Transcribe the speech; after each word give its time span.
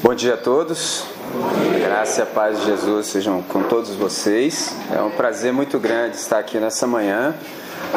Bom 0.00 0.14
dia 0.14 0.34
a 0.34 0.36
todos. 0.36 1.04
Graça 1.80 2.20
e 2.20 2.22
a 2.22 2.26
paz 2.26 2.60
de 2.60 2.66
Jesus 2.66 3.08
sejam 3.08 3.42
com 3.42 3.64
todos 3.64 3.96
vocês. 3.96 4.72
É 4.94 5.02
um 5.02 5.10
prazer 5.10 5.52
muito 5.52 5.76
grande 5.80 6.14
estar 6.14 6.38
aqui 6.38 6.58
nessa 6.58 6.86
manhã, 6.86 7.34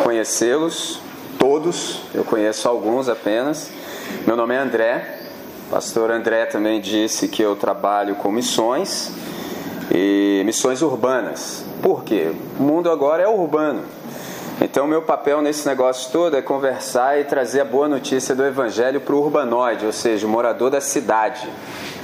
conhecê-los 0.04 1.00
todos. 1.38 2.00
Eu 2.12 2.24
conheço 2.24 2.68
alguns 2.68 3.08
apenas. 3.08 3.70
Meu 4.26 4.36
nome 4.36 4.56
é 4.56 4.58
André. 4.58 5.20
O 5.68 5.70
pastor 5.70 6.10
André 6.10 6.48
também 6.48 6.82
disse 6.82 7.28
que 7.28 7.44
eu 7.44 7.56
trabalho 7.56 8.16
com 8.16 8.32
missões 8.32 9.12
e 9.92 10.42
missões 10.44 10.82
urbanas. 10.82 11.64
Por 11.84 12.04
quê? 12.04 12.32
O 12.60 12.64
mundo 12.64 12.90
agora 12.90 13.22
é 13.22 13.28
urbano. 13.28 13.84
Então, 14.64 14.86
meu 14.86 15.02
papel 15.02 15.42
nesse 15.42 15.68
negócio 15.68 16.12
todo 16.12 16.38
é 16.38 16.42
conversar 16.42 17.20
e 17.20 17.24
trazer 17.24 17.62
a 17.62 17.66
boa 17.66 17.88
notícia 17.88 18.36
do 18.36 18.46
Evangelho 18.46 19.02
para 19.02 19.16
o 19.16 19.20
urbanoide, 19.20 19.88
ou 19.88 19.92
seja, 19.92 20.28
o 20.28 20.30
morador 20.30 20.70
da 20.70 20.80
cidade. 20.80 21.50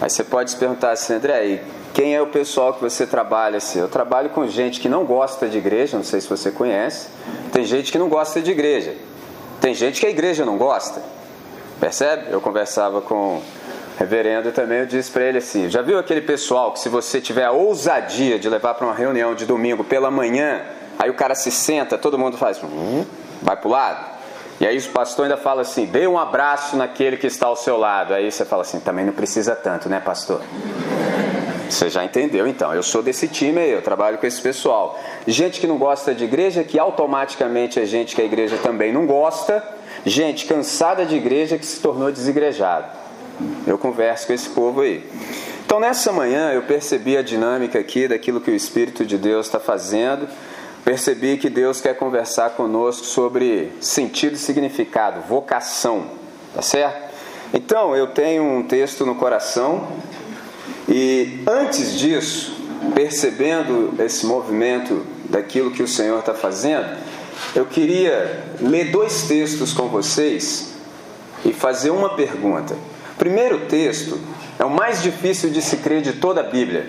Aí 0.01 0.09
você 0.09 0.23
pode 0.23 0.49
se 0.49 0.57
perguntar 0.57 0.89
assim, 0.89 1.13
André, 1.13 1.45
e 1.45 1.61
quem 1.93 2.15
é 2.15 2.21
o 2.21 2.25
pessoal 2.25 2.73
que 2.73 2.81
você 2.81 3.05
trabalha 3.05 3.57
assim? 3.57 3.79
Eu 3.79 3.87
trabalho 3.87 4.31
com 4.31 4.47
gente 4.47 4.79
que 4.79 4.89
não 4.89 5.05
gosta 5.05 5.47
de 5.47 5.59
igreja, 5.59 5.97
não 5.97 6.03
sei 6.03 6.19
se 6.19 6.27
você 6.27 6.49
conhece. 6.49 7.09
Tem 7.51 7.63
gente 7.63 7.91
que 7.91 7.99
não 7.99 8.09
gosta 8.09 8.41
de 8.41 8.49
igreja. 8.49 8.95
Tem 9.61 9.75
gente 9.75 9.99
que 9.99 10.07
a 10.07 10.09
igreja 10.09 10.43
não 10.43 10.57
gosta. 10.57 10.99
Percebe? 11.79 12.31
Eu 12.31 12.41
conversava 12.41 13.01
com 13.01 13.37
o 13.37 13.43
reverendo 13.99 14.51
também, 14.51 14.79
eu 14.79 14.85
disse 14.87 15.11
para 15.11 15.25
ele 15.25 15.37
assim: 15.37 15.69
já 15.69 15.83
viu 15.83 15.99
aquele 15.99 16.21
pessoal 16.21 16.71
que 16.71 16.79
se 16.79 16.89
você 16.89 17.21
tiver 17.21 17.45
a 17.45 17.51
ousadia 17.51 18.39
de 18.39 18.49
levar 18.49 18.73
para 18.73 18.85
uma 18.85 18.95
reunião 18.95 19.35
de 19.35 19.45
domingo 19.45 19.83
pela 19.83 20.09
manhã, 20.09 20.61
Aí 20.99 21.09
o 21.09 21.13
cara 21.13 21.35
se 21.35 21.51
senta, 21.51 21.97
todo 21.97 22.17
mundo 22.17 22.37
faz, 22.37 22.61
hum, 22.63 23.05
vai 23.41 23.55
pro 23.55 23.69
lado. 23.69 24.17
E 24.59 24.65
aí 24.65 24.77
o 24.77 24.89
pastor 24.89 25.25
ainda 25.25 25.37
fala 25.37 25.61
assim: 25.61 25.85
dê 25.85 26.07
um 26.07 26.17
abraço 26.17 26.75
naquele 26.75 27.17
que 27.17 27.27
está 27.27 27.47
ao 27.47 27.55
seu 27.55 27.77
lado. 27.77 28.13
Aí 28.13 28.31
você 28.31 28.43
fala 28.43 28.63
assim: 28.63 28.79
também 28.79 29.05
não 29.05 29.13
precisa 29.13 29.55
tanto, 29.55 29.87
né, 29.87 29.99
pastor? 29.99 30.41
Você 31.69 31.89
já 31.89 32.03
entendeu 32.03 32.47
então? 32.47 32.73
Eu 32.73 32.81
sou 32.81 33.03
desse 33.03 33.27
time 33.27 33.59
aí, 33.59 33.71
eu 33.71 33.81
trabalho 33.81 34.17
com 34.17 34.25
esse 34.25 34.41
pessoal. 34.41 34.97
Gente 35.27 35.59
que 35.59 35.67
não 35.67 35.77
gosta 35.77 36.15
de 36.15 36.23
igreja, 36.23 36.63
que 36.63 36.79
automaticamente 36.79 37.79
é 37.79 37.85
gente 37.85 38.15
que 38.15 38.21
a 38.21 38.25
igreja 38.25 38.57
também 38.57 38.91
não 38.91 39.05
gosta. 39.05 39.63
Gente 40.05 40.45
cansada 40.45 41.05
de 41.05 41.15
igreja 41.15 41.57
que 41.57 41.65
se 41.65 41.81
tornou 41.81 42.11
desigrejado. 42.11 42.87
Eu 43.67 43.77
converso 43.77 44.27
com 44.27 44.33
esse 44.33 44.49
povo 44.49 44.81
aí. 44.81 45.05
Então 45.65 45.79
nessa 45.79 46.13
manhã 46.13 46.51
eu 46.51 46.63
percebi 46.63 47.17
a 47.17 47.21
dinâmica 47.21 47.77
aqui 47.77 48.07
daquilo 48.07 48.39
que 48.39 48.49
o 48.49 48.55
Espírito 48.55 49.05
de 49.05 49.17
Deus 49.17 49.47
está 49.47 49.59
fazendo 49.59 50.27
percebi 50.87 51.35
que 51.35 51.49
Deus 51.49 51.81
quer 51.81 51.97
conversar 51.97 52.51
conosco 52.51 53.05
sobre 53.05 53.73
sentido 53.81 54.35
e 54.35 54.37
significado, 54.37 55.19
vocação, 55.27 56.05
tá 56.55 56.61
certo? 56.61 57.13
Então, 57.53 57.93
eu 57.93 58.07
tenho 58.07 58.41
um 58.41 58.63
texto 58.63 59.05
no 59.05 59.13
coração 59.13 59.85
e 60.87 61.43
antes 61.45 61.99
disso, 61.99 62.55
percebendo 62.95 63.95
esse 63.99 64.25
movimento 64.25 65.05
daquilo 65.29 65.71
que 65.71 65.83
o 65.83 65.87
Senhor 65.89 66.19
está 66.19 66.33
fazendo, 66.33 66.97
eu 67.53 67.65
queria 67.65 68.45
ler 68.61 68.89
dois 68.89 69.23
textos 69.23 69.73
com 69.73 69.89
vocês 69.89 70.73
e 71.43 71.51
fazer 71.51 71.89
uma 71.89 72.15
pergunta. 72.15 72.75
O 73.11 73.17
primeiro 73.17 73.65
texto 73.65 74.17
é 74.57 74.63
o 74.63 74.69
mais 74.69 75.03
difícil 75.03 75.49
de 75.49 75.61
se 75.61 75.75
crer 75.75 76.01
de 76.01 76.13
toda 76.13 76.39
a 76.39 76.45
Bíblia, 76.45 76.87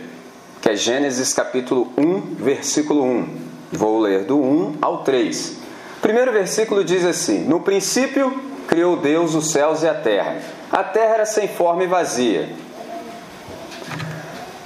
que 0.62 0.68
é 0.68 0.76
Gênesis 0.76 1.34
capítulo 1.34 1.92
1, 1.98 2.36
versículo 2.36 3.02
1. 3.02 3.47
Vou 3.72 3.98
ler 3.98 4.24
do 4.24 4.38
1 4.38 4.78
ao 4.80 4.98
3. 5.04 5.58
O 5.98 6.00
primeiro 6.00 6.32
versículo 6.32 6.82
diz 6.82 7.04
assim: 7.04 7.40
No 7.40 7.60
princípio 7.60 8.40
criou 8.66 8.96
Deus 8.96 9.34
os 9.34 9.50
céus 9.50 9.82
e 9.82 9.88
a 9.88 9.94
terra. 9.94 10.38
A 10.70 10.84
terra 10.84 11.14
era 11.14 11.26
sem 11.26 11.48
forma 11.48 11.84
e 11.84 11.86
vazia. 11.86 12.48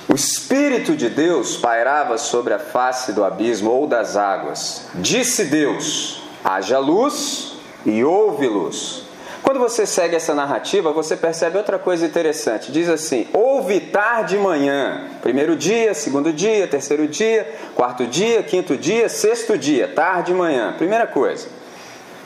O 0.09 0.15
Espírito 0.15 0.95
de 0.95 1.09
Deus 1.09 1.57
pairava 1.57 2.19
sobre 2.19 2.53
a 2.53 2.59
face 2.59 3.13
do 3.13 3.25
abismo 3.25 3.71
ou 3.71 3.87
das 3.87 4.17
águas. 4.17 4.87
Disse 4.95 5.47
Deus: 5.47 6.23
haja 6.45 6.79
luz 6.79 7.55
e 7.87 8.05
houve 8.05 8.47
luz. 8.47 9.05
Quando 9.43 9.59
você 9.59 9.85
segue 9.85 10.15
essa 10.15 10.35
narrativa, 10.35 10.93
você 10.93 11.17
percebe 11.17 11.59
outra 11.59 11.79
coisa 11.79 12.07
interessante. 12.07 12.71
Diz 12.71 12.89
assim: 12.89 13.27
houve 13.33 13.81
tarde 13.81 14.39
manhã. 14.39 15.09
Primeiro 15.21 15.57
dia, 15.57 15.93
segundo 15.95 16.33
dia, 16.33 16.69
terceiro 16.69 17.09
dia, 17.09 17.53
quarto 17.75 18.07
dia, 18.07 18.43
quinto 18.43 18.77
dia, 18.77 19.09
sexto 19.09 19.59
dia, 19.59 19.89
tarde 19.89 20.31
e 20.31 20.35
manhã. 20.35 20.75
Primeira 20.79 21.07
coisa. 21.07 21.49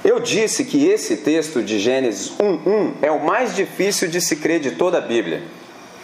Eu 0.04 0.20
disse 0.20 0.64
que 0.64 0.86
esse 0.86 1.16
texto 1.16 1.62
de 1.62 1.78
Gênesis 1.78 2.32
1:1 2.38 2.92
é 3.00 3.10
o 3.10 3.24
mais 3.24 3.56
difícil 3.56 4.08
de 4.08 4.20
se 4.20 4.36
crer 4.36 4.60
de 4.60 4.72
toda 4.72 4.98
a 4.98 5.00
Bíblia. 5.00 5.42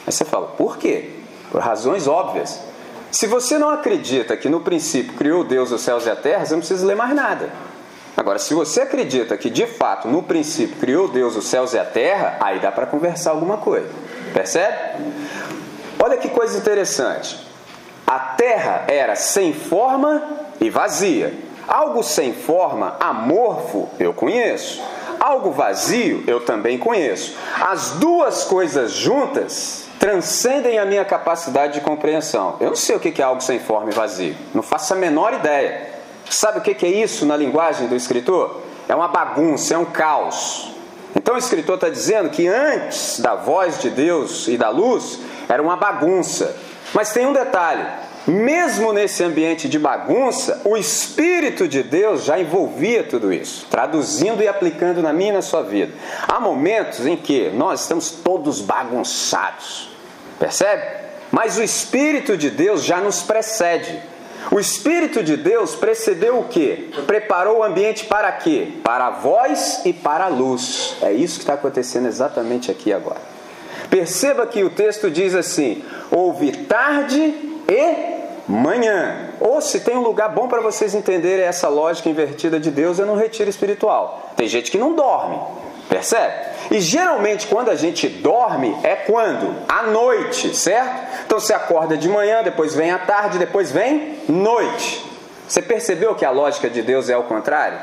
Aí 0.07 0.13
você 0.13 0.25
fala: 0.25 0.49
por 0.49 0.79
quê? 0.79 1.11
Por 1.51 1.61
razões 1.61 2.09
óbvias. 2.09 2.59
Se 3.11 3.27
você 3.27 3.59
não 3.59 3.69
acredita 3.69 4.35
que 4.39 4.49
no 4.49 4.63
princípio 4.63 5.13
criou 5.13 5.45
Deus 5.45 5.71
os 5.71 5.83
céus 5.83 6.07
e 6.07 6.11
a 6.11 6.17
terra, 6.17 6.47
você 6.47 6.55
não 6.55 6.61
precisa 6.61 6.87
ler 6.87 6.97
mais 6.97 7.15
nada. 7.15 7.51
Agora, 8.17 8.39
se 8.39 8.53
você 8.55 8.83
acredita 8.83 9.37
que 9.37 9.49
de 9.49 9.67
fato, 9.67 10.07
no 10.07 10.23
princípio, 10.23 10.77
criou 10.77 11.09
Deus 11.09 11.35
os 11.35 11.47
céus 11.47 11.73
e 11.73 11.79
a 11.79 11.85
terra, 11.85 12.37
aí 12.41 12.59
dá 12.59 12.71
para 12.71 12.87
conversar 12.87 13.31
alguma 13.31 13.57
coisa. 13.57 13.89
Percebe? 14.33 14.77
Olha 15.99 16.17
que 16.17 16.29
coisa 16.29 16.59
interessante. 16.59 17.39
A 18.07 18.19
terra 18.19 18.85
era 18.89 19.17
sem 19.17 19.55
forma 19.55 20.23
e 20.61 20.69
vazia. 20.69 21.33
Algo 21.67 22.03
sem 22.03 22.35
forma, 22.35 22.97
amorfo, 23.01 23.89
eu 23.99 24.13
conheço. 24.13 24.83
Algo 25.19 25.53
vazio, 25.53 26.25
eu 26.27 26.41
também 26.41 26.77
conheço. 26.77 27.37
As 27.61 27.93
duas 27.93 28.45
coisas 28.45 28.93
juntas 28.93 29.87
transcendem 29.99 30.81
a 30.81 30.85
minha 30.85 31.05
capacidade 31.05 31.75
de 31.75 31.81
compreensão. 31.81 32.57
Eu 32.61 32.71
não 32.71 32.77
sei 32.77 32.97
o 32.97 33.01
que 33.01 33.23
é 33.23 33.25
algo 33.25 33.41
sem 33.41 33.61
forma 33.61 33.91
e 33.91 33.95
vazio. 33.95 34.35
Não 34.53 34.63
faço 34.63 34.93
a 34.93 34.97
menor 34.97 35.33
ideia. 35.33 36.02
Sabe 36.33 36.61
o 36.61 36.63
que 36.63 36.87
é 36.87 36.89
isso 36.89 37.27
na 37.27 37.37
linguagem 37.37 37.89
do 37.89 37.95
escritor? 37.95 38.63
É 38.89 38.95
uma 38.95 39.07
bagunça, 39.07 39.75
é 39.75 39.79
um 39.79 39.85
caos. 39.85 40.73
Então 41.15 41.35
o 41.35 41.39
escritor 41.39 41.75
está 41.75 41.91
dizendo 41.91 42.31
que 42.31 42.49
antes 42.49 43.21
da 43.21 43.35
voz 43.35 43.79
de 43.79 43.91
Deus 43.91 44.49
e 44.49 44.57
da 44.57 44.71
luz 44.71 45.19
era 45.47 45.63
uma 45.63 45.77
bagunça. 45.77 46.57
Mas 46.95 47.13
tem 47.13 47.27
um 47.27 47.35
detalhe: 47.35 47.87
mesmo 48.27 48.95
nesse 48.95 49.23
ambiente 49.23 49.69
de 49.69 49.79
bagunça, 49.79 50.63
o 50.65 50.75
Espírito 50.75 51.69
de 51.69 51.83
Deus 51.83 52.25
já 52.25 52.41
envolvia 52.41 53.05
tudo 53.05 53.31
isso, 53.31 53.67
traduzindo 53.71 54.43
e 54.43 54.49
aplicando 54.49 55.03
na 55.03 55.13
minha 55.13 55.33
e 55.33 55.35
na 55.35 55.43
sua 55.43 55.63
vida. 55.63 55.93
Há 56.27 56.41
momentos 56.41 57.07
em 57.07 57.15
que 57.15 57.51
nós 57.51 57.83
estamos 57.83 58.11
todos 58.11 58.63
bagunçados, 58.63 59.91
percebe? 60.39 60.83
Mas 61.31 61.59
o 61.59 61.63
Espírito 61.63 62.39
de 62.39 62.49
Deus 62.49 62.83
já 62.83 63.03
nos 63.03 63.21
precede. 63.21 64.12
O 64.51 64.59
Espírito 64.59 65.23
de 65.23 65.37
Deus 65.37 65.75
precedeu 65.75 66.39
o 66.39 66.45
que? 66.45 66.91
Preparou 67.07 67.59
o 67.59 67.63
ambiente 67.63 68.05
para 68.05 68.31
quê? 68.33 68.69
Para 68.83 69.07
a 69.07 69.11
voz 69.11 69.83
e 69.85 69.93
para 69.93 70.25
a 70.25 70.29
luz. 70.29 70.97
É 71.01 71.13
isso 71.13 71.37
que 71.37 71.43
está 71.43 71.55
acontecendo 71.55 72.07
exatamente 72.07 72.71
aqui 72.71 72.93
agora. 72.93 73.21
Perceba 73.89 74.47
que 74.47 74.65
o 74.65 74.71
texto 74.71 75.11
diz 75.11 75.35
assim: 75.35 75.85
houve 76.11 76.53
tarde 76.53 77.35
e 77.69 78.23
manhã. 78.49 79.31
Ou 79.41 79.61
se 79.61 79.81
tem 79.81 79.97
um 79.97 80.03
lugar 80.03 80.29
bom 80.29 80.49
para 80.49 80.61
vocês 80.61 80.95
entenderem 80.95 81.45
essa 81.45 81.69
lógica 81.69 82.09
invertida 82.09 82.59
de 82.59 82.71
Deus, 82.71 82.99
é 82.99 83.05
no 83.05 83.15
retiro 83.15 83.49
espiritual. 83.49 84.33
Tem 84.37 84.47
gente 84.49 84.71
que 84.71 84.79
não 84.79 84.95
dorme, 84.95 85.39
percebe? 85.89 86.53
E 86.71 86.81
geralmente 86.81 87.47
quando 87.47 87.71
a 87.71 87.75
gente 87.75 88.09
dorme 88.09 88.77
é 88.83 88.97
quando? 88.97 89.55
À 89.69 89.85
noite, 89.85 90.57
certo? 90.57 91.25
Então 91.27 91.39
você 91.39 91.53
acorda 91.53 91.97
de 91.97 92.09
manhã, 92.09 92.43
depois 92.43 92.75
vem 92.75 92.91
à 92.91 92.99
tarde, 92.99 93.39
depois 93.39 93.71
vem 93.71 94.19
noite. 94.29 95.05
Você 95.47 95.61
percebeu 95.61 96.15
que 96.15 96.25
a 96.25 96.31
lógica 96.31 96.71
de 96.71 96.83
Deus 96.83 97.11
é 97.11 97.15
ao 97.15 97.25
contrário? 97.25 97.79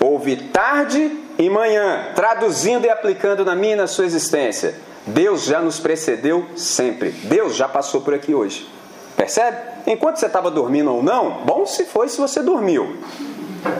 Houve 0.00 0.36
tarde 0.36 1.10
e 1.38 1.50
manhã, 1.50 2.12
traduzindo 2.14 2.84
e 2.84 2.90
aplicando 2.90 3.44
na 3.44 3.56
minha 3.56 3.72
e 3.72 3.76
na 3.76 3.86
sua 3.86 4.04
existência. 4.04 4.74
Deus 5.06 5.44
já 5.44 5.60
nos 5.60 5.80
precedeu 5.80 6.46
sempre. 6.54 7.10
Deus 7.10 7.56
já 7.56 7.66
passou 7.66 8.02
por 8.02 8.14
aqui 8.14 8.34
hoje. 8.34 8.68
Percebe? 9.16 9.56
Enquanto 9.86 10.18
você 10.18 10.26
estava 10.26 10.50
dormindo 10.50 10.94
ou 10.94 11.02
não, 11.02 11.42
bom 11.44 11.66
se 11.66 11.84
foi 11.86 12.08
se 12.08 12.18
você 12.20 12.40
dormiu. 12.40 12.96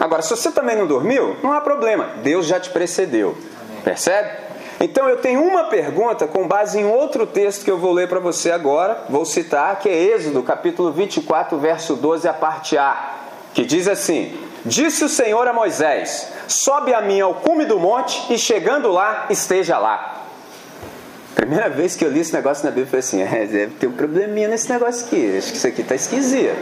Agora, 0.01 0.23
se 0.23 0.31
você 0.31 0.51
também 0.51 0.77
não 0.77 0.87
dormiu, 0.87 1.37
não 1.43 1.53
há 1.53 1.61
problema. 1.61 2.09
Deus 2.23 2.47
já 2.47 2.59
te 2.59 2.71
precedeu. 2.71 3.37
Percebe? 3.89 4.29
Então 4.81 5.09
eu 5.09 5.17
tenho 5.17 5.43
uma 5.43 5.65
pergunta 5.65 6.27
com 6.27 6.47
base 6.47 6.79
em 6.79 6.85
outro 6.85 7.27
texto 7.27 7.65
que 7.65 7.71
eu 7.71 7.79
vou 7.79 7.91
ler 7.91 8.07
para 8.07 8.21
você 8.21 8.51
agora, 8.51 9.05
vou 9.09 9.25
citar, 9.25 9.79
que 9.79 9.89
é 9.89 9.95
Êxodo, 10.15 10.43
capítulo 10.43 10.93
24, 10.93 11.57
verso 11.57 11.97
12, 11.97 12.29
a 12.29 12.35
parte 12.35 12.77
A, 12.77 13.15
que 13.55 13.65
diz 13.65 13.89
assim: 13.89 14.39
Disse 14.63 15.03
o 15.05 15.09
Senhor 15.09 15.49
a 15.49 15.55
Moisés: 15.55 16.31
Sobe 16.47 16.93
a 16.93 17.01
mim 17.01 17.19
ao 17.19 17.37
cume 17.37 17.65
do 17.65 17.79
monte 17.79 18.31
e 18.31 18.37
chegando 18.37 18.93
lá, 18.93 19.25
esteja 19.31 19.79
lá. 19.79 20.27
Primeira 21.39 21.69
vez 21.69 21.95
que 21.95 22.05
eu 22.05 22.11
li 22.11 22.19
esse 22.19 22.35
negócio 22.35 22.65
na 22.65 22.71
Bíblia, 22.73 22.83
eu 22.83 22.89
falei 22.89 22.99
assim: 22.99 23.23
é, 23.23 23.47
deve 23.47 23.75
ter 23.77 23.87
um 23.87 23.93
probleminha 23.93 24.49
nesse 24.49 24.69
negócio 24.69 25.07
aqui, 25.07 25.39
acho 25.39 25.53
que 25.53 25.57
isso 25.57 25.67
aqui 25.69 25.83
está 25.83 25.95
esquisito. 25.95 26.57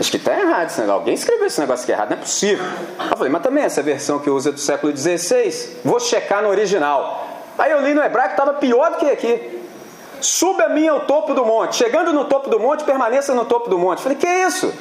Acho 0.00 0.10
que 0.10 0.16
está 0.16 0.36
errado 0.36 0.66
esse 0.66 0.80
negócio. 0.80 0.98
Alguém 0.98 1.14
escreveu 1.14 1.46
esse 1.46 1.60
negócio 1.60 1.84
aqui 1.84 1.92
errado, 1.92 2.10
não 2.10 2.16
é 2.16 2.20
possível. 2.20 2.64
Eu 2.98 3.16
falei, 3.16 3.32
mas 3.32 3.42
também 3.42 3.62
essa 3.62 3.80
versão 3.80 4.18
que 4.18 4.28
usa 4.28 4.50
do 4.50 4.58
século 4.58 4.94
XVI, 4.96 5.76
vou 5.84 6.00
checar 6.00 6.42
no 6.42 6.48
original. 6.48 7.28
Aí 7.56 7.70
eu 7.70 7.80
li 7.80 7.94
no 7.94 8.02
hebraico, 8.02 8.32
estava 8.32 8.54
pior 8.54 8.90
do 8.90 8.96
que 8.96 9.06
aqui. 9.06 9.62
suba 10.20 10.64
a 10.64 10.68
mim 10.68 10.88
ao 10.88 11.00
topo 11.02 11.32
do 11.32 11.44
monte. 11.44 11.76
Chegando 11.76 12.12
no 12.12 12.24
topo 12.24 12.50
do 12.50 12.58
monte, 12.58 12.82
permaneça 12.82 13.32
no 13.34 13.44
topo 13.44 13.70
do 13.70 13.78
monte. 13.78 13.98
Eu 13.98 14.02
falei, 14.02 14.18
que 14.18 14.26
isso? 14.26 14.74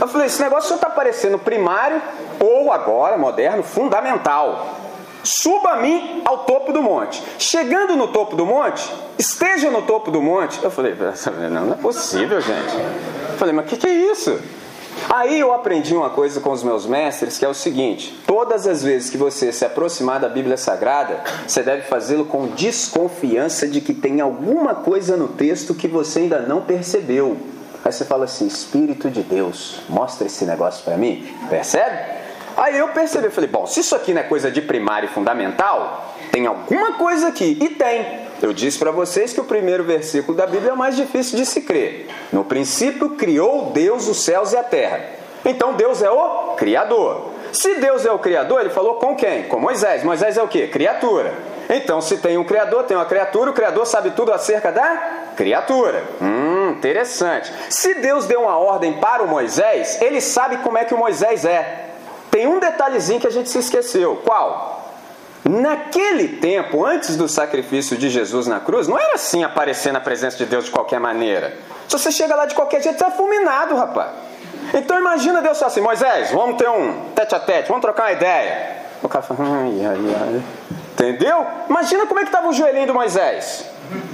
Eu 0.00 0.06
falei, 0.06 0.28
esse 0.28 0.40
negócio 0.40 0.68
só 0.68 0.76
está 0.76 0.88
parecendo 0.88 1.40
primário 1.40 2.00
ou 2.38 2.70
agora, 2.72 3.18
moderno, 3.18 3.64
fundamental. 3.64 4.77
Suba 5.22 5.70
a 5.70 5.76
mim 5.76 6.22
ao 6.24 6.38
topo 6.44 6.72
do 6.72 6.82
monte. 6.82 7.22
Chegando 7.38 7.96
no 7.96 8.08
topo 8.08 8.36
do 8.36 8.46
monte, 8.46 8.88
esteja 9.18 9.70
no 9.70 9.82
topo 9.82 10.10
do 10.10 10.22
monte. 10.22 10.62
Eu 10.62 10.70
falei, 10.70 10.94
não, 11.50 11.66
não 11.66 11.72
é 11.74 11.76
possível, 11.76 12.40
gente. 12.40 12.74
Eu 13.30 13.38
falei, 13.38 13.54
mas 13.54 13.66
o 13.66 13.68
que, 13.68 13.76
que 13.76 13.86
é 13.86 14.12
isso? 14.12 14.38
Aí 15.08 15.38
eu 15.38 15.52
aprendi 15.52 15.94
uma 15.94 16.10
coisa 16.10 16.40
com 16.40 16.50
os 16.50 16.62
meus 16.62 16.84
mestres, 16.86 17.38
que 17.38 17.44
é 17.44 17.48
o 17.48 17.54
seguinte: 17.54 18.18
todas 18.26 18.66
as 18.66 18.82
vezes 18.82 19.10
que 19.10 19.16
você 19.16 19.52
se 19.52 19.64
aproximar 19.64 20.18
da 20.18 20.28
Bíblia 20.28 20.56
Sagrada, 20.56 21.22
você 21.46 21.62
deve 21.62 21.82
fazê-lo 21.82 22.24
com 22.24 22.48
desconfiança 22.48 23.66
de 23.66 23.80
que 23.80 23.94
tem 23.94 24.20
alguma 24.20 24.74
coisa 24.74 25.16
no 25.16 25.28
texto 25.28 25.74
que 25.74 25.86
você 25.86 26.20
ainda 26.20 26.40
não 26.40 26.62
percebeu. 26.62 27.36
Aí 27.84 27.92
você 27.92 28.04
fala 28.04 28.24
assim: 28.24 28.46
Espírito 28.46 29.10
de 29.10 29.22
Deus, 29.22 29.80
mostra 29.88 30.26
esse 30.26 30.44
negócio 30.44 30.84
para 30.84 30.96
mim. 30.96 31.26
Percebe? 31.48 32.17
Aí 32.58 32.76
eu 32.76 32.88
percebi, 32.88 33.30
falei: 33.30 33.48
bom, 33.48 33.66
se 33.66 33.80
isso 33.80 33.94
aqui 33.94 34.12
não 34.12 34.20
é 34.20 34.24
coisa 34.24 34.50
de 34.50 34.60
primário 34.60 35.08
e 35.08 35.12
fundamental, 35.12 36.12
tem 36.32 36.44
alguma 36.46 36.94
coisa 36.94 37.28
aqui. 37.28 37.56
E 37.60 37.68
tem. 37.68 38.26
Eu 38.42 38.52
disse 38.52 38.78
para 38.78 38.90
vocês 38.90 39.32
que 39.32 39.40
o 39.40 39.44
primeiro 39.44 39.84
versículo 39.84 40.36
da 40.36 40.44
Bíblia 40.44 40.70
é 40.70 40.72
o 40.74 40.76
mais 40.76 40.96
difícil 40.96 41.38
de 41.38 41.46
se 41.46 41.60
crer. 41.60 42.08
No 42.32 42.44
princípio 42.44 43.10
criou 43.10 43.70
Deus 43.70 44.08
os 44.08 44.24
céus 44.24 44.52
e 44.52 44.56
a 44.56 44.64
terra. 44.64 45.00
Então 45.44 45.74
Deus 45.74 46.02
é 46.02 46.10
o 46.10 46.54
Criador. 46.56 47.30
Se 47.52 47.76
Deus 47.76 48.04
é 48.04 48.10
o 48.10 48.18
Criador, 48.18 48.60
ele 48.60 48.70
falou 48.70 48.94
com 48.96 49.14
quem? 49.14 49.44
Com 49.44 49.60
Moisés. 49.60 50.02
Moisés 50.02 50.36
é 50.36 50.42
o 50.42 50.48
que? 50.48 50.66
Criatura. 50.66 51.32
Então, 51.70 52.00
se 52.00 52.16
tem 52.16 52.36
um 52.36 52.44
Criador, 52.44 52.84
tem 52.84 52.96
uma 52.96 53.06
criatura, 53.06 53.50
o 53.50 53.54
Criador 53.54 53.86
sabe 53.86 54.10
tudo 54.10 54.32
acerca 54.32 54.72
da 54.72 55.32
criatura. 55.36 56.02
Hum, 56.20 56.70
interessante. 56.70 57.52
Se 57.70 57.94
Deus 57.94 58.26
deu 58.26 58.42
uma 58.42 58.58
ordem 58.58 58.94
para 58.94 59.22
o 59.22 59.28
Moisés, 59.28 60.00
ele 60.00 60.20
sabe 60.20 60.58
como 60.58 60.78
é 60.78 60.84
que 60.84 60.94
o 60.94 60.98
Moisés 60.98 61.44
é. 61.44 61.87
Tem 62.38 62.46
um 62.46 62.60
detalhezinho 62.60 63.18
que 63.18 63.26
a 63.26 63.32
gente 63.32 63.50
se 63.50 63.58
esqueceu. 63.58 64.22
Qual? 64.24 64.94
Naquele 65.44 66.36
tempo, 66.36 66.86
antes 66.86 67.16
do 67.16 67.26
sacrifício 67.26 67.96
de 67.96 68.08
Jesus 68.08 68.46
na 68.46 68.60
cruz, 68.60 68.86
não 68.86 68.96
era 68.96 69.16
assim 69.16 69.42
aparecer 69.42 69.92
na 69.92 69.98
presença 69.98 70.36
de 70.36 70.46
Deus 70.46 70.66
de 70.66 70.70
qualquer 70.70 71.00
maneira. 71.00 71.56
Se 71.88 71.98
você 71.98 72.12
chega 72.12 72.36
lá 72.36 72.46
de 72.46 72.54
qualquer 72.54 72.80
jeito, 72.80 72.96
você 72.96 73.06
é 73.06 73.10
fulminado, 73.10 73.74
rapaz. 73.74 74.10
Então 74.72 74.96
imagina 74.96 75.42
Deus 75.42 75.60
assim, 75.60 75.80
Moisés, 75.80 76.30
vamos 76.30 76.58
ter 76.58 76.68
um 76.68 77.06
tete 77.12 77.34
a 77.34 77.40
tete, 77.40 77.66
vamos 77.66 77.82
trocar 77.82 78.04
uma 78.04 78.12
ideia. 78.12 78.76
O 79.02 79.08
cara 79.08 79.22
fala, 79.24 79.40
ai, 79.42 79.84
ai, 79.84 79.98
ai. 80.20 80.42
Entendeu? 80.92 81.44
Imagina 81.68 82.06
como 82.06 82.20
é 82.20 82.22
que 82.22 82.28
estava 82.28 82.46
o 82.46 82.52
joelhinho 82.52 82.86
do 82.86 82.94
Moisés. 82.94 83.64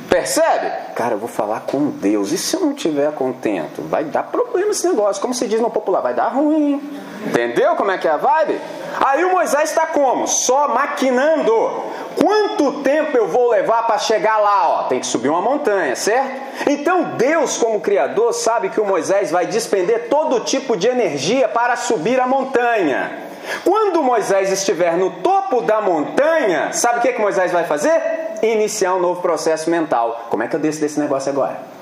Percebe? 0.09 0.94
Cara, 0.94 1.12
eu 1.12 1.19
vou 1.19 1.29
falar 1.29 1.61
com 1.67 1.91
Deus. 1.91 2.32
E 2.32 2.38
se 2.38 2.56
eu 2.56 2.61
não 2.61 2.73
estiver 2.73 3.12
contento? 3.12 3.82
Vai 3.82 4.05
dar 4.05 4.23
problema 4.23 4.70
esse 4.70 4.88
negócio. 4.88 5.20
Como 5.20 5.35
se 5.35 5.47
diz 5.47 5.61
no 5.61 5.69
popular, 5.69 6.00
vai 6.00 6.15
dar 6.15 6.29
ruim. 6.29 6.81
Entendeu 7.26 7.75
como 7.76 7.91
é 7.91 7.99
que 7.99 8.06
é 8.06 8.11
a 8.11 8.17
vibe? 8.17 8.61
Aí 9.05 9.25
o 9.25 9.32
Moisés 9.32 9.71
está 9.71 9.87
como? 9.87 10.26
Só 10.26 10.69
maquinando. 10.69 11.82
Quanto 12.21 12.82
tempo 12.82 13.17
eu 13.17 13.26
vou 13.26 13.50
levar 13.50 13.85
para 13.87 13.99
chegar 13.99 14.38
lá? 14.38 14.69
Ó, 14.69 14.82
tem 14.85 15.00
que 15.00 15.06
subir 15.06 15.29
uma 15.29 15.41
montanha, 15.41 15.97
certo? 15.97 16.71
Então 16.71 17.17
Deus, 17.17 17.59
como 17.59 17.81
Criador, 17.81 18.32
sabe 18.32 18.69
que 18.69 18.81
o 18.81 18.85
Moisés 18.85 19.31
vai 19.31 19.47
despender 19.47 20.09
todo 20.09 20.41
tipo 20.41 20.76
de 20.76 20.87
energia 20.87 21.49
para 21.49 21.76
subir 21.76 22.21
a 22.21 22.26
montanha. 22.26 23.19
Quando 23.65 24.03
Moisés 24.03 24.50
estiver 24.50 24.97
no 24.97 25.11
topo 25.11 25.61
da 25.61 25.81
montanha, 25.81 26.73
sabe 26.73 26.99
o 26.99 27.03
que, 27.03 27.12
que 27.12 27.20
Moisés 27.20 27.53
vai 27.53 27.65
fazer? 27.65 28.00
Iniciar 28.43 28.94
um 28.94 29.00
novo 29.00 29.20
processo 29.20 29.69
mental. 29.69 30.27
Como 30.31 30.43
é 30.43 30.49
que 30.49 30.56
eu 30.56 30.61
desço 30.61 30.81
desse 30.81 30.99
negócio 30.99 31.31
agora? 31.31 31.74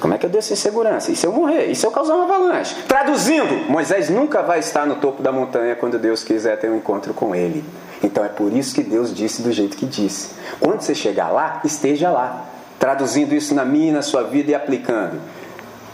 Como 0.00 0.12
é 0.14 0.18
que 0.18 0.26
eu 0.26 0.30
desço 0.30 0.52
em 0.52 0.56
segurança? 0.56 1.10
E 1.10 1.16
se 1.16 1.26
eu 1.26 1.32
morrer? 1.32 1.66
E 1.66 1.74
se 1.74 1.86
eu 1.86 1.90
causar 1.90 2.14
uma 2.14 2.24
avalanche? 2.24 2.74
Traduzindo, 2.86 3.70
Moisés 3.70 4.10
nunca 4.10 4.42
vai 4.42 4.58
estar 4.58 4.86
no 4.86 4.96
topo 4.96 5.22
da 5.22 5.32
montanha 5.32 5.74
quando 5.74 5.98
Deus 5.98 6.22
quiser 6.22 6.58
ter 6.58 6.70
um 6.70 6.76
encontro 6.76 7.14
com 7.14 7.34
ele. 7.34 7.64
Então 8.02 8.24
é 8.24 8.28
por 8.28 8.52
isso 8.52 8.74
que 8.74 8.82
Deus 8.82 9.14
disse 9.14 9.42
do 9.42 9.50
jeito 9.52 9.76
que 9.76 9.86
disse. 9.86 10.30
Quando 10.60 10.80
você 10.80 10.94
chegar 10.94 11.28
lá, 11.28 11.60
esteja 11.64 12.10
lá. 12.10 12.44
Traduzindo 12.78 13.34
isso 13.34 13.54
na 13.54 13.64
minha 13.64 13.88
e 13.88 13.92
na 13.92 14.02
sua 14.02 14.22
vida 14.22 14.50
e 14.50 14.54
aplicando. 14.54 15.18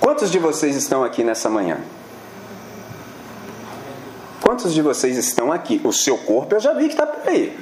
Quantos 0.01 0.31
de 0.31 0.39
vocês 0.39 0.75
estão 0.75 1.05
aqui 1.05 1.23
nessa 1.23 1.49
manhã? 1.49 1.79
Quantos 4.43 4.75
de 4.75 4.83
vocês 4.83 5.17
estão 5.17 5.53
aqui? 5.53 5.81
O 5.85 5.93
seu 5.93 6.19
corpo 6.19 6.57
eu 6.57 6.61
já 6.61 6.73
vi 6.73 6.87
que 6.87 6.95
está 6.95 7.07
por 7.07 7.29
aí. 7.29 7.57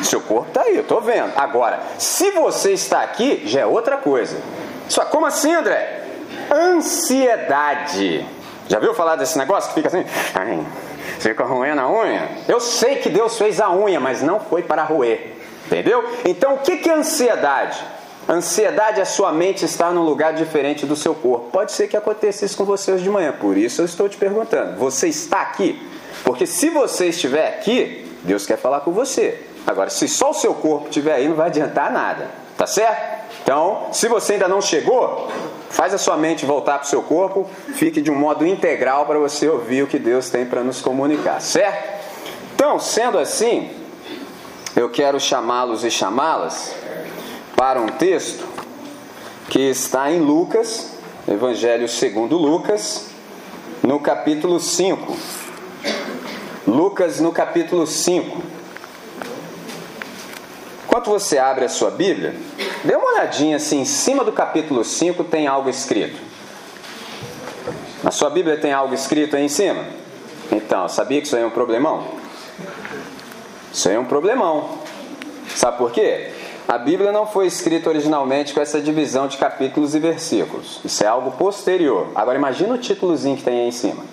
O 0.00 0.04
seu 0.04 0.22
corpo 0.22 0.48
está 0.48 0.62
aí, 0.62 0.76
eu 0.76 0.82
estou 0.82 1.02
vendo. 1.02 1.30
Agora, 1.36 1.80
se 1.98 2.30
você 2.30 2.72
está 2.72 3.02
aqui, 3.02 3.42
já 3.44 3.60
é 3.60 3.66
outra 3.66 3.98
coisa. 3.98 4.38
Só 4.88 5.04
como 5.06 5.26
assim, 5.26 5.54
André? 5.54 6.02
Ansiedade. 6.50 8.26
Já 8.68 8.78
viu 8.78 8.94
falar 8.94 9.16
desse 9.16 9.38
negócio 9.38 9.68
que 9.70 9.74
fica 9.74 9.88
assim? 9.88 10.04
Ai, 10.34 10.66
fica 11.18 11.44
roendo 11.44 11.80
a 11.80 11.90
unha? 11.90 12.28
Eu 12.46 12.60
sei 12.60 12.96
que 12.96 13.08
Deus 13.08 13.38
fez 13.38 13.60
a 13.60 13.70
unha, 13.70 13.98
mas 13.98 14.22
não 14.22 14.40
foi 14.40 14.62
para 14.62 14.82
roer. 14.82 15.36
Entendeu? 15.66 16.04
Então 16.24 16.54
o 16.54 16.58
que 16.58 16.88
é 16.88 16.94
ansiedade? 16.94 17.78
Ansiedade 18.28 19.00
é 19.00 19.04
sua 19.06 19.32
mente 19.32 19.64
estar 19.64 19.90
num 19.90 20.02
lugar 20.02 20.34
diferente 20.34 20.84
do 20.84 20.94
seu 20.94 21.14
corpo. 21.14 21.50
Pode 21.50 21.72
ser 21.72 21.88
que 21.88 21.96
aconteça 21.96 22.44
isso 22.44 22.56
com 22.56 22.64
você 22.64 22.92
hoje 22.92 23.02
de 23.02 23.10
manhã, 23.10 23.32
por 23.32 23.56
isso 23.56 23.80
eu 23.80 23.86
estou 23.86 24.06
te 24.08 24.18
perguntando: 24.18 24.78
você 24.78 25.08
está 25.08 25.40
aqui? 25.40 25.80
Porque 26.24 26.46
se 26.46 26.68
você 26.68 27.06
estiver 27.06 27.48
aqui, 27.48 28.06
Deus 28.22 28.44
quer 28.46 28.58
falar 28.58 28.80
com 28.80 28.92
você. 28.92 29.40
Agora, 29.66 29.88
se 29.88 30.06
só 30.08 30.30
o 30.30 30.34
seu 30.34 30.54
corpo 30.54 30.88
estiver 30.88 31.14
aí, 31.14 31.28
não 31.28 31.36
vai 31.36 31.46
adiantar 31.46 31.90
nada. 31.90 32.26
Tá 32.56 32.66
certo? 32.66 33.17
Então, 33.42 33.88
se 33.92 34.08
você 34.08 34.34
ainda 34.34 34.48
não 34.48 34.60
chegou, 34.60 35.28
faz 35.70 35.94
a 35.94 35.98
sua 35.98 36.16
mente 36.16 36.44
voltar 36.44 36.78
para 36.78 36.86
o 36.86 36.88
seu 36.88 37.02
corpo, 37.02 37.48
fique 37.74 38.00
de 38.00 38.10
um 38.10 38.14
modo 38.14 38.46
integral 38.46 39.06
para 39.06 39.18
você 39.18 39.48
ouvir 39.48 39.82
o 39.82 39.86
que 39.86 39.98
Deus 39.98 40.30
tem 40.30 40.44
para 40.44 40.62
nos 40.62 40.80
comunicar, 40.80 41.40
certo? 41.40 41.98
Então, 42.54 42.78
sendo 42.78 43.18
assim, 43.18 43.70
eu 44.74 44.90
quero 44.90 45.18
chamá-los 45.18 45.84
e 45.84 45.90
chamá-las 45.90 46.74
para 47.56 47.80
um 47.80 47.88
texto 47.88 48.46
que 49.48 49.60
está 49.70 50.10
em 50.10 50.20
Lucas, 50.20 50.92
Evangelho 51.26 51.88
segundo 51.88 52.36
Lucas, 52.36 53.06
no 53.82 54.00
capítulo 54.00 54.60
5. 54.60 55.16
Lucas 56.66 57.20
no 57.20 57.32
capítulo 57.32 57.86
5. 57.86 58.42
Enquanto 60.84 61.10
você 61.10 61.38
abre 61.38 61.64
a 61.64 61.68
sua 61.68 61.90
Bíblia, 61.90 62.34
dê 62.84 62.94
uma 62.94 63.12
olhadinha 63.12 63.56
assim, 63.56 63.80
em 63.80 63.84
cima 63.84 64.24
do 64.24 64.32
capítulo 64.32 64.84
5 64.84 65.24
tem 65.24 65.46
algo 65.46 65.68
escrito. 65.68 66.18
Na 68.02 68.10
sua 68.10 68.30
Bíblia 68.30 68.56
tem 68.56 68.72
algo 68.72 68.94
escrito 68.94 69.36
aí 69.36 69.44
em 69.44 69.48
cima? 69.48 69.84
Então, 70.50 70.88
sabia 70.88 71.20
que 71.20 71.26
isso 71.26 71.36
aí 71.36 71.42
é 71.42 71.46
um 71.46 71.50
problemão? 71.50 72.06
Isso 73.72 73.88
aí 73.88 73.96
é 73.96 73.98
um 73.98 74.04
problemão. 74.04 74.78
Sabe 75.54 75.76
por 75.78 75.90
quê? 75.90 76.30
A 76.66 76.76
Bíblia 76.76 77.10
não 77.10 77.26
foi 77.26 77.46
escrita 77.46 77.88
originalmente 77.88 78.52
com 78.52 78.60
essa 78.60 78.80
divisão 78.80 79.26
de 79.26 79.38
capítulos 79.38 79.94
e 79.94 79.98
versículos. 79.98 80.80
Isso 80.84 81.02
é 81.02 81.06
algo 81.06 81.32
posterior. 81.32 82.08
Agora 82.14 82.38
imagina 82.38 82.74
o 82.74 82.78
títulozinho 82.78 83.36
que 83.36 83.42
tem 83.42 83.60
aí 83.60 83.68
em 83.68 83.72
cima. 83.72 84.04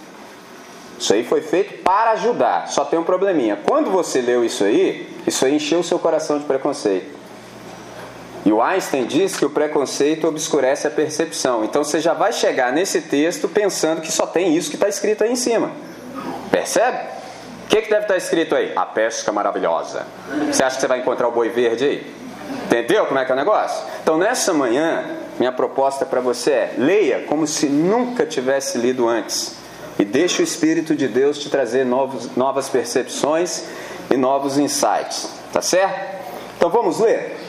Isso 0.98 1.13
aí 1.13 1.25
foi 1.25 1.42
feito 1.42 1.84
para 1.84 2.12
ajudar. 2.12 2.70
Só 2.70 2.86
tem 2.86 2.98
um 2.98 3.04
probleminha. 3.04 3.60
Quando 3.66 3.92
você 3.92 4.22
leu 4.22 4.44
isso 4.44 4.63
aí, 4.63 5.08
isso 5.28 5.46
aí 5.46 5.56
encheu 5.56 5.82
o 5.82 5.84
seu 5.84 6.00
coração 6.00 6.39
de 6.39 6.46
preconceito. 6.46 7.25
E 8.46 8.52
o 8.52 8.62
Einstein 8.62 9.06
diz 9.06 9.36
que 9.36 9.44
o 9.44 9.50
preconceito 9.50 10.28
obscurece 10.28 10.86
a 10.86 10.92
percepção. 10.92 11.66
Então 11.66 11.84
você 11.84 12.00
já 12.00 12.14
vai 12.14 12.32
chegar 12.32 12.72
nesse 12.72 13.02
texto 13.02 13.50
pensando 13.50 14.02
que 14.02 14.12
só 14.12 14.28
tem 14.28 14.56
isso 14.56 14.70
que 14.70 14.75
está 14.75 14.88
escrito 14.88 15.24
aí 15.24 15.32
em 15.32 15.36
cima. 15.36 15.72
Percebe? 16.52 17.00
O 17.64 17.68
que, 17.68 17.82
que 17.82 17.90
deve 17.90 18.04
estar 18.04 18.16
escrito 18.16 18.54
aí? 18.54 18.72
A 18.75 18.86
pesca 18.86 19.32
maravilhosa. 19.32 20.06
Você 20.52 20.64
acha 20.64 20.75
que 20.75 20.82
você 20.82 20.88
vai 20.88 21.00
encontrar 21.00 21.28
o 21.28 21.32
boi 21.32 21.50
verde 21.50 21.86
aí? 21.86 22.16
Entendeu 22.66 23.08
como 23.08 23.20
é 23.20 23.25
que 23.25 23.32
é 23.32 23.34
o 23.34 23.38
negócio? 23.38 23.84
Então 24.04 24.20
nessa 24.20 24.54
manhã, 24.54 25.04
minha 25.40 25.52
proposta 25.52 26.06
para 26.06 26.22
você 26.22 26.52
é: 26.52 26.74
leia 26.78 27.24
como 27.28 27.48
se 27.48 27.66
nunca 27.66 28.28
tivesse 28.28 28.78
lido 28.78 29.08
antes. 29.08 29.56
E 29.98 30.06
deixe 30.06 30.42
o 30.42 30.44
Espírito 30.44 30.94
de 30.96 31.08
Deus 31.08 31.40
te 31.40 31.50
trazer 31.50 31.84
novos, 31.84 32.36
novas 32.36 32.70
percepções 32.70 33.64
e 34.12 34.16
novos 34.16 34.60
insights. 34.60 35.30
Tá 35.52 35.62
certo? 35.64 36.16
Então 36.58 36.70
vamos 36.70 37.00
ler? 37.00 37.45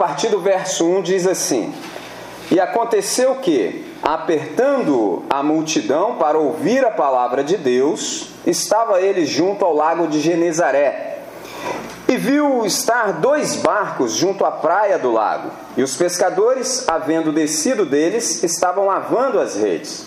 Partir 0.00 0.28
do 0.28 0.40
verso 0.40 0.86
1 0.86 1.02
diz 1.02 1.26
assim: 1.26 1.74
E 2.50 2.58
aconteceu 2.58 3.34
que, 3.34 3.84
apertando 4.02 5.22
a 5.28 5.42
multidão 5.42 6.16
para 6.16 6.38
ouvir 6.38 6.82
a 6.86 6.90
palavra 6.90 7.44
de 7.44 7.58
Deus, 7.58 8.28
estava 8.46 9.02
ele 9.02 9.26
junto 9.26 9.62
ao 9.62 9.74
lago 9.74 10.08
de 10.08 10.18
Genezaré. 10.18 11.18
E 12.08 12.16
viu 12.16 12.64
estar 12.64 13.12
dois 13.20 13.56
barcos 13.56 14.14
junto 14.14 14.42
à 14.46 14.50
praia 14.50 14.98
do 14.98 15.12
lago, 15.12 15.50
e 15.76 15.82
os 15.82 15.94
pescadores, 15.96 16.88
havendo 16.88 17.30
descido 17.30 17.84
deles, 17.84 18.42
estavam 18.42 18.86
lavando 18.86 19.38
as 19.38 19.56
redes. 19.56 20.06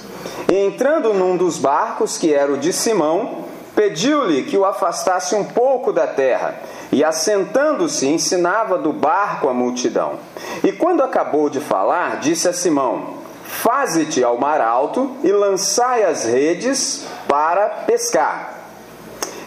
E 0.52 0.56
entrando 0.56 1.14
num 1.14 1.38
dos 1.38 1.60
barcos, 1.60 2.18
que 2.18 2.34
era 2.34 2.52
o 2.52 2.58
de 2.58 2.74
Simão, 2.74 3.46
pediu-lhe 3.76 4.42
que 4.44 4.58
o 4.58 4.66
afastasse 4.66 5.36
um 5.36 5.44
pouco 5.44 5.94
da 5.94 6.08
terra. 6.08 6.56
E 6.94 7.04
assentando-se 7.04 8.08
ensinava 8.08 8.78
do 8.78 8.94
barco 8.94 9.50
a 9.50 9.54
multidão. 9.54 10.20
E 10.64 10.72
quando 10.72 11.02
acabou 11.02 11.50
de 11.50 11.60
falar, 11.60 12.20
disse 12.20 12.48
a 12.48 12.54
Simão: 12.54 13.16
Faze-te 13.44 14.24
ao 14.24 14.38
mar 14.38 14.62
alto 14.62 15.18
e 15.24 15.32
lançai 15.32 16.04
as 16.04 16.24
redes 16.24 17.08
para 17.28 17.68
pescar. 17.88 18.60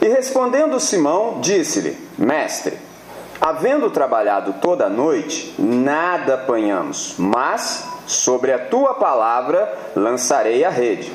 E 0.02 0.08
respondendo 0.08 0.80
Simão, 0.80 1.40
disse-lhe: 1.40 1.96
Mestre, 2.18 2.76
havendo 3.40 3.90
trabalhado 3.90 4.54
toda 4.60 4.86
a 4.86 4.90
noite, 4.90 5.54
nada 5.56 6.34
apanhamos, 6.34 7.14
mas 7.16 7.84
sobre 8.08 8.52
a 8.52 8.58
tua 8.58 8.94
palavra 8.94 9.72
lançarei 9.94 10.64
a 10.64 10.70
rede. 10.70 11.12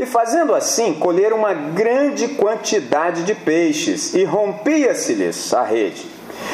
E 0.00 0.06
fazendo 0.06 0.54
assim, 0.54 0.94
colheram 0.94 1.36
uma 1.36 1.52
grande 1.52 2.28
quantidade 2.28 3.24
de 3.24 3.34
peixes, 3.34 4.14
e 4.14 4.24
rompia-se-lhes 4.24 5.52
a 5.52 5.62
rede. 5.62 6.06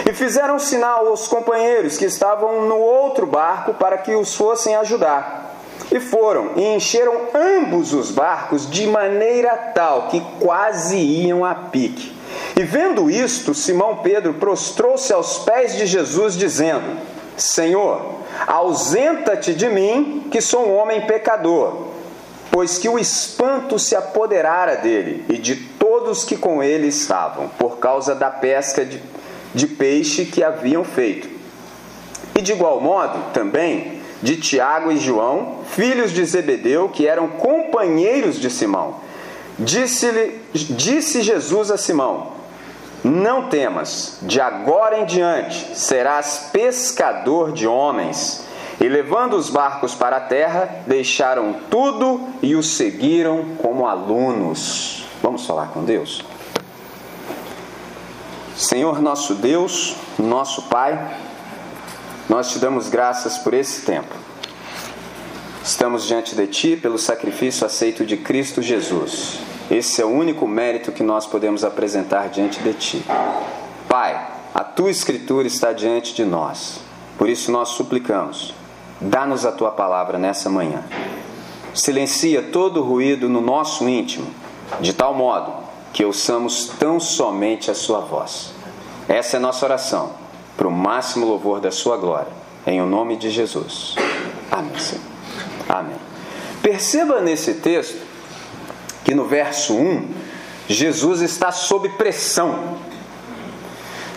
E 0.09 0.13
fizeram 0.13 0.59
sinal 0.59 1.09
aos 1.09 1.29
companheiros 1.29 1.97
que 1.97 2.05
estavam 2.05 2.67
no 2.67 2.77
outro 2.77 3.27
barco 3.27 3.75
para 3.75 3.99
que 3.99 4.15
os 4.15 4.35
fossem 4.35 4.75
ajudar. 4.77 5.57
E 5.91 6.01
foram 6.01 6.53
e 6.57 6.75
encheram 6.75 7.15
ambos 7.35 7.93
os 7.93 8.11
barcos 8.11 8.69
de 8.69 8.87
maneira 8.87 9.55
tal 9.75 10.09
que 10.09 10.23
quase 10.41 10.97
iam 10.97 11.45
a 11.45 11.55
pique. 11.55 12.17
E 12.57 12.63
vendo 12.63 13.11
isto, 13.11 13.55
Simão 13.55 13.97
Pedro 13.97 14.35
prostrou-se 14.35 15.13
aos 15.13 15.41
pés 15.41 15.77
de 15.77 15.85
Jesus, 15.85 16.35
dizendo: 16.35 16.99
Senhor, 17.37 18.01
ausenta-te 18.47 19.53
de 19.53 19.69
mim, 19.69 20.29
que 20.31 20.41
sou 20.41 20.67
um 20.67 20.77
homem 20.77 21.03
pecador 21.03 21.92
pois 22.53 22.77
que 22.77 22.87
o 22.87 22.99
espanto 22.99 23.79
se 23.79 23.97
apoderara 23.97 24.77
dele 24.77 25.25
e 25.31 25.39
de 25.39 25.57
todos 25.57 26.23
que 26.23 26.37
com 26.37 26.63
ele 26.63 26.87
estavam, 26.87 27.49
por 27.59 27.79
causa 27.79 28.15
da 28.15 28.31
pesca 28.31 28.85
de, 28.85 29.03
de 29.55 29.67
peixe 29.67 30.27
que 30.27 30.45
haviam 30.45 30.85
feito. 30.85 31.31
E 32.37 32.43
de 32.43 32.53
igual 32.53 32.79
modo, 32.79 33.33
também, 33.33 34.03
de 34.23 34.37
Tiago 34.37 34.93
e 34.93 34.99
João, 34.99 35.61
filhos 35.71 36.13
de 36.13 36.23
Zebedeu, 36.27 36.91
que 36.91 37.07
eram 37.07 37.27
companheiros 37.29 38.39
de 38.39 38.51
Simão. 38.51 38.97
Disse, 39.59 40.41
disse 40.53 41.23
Jesus 41.23 41.71
a 41.71 41.79
Simão: 41.79 42.33
Não 43.03 43.49
temas, 43.49 44.19
de 44.23 44.41
agora 44.41 44.99
em 45.01 45.07
diante 45.07 45.77
serás 45.77 46.51
pescador 46.53 47.53
de 47.53 47.67
homens. 47.67 48.45
E 48.81 48.89
levando 48.89 49.35
os 49.35 49.51
barcos 49.51 49.95
para 49.95 50.17
a 50.17 50.21
terra, 50.21 50.83
deixaram 50.87 51.57
tudo 51.71 52.29
e 52.43 52.55
os 52.55 52.67
seguiram 52.69 53.57
como 53.59 53.87
alunos. 53.87 55.05
Vamos 55.23 55.47
falar 55.47 55.69
com 55.69 55.85
Deus? 55.85 56.25
Senhor 58.57 59.01
nosso 59.01 59.35
Deus, 59.35 59.97
nosso 60.19 60.63
Pai, 60.63 61.17
nós 62.29 62.51
te 62.51 62.59
damos 62.59 62.89
graças 62.89 63.39
por 63.39 63.55
esse 63.55 63.83
tempo. 63.83 64.15
Estamos 65.65 66.07
diante 66.07 66.35
de 66.35 66.47
Ti 66.47 66.77
pelo 66.77 66.99
sacrifício 66.99 67.65
aceito 67.65 68.05
de 68.05 68.17
Cristo 68.17 68.61
Jesus. 68.61 69.39
Esse 69.71 70.03
é 70.03 70.05
o 70.05 70.09
único 70.09 70.47
mérito 70.47 70.91
que 70.93 71.03
nós 71.03 71.27
podemos 71.27 71.65
apresentar 71.65 72.29
diante 72.29 72.61
de 72.61 72.75
Ti. 72.75 73.05
Pai, 73.89 74.29
a 74.55 74.65
Tua 74.65 74.91
Escritura 74.91 75.47
está 75.47 75.73
diante 75.73 76.15
de 76.15 76.25
nós. 76.25 76.81
Por 77.17 77.29
isso 77.29 77.53
nós 77.53 77.71
suplicamos 77.71 78.55
Dá-nos 79.03 79.45
a 79.45 79.51
tua 79.51 79.71
palavra 79.71 80.17
nessa 80.17 80.49
manhã. 80.49 80.85
Silencia 81.75 82.43
todo 82.43 82.81
o 82.81 82.85
ruído 82.85 83.29
no 83.29 83.41
nosso 83.41 83.89
íntimo, 83.89 84.27
de 84.81 84.93
tal 84.93 85.13
modo 85.15 85.53
que 85.93 86.05
ouçamos 86.05 86.67
tão 86.79 87.01
somente 87.01 87.71
a 87.71 87.75
sua 87.75 88.01
voz. 88.01 88.53
Essa 89.09 89.37
é 89.37 89.41
nossa 89.41 89.65
oração, 89.67 90.11
para 90.57 90.69
o 90.69 90.71
máximo 90.71 91.27
louvor 91.27 91.61
da 91.61 91.71
sua 91.71 91.97
glória, 91.97 92.33
em 92.67 92.81
o 92.81 92.87
nome 92.87 93.17
de 93.17 93.31
Jesus. 93.31 93.97
Amém. 94.51 94.79
Senhor. 94.79 95.03
Amém. 95.69 95.97
Perceba 96.63 97.21
nesse 97.21 97.55
texto 97.55 98.01
que 99.05 99.15
no 99.15 99.25
verso 99.25 99.75
1, 99.75 100.09
Jesus 100.69 101.21
está 101.23 101.51
sob 101.51 101.89
pressão 101.91 102.79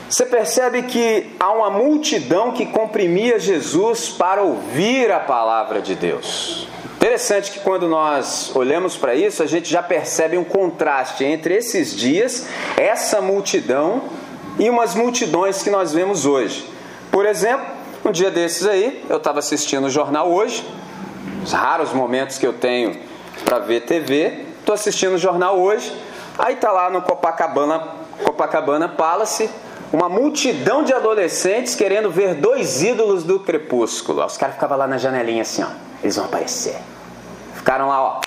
você 0.10 0.26
percebe 0.26 0.84
que 0.84 1.36
há 1.40 1.52
uma 1.52 1.70
multidão 1.70 2.52
que 2.52 2.66
comprimia 2.66 3.40
Jesus 3.40 4.10
para 4.10 4.44
ouvir 4.44 5.12
a 5.12 5.20
palavra 5.20 5.82
de 5.82 5.96
Deus. 5.96 6.68
Interessante 6.96 7.52
que 7.52 7.60
quando 7.60 7.88
nós 7.88 8.56
olhamos 8.56 8.96
para 8.96 9.16
isso, 9.16 9.42
a 9.42 9.46
gente 9.46 9.70
já 9.70 9.82
percebe 9.82 10.38
um 10.38 10.44
contraste 10.44 11.24
entre 11.24 11.56
esses 11.56 11.96
dias, 11.96 12.48
essa 12.78 13.22
multidão 13.22 14.04
e 14.60 14.70
umas 14.70 14.96
multidões 14.96 15.62
que 15.62 15.70
nós 15.70 15.94
vemos 15.94 16.26
hoje. 16.26 16.68
Por 17.12 17.26
exemplo, 17.26 17.66
um 18.04 18.12
dia 18.12 18.30
desses 18.30 18.66
aí, 18.66 19.04
eu 19.10 19.18
estava 19.18 19.40
assistindo 19.40 19.86
o 19.86 19.90
jornal 19.90 20.32
hoje, 20.32 20.64
os 21.44 21.52
raros 21.52 21.94
momentos 21.94 22.38
que 22.38 22.46
eu 22.46 22.54
tenho 22.54 23.00
para 23.44 23.60
ver 23.60 23.82
TV, 23.82 24.46
estou 24.60 24.74
assistindo 24.74 25.14
o 25.14 25.18
jornal 25.18 25.60
hoje, 25.60 25.92
aí 26.38 26.56
tá 26.56 26.72
lá 26.72 26.90
no 26.90 27.02
Copacabana, 27.02 27.88
Copacabana 28.24 28.88
Palace, 28.88 29.50
uma 29.96 30.10
multidão 30.10 30.84
de 30.84 30.94
adolescentes 30.94 31.74
querendo 31.74 32.12
ver 32.12 32.36
dois 32.36 32.84
ídolos 32.84 33.24
do 33.24 33.40
crepúsculo. 33.40 34.26
Os 34.26 34.38
caras 34.38 34.56
ficavam 34.56 34.78
lá 34.78 34.88
na 34.88 34.98
janelinha 34.98 35.42
assim, 35.42 35.64
ó. 35.64 35.70
Eles 36.04 36.18
vão 36.18 36.26
aparecer. 36.26 36.76
Ficaram 37.56 37.88
lá, 37.88 38.04
ó, 38.04 38.22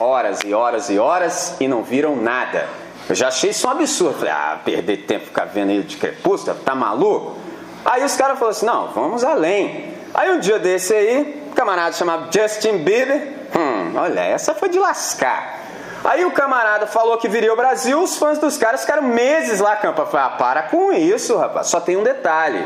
horas 0.00 0.40
e 0.44 0.54
horas 0.54 0.88
e 0.88 0.98
horas 0.98 1.56
e 1.60 1.68
não 1.68 1.82
viram 1.82 2.16
nada. 2.16 2.66
Eu 3.06 3.14
já 3.14 3.28
achei 3.28 3.50
isso 3.50 3.68
um 3.68 3.70
absurdo. 3.70 4.14
Falei, 4.14 4.32
ah, 4.32 4.58
perder 4.64 5.04
tempo 5.04 5.26
ficar 5.26 5.44
vendo 5.44 5.70
ele 5.70 5.82
de 5.82 5.98
crepúsculo, 5.98 6.56
tá 6.64 6.74
maluco? 6.74 7.36
Aí 7.84 8.02
os 8.02 8.16
caras 8.16 8.38
falaram 8.38 8.56
assim: 8.56 8.66
não, 8.66 8.88
vamos 8.88 9.22
além. 9.22 9.92
Aí 10.14 10.30
um 10.32 10.40
dia 10.40 10.58
desse 10.58 10.94
aí, 10.94 11.44
um 11.50 11.54
camarada 11.54 11.92
chamado 11.92 12.32
Justin 12.32 12.78
Bieber, 12.78 13.34
hum, 13.54 13.92
olha, 13.96 14.20
essa 14.20 14.54
foi 14.54 14.70
de 14.70 14.78
lascar. 14.78 15.63
Aí 16.04 16.22
o 16.22 16.32
camarada 16.32 16.86
falou 16.86 17.16
que 17.16 17.28
viria 17.28 17.50
ao 17.50 17.56
Brasil, 17.56 18.02
os 18.02 18.18
fãs 18.18 18.38
dos 18.38 18.58
caras 18.58 18.82
ficaram 18.82 19.02
meses 19.02 19.58
lá, 19.58 19.74
campa. 19.74 20.04
Falei, 20.04 20.26
ah, 20.26 20.36
para 20.36 20.62
com 20.64 20.92
isso, 20.92 21.34
rapaz. 21.38 21.68
Só 21.68 21.80
tem 21.80 21.96
um 21.96 22.02
detalhe. 22.02 22.62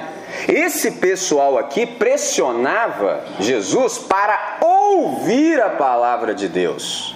Esse 0.48 0.90
pessoal 0.92 1.56
aqui 1.56 1.86
pressionava 1.86 3.22
Jesus 3.38 3.96
para 3.96 4.58
ouvir 4.60 5.62
a 5.62 5.70
palavra 5.70 6.34
de 6.34 6.48
Deus. 6.48 7.14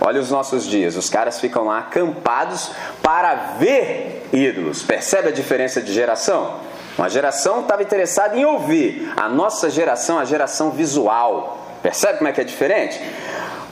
Olha 0.00 0.20
os 0.20 0.30
nossos 0.30 0.64
dias, 0.64 0.96
os 0.96 1.10
caras 1.10 1.40
ficam 1.40 1.64
lá 1.64 1.78
acampados 1.78 2.70
para 3.02 3.34
ver 3.58 4.28
ídolos. 4.32 4.82
Percebe 4.82 5.28
a 5.28 5.32
diferença 5.32 5.80
de 5.80 5.92
geração? 5.92 6.60
Uma 6.96 7.08
geração 7.08 7.62
estava 7.62 7.82
interessada 7.82 8.36
em 8.36 8.44
ouvir, 8.44 9.12
a 9.16 9.28
nossa 9.28 9.68
geração, 9.68 10.20
a 10.20 10.24
geração 10.24 10.70
visual. 10.70 11.58
Percebe 11.82 12.18
como 12.18 12.28
é 12.28 12.32
que 12.32 12.40
é 12.40 12.44
diferente? 12.44 13.00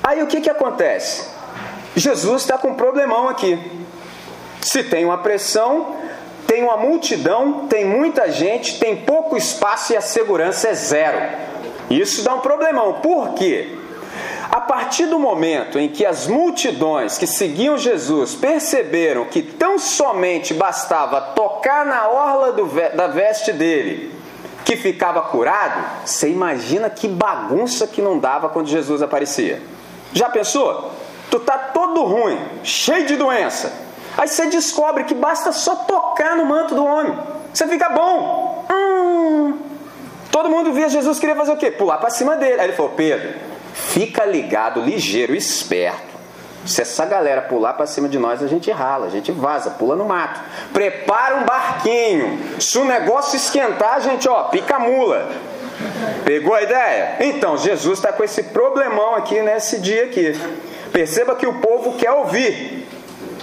Aí 0.03 0.21
o 0.21 0.27
que, 0.27 0.41
que 0.41 0.51
acontece? 0.51 1.32
Jesus 1.95 2.43
está 2.43 2.57
com 2.57 2.69
um 2.69 2.75
problemão 2.75 3.29
aqui. 3.29 3.59
Se 4.61 4.83
tem 4.85 5.05
uma 5.05 5.19
pressão, 5.19 5.97
tem 6.47 6.63
uma 6.63 6.77
multidão, 6.77 7.67
tem 7.67 7.85
muita 7.85 8.31
gente, 8.31 8.79
tem 8.79 8.97
pouco 8.97 9.37
espaço 9.37 9.93
e 9.93 9.97
a 9.97 10.01
segurança 10.01 10.69
é 10.69 10.75
zero. 10.75 11.19
Isso 11.91 12.23
dá 12.23 12.35
um 12.35 12.41
problemão. 12.41 12.95
Por 12.95 13.35
quê? 13.35 13.79
A 14.51 14.61
partir 14.61 15.07
do 15.07 15.19
momento 15.19 15.79
em 15.79 15.89
que 15.89 16.05
as 16.05 16.27
multidões 16.27 17.17
que 17.17 17.27
seguiam 17.27 17.79
Jesus 17.79 18.35
perceberam 18.35 19.25
que 19.25 19.41
tão 19.41 19.79
somente 19.79 20.53
bastava 20.53 21.21
tocar 21.21 21.87
na 21.87 22.09
orla 22.09 22.53
do, 22.53 22.67
da 22.95 23.07
veste 23.07 23.53
dele 23.53 24.13
que 24.65 24.77
ficava 24.77 25.23
curado, 25.23 25.83
você 26.05 26.29
imagina 26.29 26.91
que 26.91 27.09
bagunça 27.09 27.87
que 27.87 28.03
não 28.03 28.19
dava 28.19 28.49
quando 28.49 28.69
Jesus 28.69 29.03
aparecia. 29.03 29.61
Já 30.13 30.29
pensou? 30.29 30.93
Tu 31.33 31.41
tá 31.41 31.57
todo 31.57 32.03
ruim, 32.03 32.39
cheio 32.63 33.07
de 33.07 33.17
doença. 33.17 33.73
Aí 34.19 34.29
você 34.29 34.49
descobre 34.49 35.05
que 35.05 35.15
basta 35.15 35.51
só 35.51 35.75
tocar 35.75 36.37
no 36.37 36.45
manto 36.45 36.75
do 36.75 36.85
homem. 36.85 37.19
Você 37.55 37.67
fica 37.67 37.89
bom. 37.89 38.67
Hum. 38.71 39.59
Todo 40.31 40.51
mundo 40.51 40.75
via 40.75 40.91
Jesus 40.91 41.19
queria 41.19 41.35
fazer 41.35 41.53
o 41.53 41.57
quê? 41.57 41.71
Pular 41.71 41.97
para 41.97 42.11
cima 42.11 42.37
dele. 42.37 42.61
Aí 42.61 42.67
ele 42.67 42.75
falou: 42.75 42.93
Pedro, 42.93 43.33
fica 43.73 44.27
ligado, 44.27 44.83
ligeiro, 44.83 45.35
esperto. 45.35 46.13
Se 46.67 46.83
essa 46.83 47.07
galera 47.07 47.41
pular 47.41 47.73
para 47.73 47.87
cima 47.87 48.11
de 48.11 48.19
nós, 48.19 48.43
a 48.43 48.47
gente 48.47 48.71
rala, 48.71 49.07
a 49.07 49.11
gente 49.11 49.33
vaza, 49.33 49.71
pula 49.71 49.97
no 49.97 50.05
mato. 50.05 50.39
Prepara 50.71 51.37
um 51.37 51.45
barquinho. 51.45 52.61
Se 52.61 52.77
o 52.77 52.85
negócio 52.85 53.37
esquentar, 53.37 53.95
a 53.95 54.01
gente, 54.01 54.29
ó, 54.29 54.45
pica 54.45 54.77
a 54.77 54.81
mula. 54.81 55.31
Pegou 56.27 56.55
a 56.55 56.63
ideia? 56.63 57.17
Então, 57.21 57.57
Jesus 57.57 57.99
está 57.99 58.13
com 58.13 58.23
esse 58.23 58.43
problemão 58.43 59.15
aqui 59.15 59.41
nesse 59.41 59.81
dia 59.81 60.05
aqui. 60.05 60.39
Perceba 60.93 61.35
que 61.35 61.47
o 61.47 61.55
povo 61.55 61.97
quer 61.97 62.13
ouvir. 62.13 62.89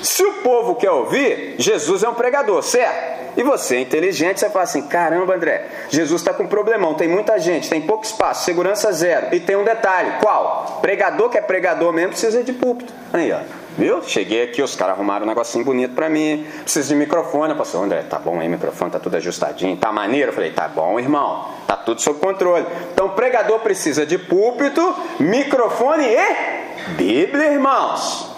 Se 0.02 0.24
o 0.24 0.34
povo 0.36 0.76
quer 0.76 0.92
ouvir, 0.92 1.56
Jesus 1.58 2.04
é 2.04 2.10
um 2.10 2.14
pregador, 2.14 2.62
certo? 2.64 3.20
E 3.38 3.44
você 3.44 3.78
é 3.78 3.80
inteligente, 3.82 4.40
você 4.40 4.50
fala 4.50 4.64
assim: 4.64 4.84
caramba, 4.84 5.36
André, 5.36 5.66
Jesus 5.90 6.22
está 6.22 6.34
com 6.34 6.44
um 6.44 6.48
problemão, 6.48 6.94
tem 6.94 7.08
muita 7.08 7.38
gente, 7.40 7.70
tem 7.70 7.82
pouco 7.82 8.06
espaço, 8.06 8.46
segurança 8.46 8.92
zero. 8.92 9.28
E 9.34 9.40
tem 9.40 9.56
um 9.56 9.64
detalhe: 9.64 10.14
qual? 10.22 10.80
Pregador 10.82 11.30
que 11.30 11.38
é 11.38 11.42
pregador 11.42 11.92
mesmo 11.92 12.12
precisa 12.12 12.44
de 12.44 12.54
púlpito. 12.54 12.94
Aí, 13.12 13.32
ó. 13.32 13.40
Viu? 13.78 14.02
Cheguei 14.04 14.44
aqui, 14.44 14.62
os 14.62 14.76
caras 14.76 14.96
arrumaram 14.96 15.26
um 15.26 15.30
negocinho 15.30 15.64
bonito 15.64 15.94
pra 15.94 16.10
mim. 16.10 16.46
Preciso 16.64 16.90
de 16.90 16.96
microfone. 16.96 17.56
Pastor 17.56 17.84
André, 17.84 18.04
tá 18.04 18.20
bom 18.20 18.40
aí, 18.40 18.50
microfone, 18.50 18.92
tá 18.92 19.00
tudo 19.00 19.16
ajustadinho, 19.16 19.78
tá 19.78 19.92
maneiro? 19.92 20.30
Eu 20.30 20.34
falei, 20.34 20.52
tá 20.52 20.68
bom, 20.68 21.00
irmão, 21.00 21.46
tá 21.66 21.78
tudo 21.78 22.02
sob 22.02 22.20
controle. 22.20 22.66
Então, 22.94 23.10
pregador 23.10 23.60
precisa 23.60 24.06
de 24.06 24.18
púlpito, 24.18 24.96
microfone 25.20 26.06
e 26.06 26.70
Bíblia, 26.96 27.52
irmãos. 27.52 28.30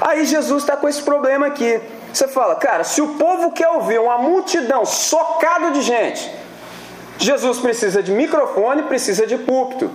Aí 0.00 0.24
Jesus 0.24 0.62
está 0.62 0.76
com 0.76 0.88
esse 0.88 1.02
problema 1.02 1.46
aqui. 1.46 1.80
Você 2.12 2.26
fala, 2.26 2.56
cara, 2.56 2.82
se 2.84 3.00
o 3.00 3.14
povo 3.14 3.52
quer 3.52 3.68
ouvir 3.68 4.00
uma 4.00 4.18
multidão 4.18 4.84
socado 4.84 5.72
de 5.72 5.82
gente, 5.82 6.30
Jesus 7.18 7.58
precisa 7.58 8.02
de 8.02 8.10
microfone, 8.10 8.82
precisa 8.84 9.26
de 9.26 9.36
púlpito. 9.36 9.90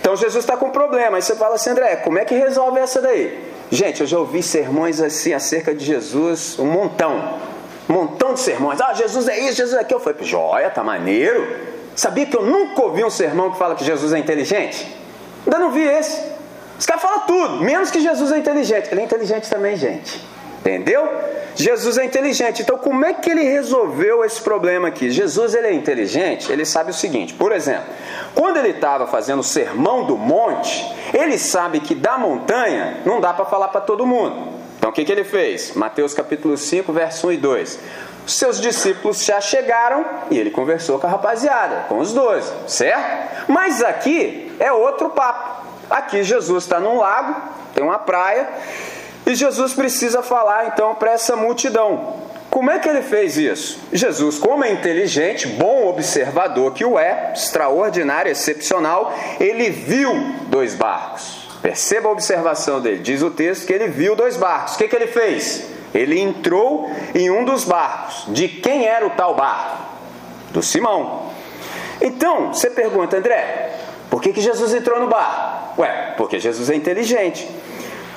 Então 0.00 0.16
Jesus 0.16 0.44
está 0.44 0.56
com 0.56 0.70
problema. 0.70 1.16
Aí 1.16 1.22
você 1.22 1.36
fala 1.36 1.54
assim, 1.56 1.70
André, 1.70 1.96
como 1.96 2.18
é 2.18 2.24
que 2.24 2.34
resolve 2.34 2.80
essa 2.80 3.00
daí? 3.00 3.53
Gente, 3.74 4.02
eu 4.02 4.06
já 4.06 4.20
ouvi 4.20 4.40
sermões 4.40 5.00
assim 5.00 5.32
acerca 5.32 5.74
de 5.74 5.84
Jesus, 5.84 6.56
um 6.60 6.64
montão. 6.64 7.40
Um 7.90 7.94
montão 7.94 8.32
de 8.32 8.38
sermões. 8.38 8.80
Ah, 8.80 8.94
Jesus 8.94 9.26
é 9.26 9.36
isso, 9.40 9.56
Jesus 9.56 9.76
é 9.76 9.80
aquilo. 9.80 9.98
Eu 9.98 10.04
falei, 10.04 10.22
joia, 10.22 10.70
tá 10.70 10.84
maneiro. 10.84 11.44
Sabia 11.96 12.24
que 12.24 12.36
eu 12.36 12.44
nunca 12.44 12.80
ouvi 12.80 13.02
um 13.02 13.10
sermão 13.10 13.50
que 13.50 13.58
fala 13.58 13.74
que 13.74 13.84
Jesus 13.84 14.12
é 14.12 14.18
inteligente? 14.20 14.96
Ainda 15.44 15.58
não 15.58 15.72
vi 15.72 15.82
esse. 15.82 16.22
Os 16.78 16.86
caras 16.86 17.02
falam 17.02 17.26
tudo, 17.26 17.64
menos 17.64 17.90
que 17.90 18.00
Jesus 18.00 18.30
é 18.30 18.38
inteligente. 18.38 18.90
Ele 18.92 19.00
é 19.00 19.04
inteligente 19.04 19.50
também, 19.50 19.76
gente. 19.76 20.24
Entendeu? 20.64 21.06
Jesus 21.54 21.98
é 21.98 22.04
inteligente. 22.06 22.62
Então, 22.62 22.78
como 22.78 23.04
é 23.04 23.12
que 23.12 23.30
ele 23.30 23.42
resolveu 23.42 24.24
esse 24.24 24.40
problema 24.40 24.88
aqui? 24.88 25.10
Jesus 25.10 25.54
ele 25.54 25.66
é 25.66 25.72
inteligente, 25.74 26.50
ele 26.50 26.64
sabe 26.64 26.90
o 26.90 26.94
seguinte: 26.94 27.34
por 27.34 27.52
exemplo, 27.52 27.84
quando 28.34 28.56
ele 28.56 28.70
estava 28.70 29.06
fazendo 29.06 29.40
o 29.40 29.44
sermão 29.44 30.04
do 30.04 30.16
monte, 30.16 30.90
ele 31.12 31.38
sabe 31.38 31.80
que 31.80 31.94
da 31.94 32.16
montanha 32.16 33.02
não 33.04 33.20
dá 33.20 33.34
para 33.34 33.44
falar 33.44 33.68
para 33.68 33.82
todo 33.82 34.06
mundo. 34.06 34.54
Então, 34.78 34.88
o 34.88 34.92
que, 34.92 35.04
que 35.04 35.12
ele 35.12 35.24
fez? 35.24 35.74
Mateus 35.74 36.14
capítulo 36.14 36.56
5, 36.56 36.90
verso 36.92 37.28
1 37.28 37.32
e 37.32 37.36
2. 37.36 37.78
Os 38.26 38.38
seus 38.38 38.58
discípulos 38.58 39.22
já 39.22 39.38
chegaram 39.38 40.04
e 40.30 40.38
ele 40.38 40.50
conversou 40.50 40.98
com 40.98 41.06
a 41.06 41.10
rapaziada, 41.10 41.84
com 41.88 41.98
os 41.98 42.14
doze, 42.14 42.50
certo? 42.66 43.44
Mas 43.48 43.82
aqui 43.82 44.50
é 44.58 44.72
outro 44.72 45.10
papo. 45.10 45.62
Aqui 45.90 46.24
Jesus 46.24 46.64
está 46.64 46.80
num 46.80 46.98
lago, 46.98 47.34
tem 47.74 47.84
uma 47.84 47.98
praia, 47.98 48.48
e 49.26 49.34
Jesus 49.34 49.72
precisa 49.72 50.22
falar 50.22 50.66
então 50.68 50.94
para 50.94 51.12
essa 51.12 51.34
multidão. 51.36 52.22
Como 52.50 52.70
é 52.70 52.78
que 52.78 52.88
ele 52.88 53.02
fez 53.02 53.36
isso? 53.36 53.80
Jesus, 53.92 54.38
como 54.38 54.64
é 54.64 54.70
inteligente, 54.70 55.48
bom 55.48 55.88
observador 55.88 56.72
que 56.72 56.84
o 56.84 56.98
é, 56.98 57.32
extraordinário, 57.34 58.30
excepcional, 58.30 59.12
ele 59.40 59.70
viu 59.70 60.12
dois 60.48 60.74
barcos. 60.74 61.48
Perceba 61.60 62.08
a 62.08 62.12
observação 62.12 62.80
dele. 62.80 62.98
Diz 62.98 63.22
o 63.22 63.30
texto 63.30 63.66
que 63.66 63.72
ele 63.72 63.88
viu 63.88 64.14
dois 64.14 64.36
barcos. 64.36 64.74
O 64.74 64.78
que, 64.78 64.86
que 64.86 64.94
ele 64.94 65.06
fez? 65.06 65.66
Ele 65.94 66.20
entrou 66.20 66.90
em 67.14 67.30
um 67.30 67.44
dos 67.44 67.64
barcos. 67.64 68.26
De 68.28 68.46
quem 68.46 68.86
era 68.86 69.06
o 69.06 69.10
tal 69.10 69.34
barco? 69.34 69.78
Do 70.50 70.62
Simão. 70.62 71.30
Então, 72.00 72.52
você 72.52 72.68
pergunta, 72.68 73.16
André, 73.16 73.72
por 74.10 74.20
que, 74.20 74.32
que 74.32 74.40
Jesus 74.40 74.74
entrou 74.74 75.00
no 75.00 75.08
barco? 75.08 75.80
Ué, 75.80 76.14
porque 76.16 76.38
Jesus 76.38 76.68
é 76.70 76.76
inteligente. 76.76 77.48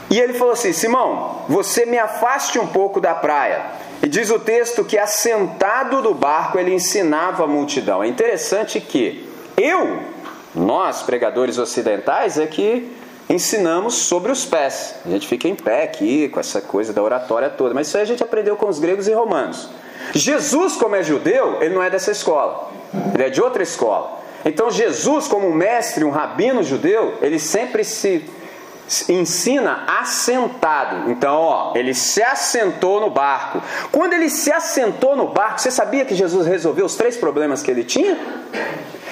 E 0.10 0.20
ele 0.20 0.34
falou 0.34 0.54
assim: 0.54 0.74
Simão, 0.74 1.44
você 1.48 1.86
me 1.86 1.98
afaste 1.98 2.58
um 2.60 2.68
pouco 2.68 3.02
da 3.02 3.14
praia. 3.14 3.66
E 4.02 4.08
diz 4.08 4.30
o 4.30 4.40
texto 4.40 4.84
que, 4.84 4.98
assentado 4.98 6.02
do 6.02 6.14
barco, 6.14 6.60
ele 6.60 6.74
ensinava 6.74 7.44
a 7.44 7.48
multidão. 7.48 8.04
É 8.04 8.08
interessante 8.08 8.80
que 8.80 9.28
eu, 9.58 10.00
nós, 10.56 11.02
pregadores 11.02 11.58
ocidentais, 11.58 12.38
é 12.38 12.46
que 12.46 12.96
ensinamos 13.30 13.96
sobre 13.96 14.32
os 14.32 14.46
pés. 14.46 14.96
A 15.06 15.10
gente 15.10 15.28
fica 15.28 15.48
em 15.48 15.56
pé 15.56 15.84
aqui 15.84 16.30
com 16.30 16.40
essa 16.40 16.62
coisa 16.62 16.94
da 16.94 17.02
oratória 17.02 17.50
toda, 17.50 17.74
mas 17.74 17.88
isso 17.88 17.98
aí 17.98 18.04
a 18.04 18.06
gente 18.06 18.24
aprendeu 18.24 18.56
com 18.56 18.68
os 18.68 18.80
gregos 18.80 19.08
e 19.08 19.14
romanos. 19.14 19.70
Jesus, 20.14 20.76
como 20.76 20.96
é 20.96 21.04
judeu, 21.04 21.62
ele 21.62 21.76
não 21.76 21.84
é 21.84 21.90
dessa 21.90 22.12
escola, 22.12 22.72
ele 23.14 23.24
é 23.24 23.30
de 23.30 23.42
outra 23.42 23.64
escola. 23.64 24.22
Então, 24.46 24.72
Jesus, 24.72 25.28
como 25.28 25.48
um 25.48 25.54
mestre, 25.54 26.06
um 26.06 26.10
rabino 26.10 26.64
judeu, 26.64 27.18
ele 27.22 27.40
sempre 27.40 27.84
se 27.84 28.24
ensina 29.10 29.84
assentado. 30.00 31.12
Então, 31.12 31.36
ó, 31.36 31.72
ele 31.76 31.94
se 31.94 32.24
assentou 32.24 33.00
no 33.00 33.10
barco. 33.10 33.62
Quando 33.92 34.14
ele 34.14 34.30
se 34.30 34.52
assentou 34.52 35.16
no 35.16 35.28
barco, 35.28 35.60
você 35.60 35.72
sabia 35.72 36.06
que 36.06 36.16
Jesus 36.16 36.48
resolveu 36.48 36.86
os 36.86 36.96
três 36.96 37.18
problemas 37.18 37.62
que 37.62 37.70
ele 37.70 37.84
tinha? 37.84 38.18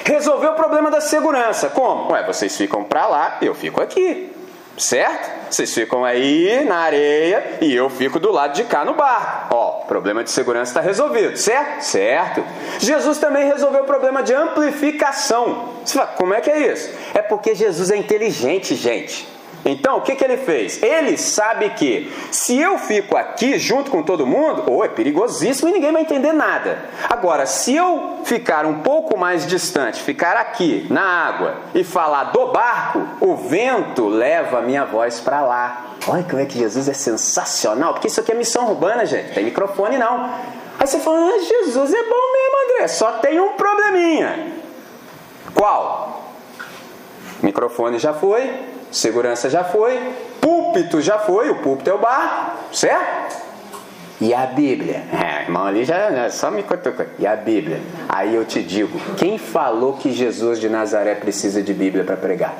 Resolveu 0.04 0.52
o 0.52 0.54
problema 0.54 0.90
da 0.90 1.00
segurança. 1.00 1.68
Como? 1.68 2.12
Ué, 2.12 2.24
vocês 2.24 2.56
ficam 2.56 2.84
para 2.84 3.06
lá, 3.06 3.38
eu 3.42 3.54
fico 3.54 3.80
aqui. 3.80 4.32
Certo? 4.78 5.50
Vocês 5.50 5.72
ficam 5.72 6.04
aí 6.04 6.62
na 6.66 6.76
areia 6.76 7.58
e 7.62 7.74
eu 7.74 7.88
fico 7.88 8.20
do 8.20 8.30
lado 8.30 8.52
de 8.54 8.64
cá 8.64 8.84
no 8.84 8.92
barco. 8.92 9.54
Ó, 9.54 9.70
problema 9.86 10.22
de 10.22 10.30
segurança 10.30 10.70
está 10.70 10.80
resolvido, 10.82 11.36
certo? 11.36 11.80
Certo. 11.80 12.44
Jesus 12.78 13.16
também 13.16 13.46
resolveu 13.46 13.82
o 13.82 13.86
problema 13.86 14.22
de 14.22 14.34
amplificação. 14.34 15.70
Você 15.82 15.94
fala, 15.94 16.08
como 16.08 16.34
é 16.34 16.42
que 16.42 16.50
é 16.50 16.72
isso? 16.72 16.90
É 17.14 17.22
porque 17.22 17.54
Jesus 17.54 17.90
é 17.90 17.96
inteligente, 17.96 18.74
gente. 18.74 19.35
Então, 19.68 19.98
o 19.98 20.00
que, 20.00 20.14
que 20.14 20.22
ele 20.22 20.36
fez? 20.36 20.80
Ele 20.80 21.16
sabe 21.16 21.70
que 21.70 22.12
se 22.30 22.56
eu 22.56 22.78
fico 22.78 23.16
aqui 23.16 23.58
junto 23.58 23.90
com 23.90 24.00
todo 24.00 24.24
mundo, 24.24 24.62
ou 24.68 24.78
oh, 24.78 24.84
é 24.84 24.88
perigosíssimo 24.88 25.68
e 25.68 25.72
ninguém 25.72 25.92
vai 25.92 26.02
entender 26.02 26.32
nada. 26.32 26.84
Agora, 27.10 27.46
se 27.46 27.74
eu 27.74 28.20
ficar 28.22 28.64
um 28.64 28.78
pouco 28.78 29.18
mais 29.18 29.44
distante, 29.44 30.00
ficar 30.00 30.36
aqui 30.36 30.86
na 30.88 31.02
água 31.02 31.56
e 31.74 31.82
falar 31.82 32.24
do 32.24 32.52
barco, 32.52 33.04
o 33.20 33.34
vento 33.34 34.06
leva 34.06 34.58
a 34.58 34.62
minha 34.62 34.84
voz 34.84 35.18
para 35.18 35.40
lá. 35.40 35.86
Olha 36.06 36.22
como 36.22 36.40
é 36.40 36.46
que 36.46 36.56
Jesus 36.56 36.88
é 36.88 36.94
sensacional, 36.94 37.94
porque 37.94 38.06
isso 38.06 38.20
aqui 38.20 38.30
é 38.30 38.36
missão 38.36 38.68
urbana, 38.68 39.04
gente. 39.04 39.34
Tem 39.34 39.44
microfone 39.44 39.98
não. 39.98 40.30
Aí 40.78 40.86
você 40.86 41.00
fala, 41.00 41.18
ah, 41.18 41.38
Jesus 41.40 41.92
é 41.92 42.02
bom 42.04 42.32
mesmo, 42.32 42.74
André, 42.74 42.88
só 42.88 43.12
tem 43.14 43.40
um 43.40 43.54
probleminha. 43.54 44.52
Qual? 45.52 46.22
Microfone 47.42 47.98
já 47.98 48.12
foi, 48.12 48.75
Segurança 48.96 49.50
já 49.50 49.62
foi, 49.62 50.00
púlpito 50.40 51.02
já 51.02 51.18
foi, 51.18 51.50
o 51.50 51.56
púlpito 51.56 51.90
é 51.90 51.92
o 51.92 51.98
bar, 51.98 52.56
certo? 52.72 53.36
E 54.18 54.32
a 54.32 54.46
Bíblia? 54.46 55.04
É, 55.12 55.42
irmão, 55.42 55.66
ali 55.66 55.84
já 55.84 56.08
né, 56.08 56.30
só 56.30 56.50
me 56.50 56.62
cutucou. 56.62 57.04
E 57.18 57.26
a 57.26 57.36
Bíblia? 57.36 57.82
Aí 58.08 58.34
eu 58.34 58.46
te 58.46 58.62
digo, 58.62 58.98
quem 59.18 59.36
falou 59.36 59.98
que 59.98 60.10
Jesus 60.10 60.58
de 60.58 60.70
Nazaré 60.70 61.14
precisa 61.14 61.62
de 61.62 61.74
Bíblia 61.74 62.04
para 62.04 62.16
pregar? 62.16 62.54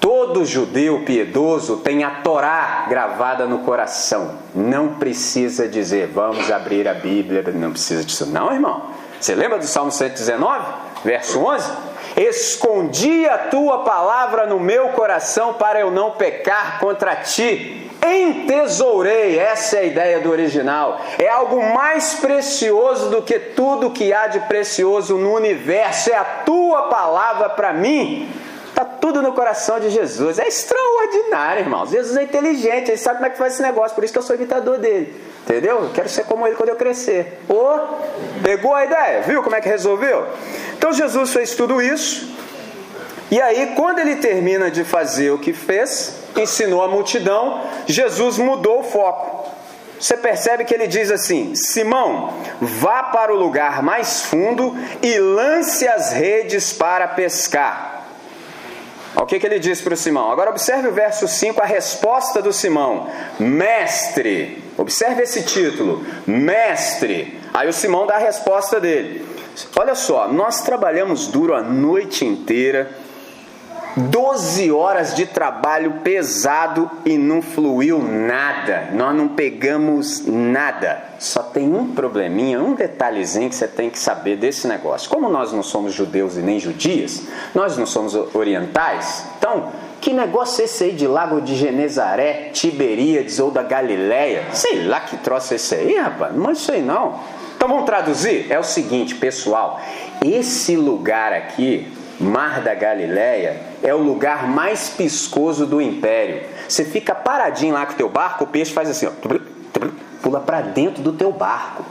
Todo 0.00 0.44
judeu 0.44 1.04
piedoso 1.04 1.76
tem 1.76 2.02
a 2.02 2.22
Torá 2.22 2.86
gravada 2.88 3.46
no 3.46 3.60
coração. 3.60 4.32
Não 4.52 4.94
precisa 4.94 5.68
dizer, 5.68 6.08
vamos 6.08 6.50
abrir 6.50 6.88
a 6.88 6.94
Bíblia. 6.94 7.44
Não 7.54 7.70
precisa 7.70 8.02
disso, 8.02 8.26
não, 8.26 8.52
irmão. 8.52 8.90
Você 9.22 9.36
lembra 9.36 9.56
do 9.56 9.66
Salmo 9.68 9.92
119? 9.92 10.66
Verso 11.04 11.38
11: 11.38 11.70
Escondi 12.16 13.24
a 13.28 13.38
tua 13.38 13.84
palavra 13.84 14.46
no 14.46 14.58
meu 14.58 14.88
coração 14.88 15.54
para 15.54 15.78
eu 15.78 15.92
não 15.92 16.10
pecar 16.10 16.80
contra 16.80 17.14
ti. 17.14 17.88
Entesourei, 18.04 19.38
essa 19.38 19.76
é 19.76 19.78
a 19.78 19.84
ideia 19.84 20.18
do 20.18 20.28
original. 20.28 21.00
É 21.20 21.28
algo 21.28 21.62
mais 21.72 22.14
precioso 22.14 23.10
do 23.10 23.22
que 23.22 23.38
tudo 23.38 23.92
que 23.92 24.12
há 24.12 24.26
de 24.26 24.40
precioso 24.40 25.16
no 25.16 25.36
universo. 25.36 26.10
É 26.10 26.16
a 26.16 26.24
tua 26.24 26.88
palavra 26.88 27.48
para 27.48 27.72
mim. 27.72 28.28
Está 28.70 28.84
tudo 28.84 29.22
no 29.22 29.34
coração 29.34 29.78
de 29.78 29.90
Jesus. 29.90 30.40
É 30.40 30.48
extraordinário, 30.48 31.60
irmãos. 31.60 31.90
Jesus 31.90 32.16
é 32.16 32.24
inteligente, 32.24 32.90
ele 32.90 32.98
sabe 32.98 33.18
como 33.18 33.26
é 33.26 33.30
que 33.30 33.38
faz 33.38 33.52
esse 33.52 33.62
negócio, 33.62 33.94
por 33.94 34.02
isso 34.02 34.12
que 34.12 34.18
eu 34.18 34.22
sou 34.22 34.34
imitador 34.34 34.78
dele. 34.78 35.14
Entendeu? 35.42 35.84
Eu 35.84 35.90
quero 35.90 36.08
ser 36.08 36.24
como 36.24 36.46
ele 36.46 36.56
quando 36.56 36.68
eu 36.68 36.76
crescer. 36.76 37.40
Oh, 37.48 37.78
pegou 38.42 38.74
a 38.74 38.84
ideia? 38.84 39.22
Viu 39.22 39.42
como 39.42 39.56
é 39.56 39.60
que 39.60 39.68
resolveu? 39.68 40.26
Então 40.76 40.92
Jesus 40.92 41.32
fez 41.32 41.54
tudo 41.54 41.82
isso. 41.82 42.32
E 43.30 43.40
aí, 43.40 43.72
quando 43.74 43.98
ele 43.98 44.16
termina 44.16 44.70
de 44.70 44.84
fazer 44.84 45.30
o 45.30 45.38
que 45.38 45.52
fez, 45.52 46.16
ensinou 46.36 46.82
a 46.82 46.88
multidão, 46.88 47.62
Jesus 47.86 48.38
mudou 48.38 48.80
o 48.80 48.84
foco. 48.84 49.50
Você 49.98 50.16
percebe 50.16 50.64
que 50.64 50.74
ele 50.74 50.86
diz 50.86 51.10
assim: 51.10 51.54
Simão, 51.54 52.34
vá 52.60 53.04
para 53.04 53.32
o 53.32 53.36
lugar 53.36 53.82
mais 53.82 54.22
fundo 54.22 54.76
e 55.00 55.18
lance 55.18 55.88
as 55.88 56.12
redes 56.12 56.72
para 56.72 57.08
pescar. 57.08 58.01
O 59.16 59.26
que, 59.26 59.38
que 59.38 59.46
ele 59.46 59.58
diz 59.58 59.80
para 59.80 59.94
o 59.94 59.96
Simão? 59.96 60.30
Agora 60.30 60.50
observe 60.50 60.88
o 60.88 60.92
verso 60.92 61.28
5, 61.28 61.60
a 61.60 61.66
resposta 61.66 62.40
do 62.40 62.52
Simão: 62.52 63.08
Mestre, 63.38 64.62
observe 64.76 65.22
esse 65.22 65.42
título: 65.42 66.04
Mestre. 66.26 67.38
Aí 67.52 67.68
o 67.68 67.72
Simão 67.72 68.06
dá 68.06 68.14
a 68.14 68.18
resposta 68.18 68.80
dele: 68.80 69.26
Olha 69.76 69.94
só, 69.94 70.28
nós 70.28 70.62
trabalhamos 70.62 71.26
duro 71.26 71.54
a 71.54 71.62
noite 71.62 72.24
inteira, 72.24 72.90
12 73.96 74.72
horas 74.72 75.14
de 75.14 75.26
trabalho 75.26 76.00
pesado 76.02 76.90
e 77.04 77.18
não 77.18 77.42
fluiu 77.42 77.98
nada. 77.98 78.88
Nós 78.92 79.14
não 79.14 79.28
pegamos 79.28 80.26
nada. 80.26 81.02
Só 81.18 81.42
tem 81.42 81.72
um 81.72 81.94
probleminha, 81.94 82.60
um 82.60 82.74
detalhezinho 82.74 83.48
que 83.48 83.54
você 83.54 83.68
tem 83.68 83.90
que 83.90 83.98
saber 83.98 84.36
desse 84.36 84.66
negócio. 84.66 85.10
Como 85.10 85.28
nós 85.28 85.52
não 85.52 85.62
somos 85.62 85.92
judeus 85.92 86.36
e 86.36 86.40
nem 86.40 86.58
judias, 86.58 87.22
nós 87.54 87.76
não 87.76 87.86
somos 87.86 88.14
orientais, 88.34 89.26
então 89.38 89.70
que 90.00 90.12
negócio 90.12 90.62
é 90.62 90.64
esse 90.64 90.82
aí 90.82 90.92
de 90.92 91.06
Lago 91.06 91.40
de 91.40 91.54
Genezaré, 91.54 92.50
Tiberíades 92.52 93.38
ou 93.38 93.52
da 93.52 93.62
Galileia? 93.62 94.46
Sei 94.52 94.84
lá 94.84 94.98
que 94.98 95.16
troço 95.18 95.52
é 95.52 95.56
esse 95.56 95.76
aí, 95.76 95.96
rapaz. 95.96 96.34
Não 96.34 96.52
sei 96.56 96.82
não. 96.82 97.20
Então 97.54 97.68
vamos 97.68 97.86
traduzir? 97.86 98.50
É 98.50 98.58
o 98.58 98.64
seguinte, 98.64 99.14
pessoal. 99.14 99.80
Esse 100.20 100.74
lugar 100.74 101.32
aqui, 101.32 101.86
Mar 102.18 102.60
da 102.60 102.74
Galileia, 102.74 103.71
é 103.82 103.94
o 103.94 103.98
lugar 103.98 104.46
mais 104.46 104.88
piscoso 104.88 105.66
do 105.66 105.80
império. 105.80 106.42
Você 106.68 106.84
fica 106.84 107.14
paradinho 107.14 107.74
lá 107.74 107.84
com 107.84 107.92
o 107.92 107.96
teu 107.96 108.08
barco, 108.08 108.44
o 108.44 108.46
peixe 108.46 108.72
faz 108.72 108.88
assim, 108.88 109.06
ó, 109.06 109.10
pula 110.22 110.40
para 110.40 110.60
dentro 110.60 111.02
do 111.02 111.12
teu 111.12 111.32
barco. 111.32 111.84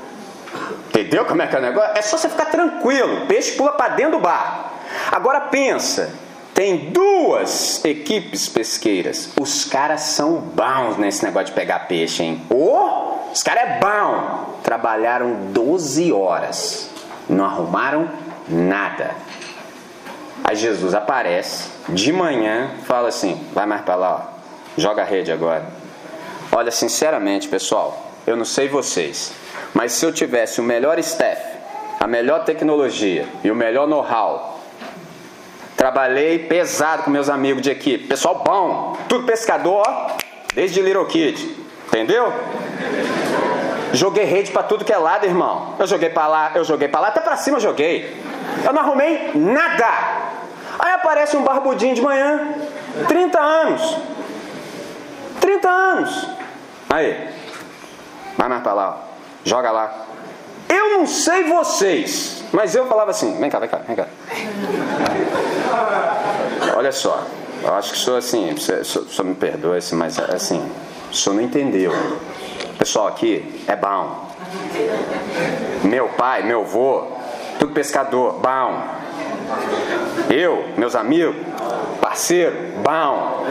Entendeu 0.89 1.25
como 1.25 1.41
é 1.41 1.47
que 1.47 1.55
é 1.55 1.59
o 1.59 1.61
negócio? 1.61 1.91
É 1.95 2.01
só 2.01 2.17
você 2.17 2.29
ficar 2.29 2.45
tranquilo. 2.45 3.23
O 3.23 3.27
peixe 3.27 3.53
pula 3.53 3.71
para 3.73 3.95
dentro 3.95 4.13
do 4.13 4.19
barco. 4.19 4.71
Agora 5.11 5.41
pensa, 5.41 6.13
tem 6.53 6.91
duas 6.91 7.83
equipes 7.85 8.49
pesqueiras. 8.49 9.31
Os 9.39 9.65
caras 9.65 10.01
são 10.01 10.35
bons 10.35 10.97
nesse 10.97 11.23
negócio 11.23 11.47
de 11.47 11.53
pegar 11.53 11.87
peixe, 11.87 12.23
hein? 12.23 12.41
Oh, 12.49 13.31
os 13.31 13.41
caras 13.41 13.63
é 13.63 13.79
bom. 13.79 14.59
Trabalharam 14.61 15.47
12 15.51 16.11
horas. 16.11 16.89
Não 17.29 17.45
arrumaram 17.45 18.09
nada. 18.49 19.15
Aí 20.43 20.55
Jesus 20.55 20.93
aparece 20.93 21.69
de 21.89 22.11
manhã, 22.11 22.71
fala 22.85 23.09
assim: 23.09 23.47
vai 23.53 23.65
mais 23.65 23.81
para 23.81 23.95
lá, 23.95 24.27
ó. 24.27 24.41
joga 24.77 25.01
a 25.01 25.05
rede 25.05 25.31
agora. 25.31 25.65
Olha, 26.51 26.71
sinceramente, 26.71 27.47
pessoal, 27.47 28.11
eu 28.27 28.35
não 28.35 28.45
sei 28.45 28.67
vocês, 28.67 29.33
mas 29.73 29.93
se 29.93 30.05
eu 30.05 30.11
tivesse 30.11 30.59
o 30.59 30.63
melhor 30.63 30.99
staff, 30.99 31.41
a 31.99 32.07
melhor 32.07 32.43
tecnologia 32.43 33.27
e 33.43 33.51
o 33.51 33.55
melhor 33.55 33.87
know-how, 33.87 34.59
trabalhei 35.77 36.39
pesado 36.39 37.03
com 37.03 37.11
meus 37.11 37.29
amigos 37.29 37.61
de 37.61 37.69
equipe, 37.69 38.07
pessoal 38.07 38.43
bom, 38.45 38.97
tudo 39.07 39.25
pescador, 39.25 39.85
desde 40.53 40.81
Little 40.81 41.05
Kid, 41.05 41.57
entendeu? 41.87 42.33
Joguei 43.93 44.23
rede 44.23 44.51
para 44.51 44.63
tudo 44.63 44.85
que 44.85 44.93
é 44.93 44.97
lado, 44.97 45.25
irmão. 45.25 45.75
Eu 45.77 45.85
joguei 45.85 46.09
para 46.09 46.27
lá, 46.27 46.51
eu 46.55 46.63
joguei 46.63 46.87
para 46.87 47.01
lá, 47.01 47.07
até 47.09 47.19
para 47.19 47.35
cima 47.35 47.57
eu 47.57 47.61
joguei. 47.61 48.15
Eu 48.63 48.73
não 48.73 48.81
arrumei 48.81 49.31
nada. 49.35 49.87
Aí 50.79 50.93
aparece 50.93 51.35
um 51.37 51.43
barbudinho 51.43 51.95
de 51.95 52.01
manhã, 52.01 52.55
30 53.07 53.39
anos. 53.39 53.97
30 55.39 55.69
anos. 55.69 56.27
Aí, 56.89 57.29
vai 58.37 58.49
mais 58.49 58.63
para 58.63 58.73
lá, 58.73 58.89
ó. 58.89 58.95
joga 59.43 59.71
lá. 59.71 59.91
Eu 60.67 60.97
não 60.97 61.05
sei 61.05 61.43
vocês, 61.43 62.43
mas 62.51 62.73
eu 62.75 62.87
falava 62.87 63.11
assim: 63.11 63.37
vem 63.39 63.49
cá, 63.49 63.59
vem 63.59 63.69
cá, 63.69 63.77
vem 63.85 63.95
cá. 63.95 64.07
Olha 66.75 66.91
só, 66.91 67.23
eu 67.61 67.73
acho 67.75 67.91
que 67.91 67.97
sou 67.97 68.17
assim, 68.17 68.55
só 68.83 69.23
me 69.23 69.35
perdoe, 69.35 69.79
mas 69.93 70.17
assim, 70.19 70.71
o 71.11 71.13
senhor 71.13 71.35
não 71.35 71.43
entendeu. 71.43 71.91
Pessoal 72.77 73.07
aqui 73.07 73.63
é 73.67 73.75
bom. 73.75 74.31
Meu 75.83 76.09
pai, 76.09 76.43
meu 76.43 76.61
avô, 76.61 77.07
tudo 77.61 77.73
pescador, 77.73 78.39
bom. 78.39 78.83
Eu, 80.31 80.65
meus 80.77 80.95
amigos, 80.95 81.35
parceiro, 82.01 82.55
bom. 82.77 83.45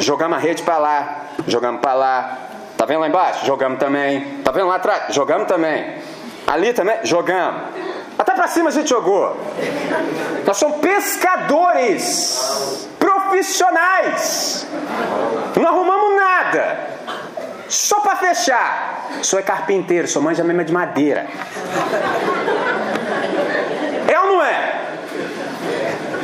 Jogamos 0.00 0.36
a 0.36 0.40
rede 0.40 0.64
para 0.64 0.78
lá, 0.78 1.26
jogamos 1.46 1.80
para 1.80 1.94
lá. 1.94 2.38
Tá 2.76 2.84
vendo 2.84 2.98
lá 2.98 3.08
embaixo? 3.08 3.46
Jogamos 3.46 3.78
também. 3.78 4.38
Tá 4.42 4.50
vendo 4.50 4.66
lá 4.66 4.76
atrás? 4.76 5.14
Jogamos 5.14 5.46
também. 5.46 5.94
Ali 6.44 6.72
também? 6.72 6.96
Jogamos. 7.04 7.62
Até 8.18 8.34
para 8.34 8.48
cima 8.48 8.70
a 8.70 8.72
gente 8.72 8.90
jogou. 8.90 9.36
Nós 10.44 10.56
somos 10.56 10.80
pescadores 10.80 12.88
profissionais. 12.98 14.66
Não 15.54 15.68
arrumamos 15.68 16.16
nada. 16.16 16.99
Só 17.70 18.00
para 18.00 18.16
fechar. 18.16 19.06
Sou 19.22 19.38
é 19.38 19.42
carpinteiro, 19.42 20.08
sou 20.08 20.20
manja 20.20 20.42
mesmo 20.42 20.64
de 20.64 20.72
madeira. 20.72 21.28
É 24.08 24.18
ou 24.18 24.26
não 24.26 24.44
é? 24.44 24.80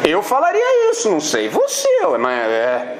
Eu 0.04 0.22
falaria 0.22 0.90
isso, 0.90 1.08
não 1.08 1.20
sei 1.20 1.48
você, 1.48 1.88
mas 2.18 2.48
é, 2.48 2.96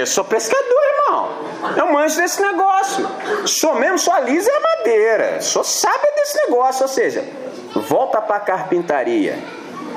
eu 0.00 0.06
sou 0.06 0.24
pescador, 0.24 0.82
irmão. 0.98 1.30
Eu 1.76 1.92
manjo 1.92 2.16
desse 2.16 2.42
negócio. 2.42 3.08
Sou 3.46 3.76
mesmo, 3.76 4.12
a 4.12 4.20
lisa 4.20 4.50
a 4.50 4.78
madeira. 4.78 5.40
Sou 5.40 5.62
sábio 5.62 6.12
desse 6.16 6.36
negócio, 6.44 6.82
ou 6.82 6.88
seja, 6.88 7.24
volta 7.72 8.20
para 8.20 8.36
a 8.36 8.40
carpintaria. 8.40 9.38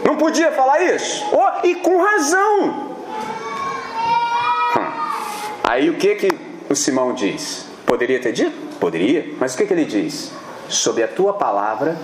Não 0.06 0.16
podia 0.16 0.52
falar 0.52 0.80
isso? 0.82 1.28
Oh, 1.32 1.66
e 1.66 1.76
com 1.76 2.00
razão. 2.04 2.60
Hum. 4.78 4.92
Aí 5.64 5.90
o 5.90 5.98
que 5.98 6.16
que 6.16 6.30
o 6.70 6.76
Simão 6.76 7.14
diz? 7.14 7.69
Poderia 7.90 8.20
ter 8.22 8.32
dito? 8.32 8.78
Poderia, 8.80 9.34
mas 9.40 9.56
o 9.56 9.58
que, 9.58 9.66
que 9.66 9.74
ele 9.74 9.84
diz? 9.84 10.32
Sob 10.68 11.02
a 11.02 11.08
tua 11.08 11.34
palavra 11.34 11.98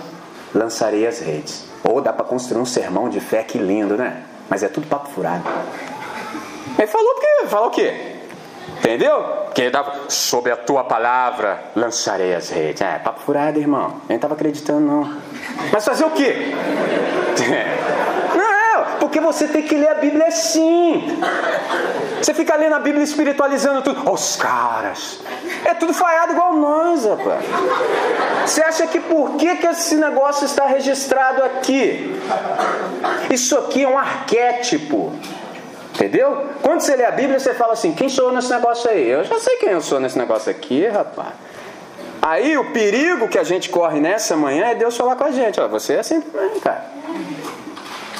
lançarei 0.52 1.06
as 1.06 1.20
redes. 1.20 1.64
Ou 1.84 2.00
dá 2.00 2.12
para 2.12 2.24
construir 2.24 2.60
um 2.60 2.66
sermão 2.66 3.08
de 3.08 3.20
fé, 3.20 3.44
que 3.44 3.56
lindo, 3.56 3.96
né? 3.96 4.24
Mas 4.50 4.64
é 4.64 4.68
tudo 4.68 4.88
papo 4.88 5.08
furado. 5.10 5.44
Ele 6.76 6.88
falou 6.88 7.14
porque 7.14 7.46
falou 7.46 7.68
o 7.68 7.70
quê? 7.70 8.16
Entendeu? 8.78 9.46
Ele 9.56 9.70
dava, 9.70 9.94
sob 10.08 10.50
a 10.50 10.56
tua 10.56 10.82
palavra 10.82 11.70
lançarei 11.76 12.34
as 12.34 12.50
redes. 12.50 12.82
É, 12.82 12.98
papo 12.98 13.20
furado, 13.20 13.60
irmão. 13.60 13.84
Eu 13.84 14.08
não 14.08 14.16
estava 14.16 14.34
acreditando, 14.34 14.80
não. 14.80 15.16
Mas 15.72 15.84
fazer 15.84 16.04
o 16.04 16.10
quê? 16.10 16.34
Não, 18.34 18.98
porque 18.98 19.20
você 19.20 19.46
tem 19.48 19.62
que 19.62 19.74
ler 19.74 19.88
a 19.88 19.94
Bíblia 19.94 20.26
assim. 20.26 21.18
Você 22.26 22.34
fica 22.34 22.56
lendo 22.56 22.72
a 22.72 22.80
Bíblia 22.80 23.04
espiritualizando 23.04 23.82
tudo. 23.82 24.02
Oh, 24.04 24.14
os 24.14 24.34
caras. 24.34 25.20
É 25.64 25.74
tudo 25.74 25.94
falhado 25.94 26.32
igual 26.32 26.54
nós, 26.54 27.04
rapaz. 27.04 27.44
Você 28.44 28.64
acha 28.64 28.84
que 28.88 28.98
por 28.98 29.36
que, 29.36 29.54
que 29.54 29.66
esse 29.68 29.94
negócio 29.94 30.44
está 30.44 30.66
registrado 30.66 31.44
aqui? 31.44 32.20
Isso 33.30 33.56
aqui 33.56 33.84
é 33.84 33.88
um 33.88 33.96
arquétipo. 33.96 35.12
Entendeu? 35.94 36.48
Quando 36.62 36.80
você 36.80 36.96
lê 36.96 37.04
a 37.04 37.12
Bíblia, 37.12 37.38
você 37.38 37.54
fala 37.54 37.74
assim: 37.74 37.94
quem 37.94 38.08
sou 38.08 38.30
eu 38.30 38.34
nesse 38.34 38.50
negócio 38.50 38.90
aí? 38.90 39.08
Eu 39.08 39.22
já 39.22 39.38
sei 39.38 39.58
quem 39.58 39.70
eu 39.70 39.80
sou 39.80 40.00
nesse 40.00 40.18
negócio 40.18 40.50
aqui, 40.50 40.84
rapaz. 40.88 41.28
Aí 42.20 42.58
o 42.58 42.72
perigo 42.72 43.28
que 43.28 43.38
a 43.38 43.44
gente 43.44 43.70
corre 43.70 44.00
nessa 44.00 44.36
manhã 44.36 44.66
é 44.66 44.74
Deus 44.74 44.96
falar 44.96 45.14
com 45.14 45.22
a 45.22 45.30
gente: 45.30 45.60
ó, 45.60 45.68
você 45.68 45.92
é 45.92 46.00
assim 46.00 46.20
também, 46.20 46.58
cara. 46.58 46.86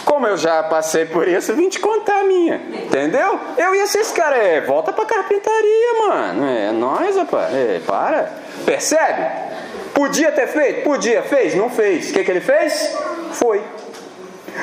Como 0.06 0.24
eu 0.24 0.36
já 0.36 0.62
passei 0.62 1.04
por 1.04 1.26
isso, 1.26 1.52
vim 1.52 1.68
te 1.68 1.80
contar 1.80 2.20
a 2.20 2.24
minha. 2.24 2.62
Entendeu? 2.84 3.40
Eu 3.58 3.74
ia 3.74 3.88
ser 3.88 3.98
esse 3.98 4.14
cara, 4.14 4.36
é, 4.36 4.60
volta 4.60 4.92
pra 4.92 5.04
carpintaria, 5.04 6.06
mano. 6.06 6.46
É 6.46 6.70
nós, 6.70 7.16
rapaz. 7.16 7.52
É, 7.52 7.80
para. 7.84 8.32
Percebe? 8.64 9.26
Podia 9.92 10.30
ter 10.30 10.46
feito? 10.46 10.84
Podia. 10.84 11.22
Fez? 11.22 11.56
Não 11.56 11.68
fez. 11.68 12.10
O 12.10 12.12
que, 12.12 12.22
que 12.22 12.30
ele 12.30 12.40
fez? 12.40 12.96
Foi. 13.32 13.60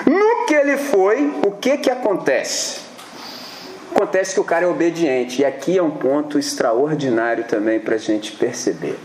No 0.06 0.46
que 0.46 0.56
ele 0.56 0.78
foi, 0.78 1.34
o 1.46 1.52
que, 1.52 1.78
que 1.78 1.92
acontece? 1.92 2.80
Acontece 3.94 4.34
que 4.34 4.40
o 4.40 4.46
cara 4.46 4.64
é 4.64 4.68
obediente, 4.68 5.42
e 5.42 5.46
aqui 5.46 5.78
é 5.78 5.84
um 5.84 5.92
ponto 5.92 6.40
extraordinário 6.40 7.44
também 7.44 7.82
para 7.82 7.96
a 7.96 8.00
gente 8.00 8.32
perceber. 8.32 8.98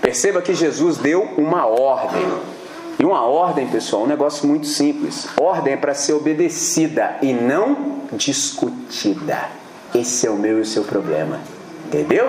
Perceba 0.00 0.42
que 0.42 0.54
Jesus 0.54 0.98
deu 0.98 1.22
uma 1.38 1.66
ordem. 1.66 2.59
E 3.00 3.04
uma 3.04 3.24
ordem, 3.24 3.66
pessoal, 3.66 4.02
é 4.02 4.04
um 4.04 4.08
negócio 4.08 4.46
muito 4.46 4.66
simples. 4.66 5.26
Ordem 5.40 5.72
é 5.72 5.76
para 5.78 5.94
ser 5.94 6.12
obedecida 6.12 7.16
e 7.22 7.32
não 7.32 8.02
discutida. 8.12 9.48
Esse 9.94 10.26
é 10.26 10.30
o 10.30 10.34
meu 10.34 10.58
e 10.58 10.60
o 10.60 10.66
seu 10.66 10.84
problema. 10.84 11.40
Entendeu? 11.86 12.26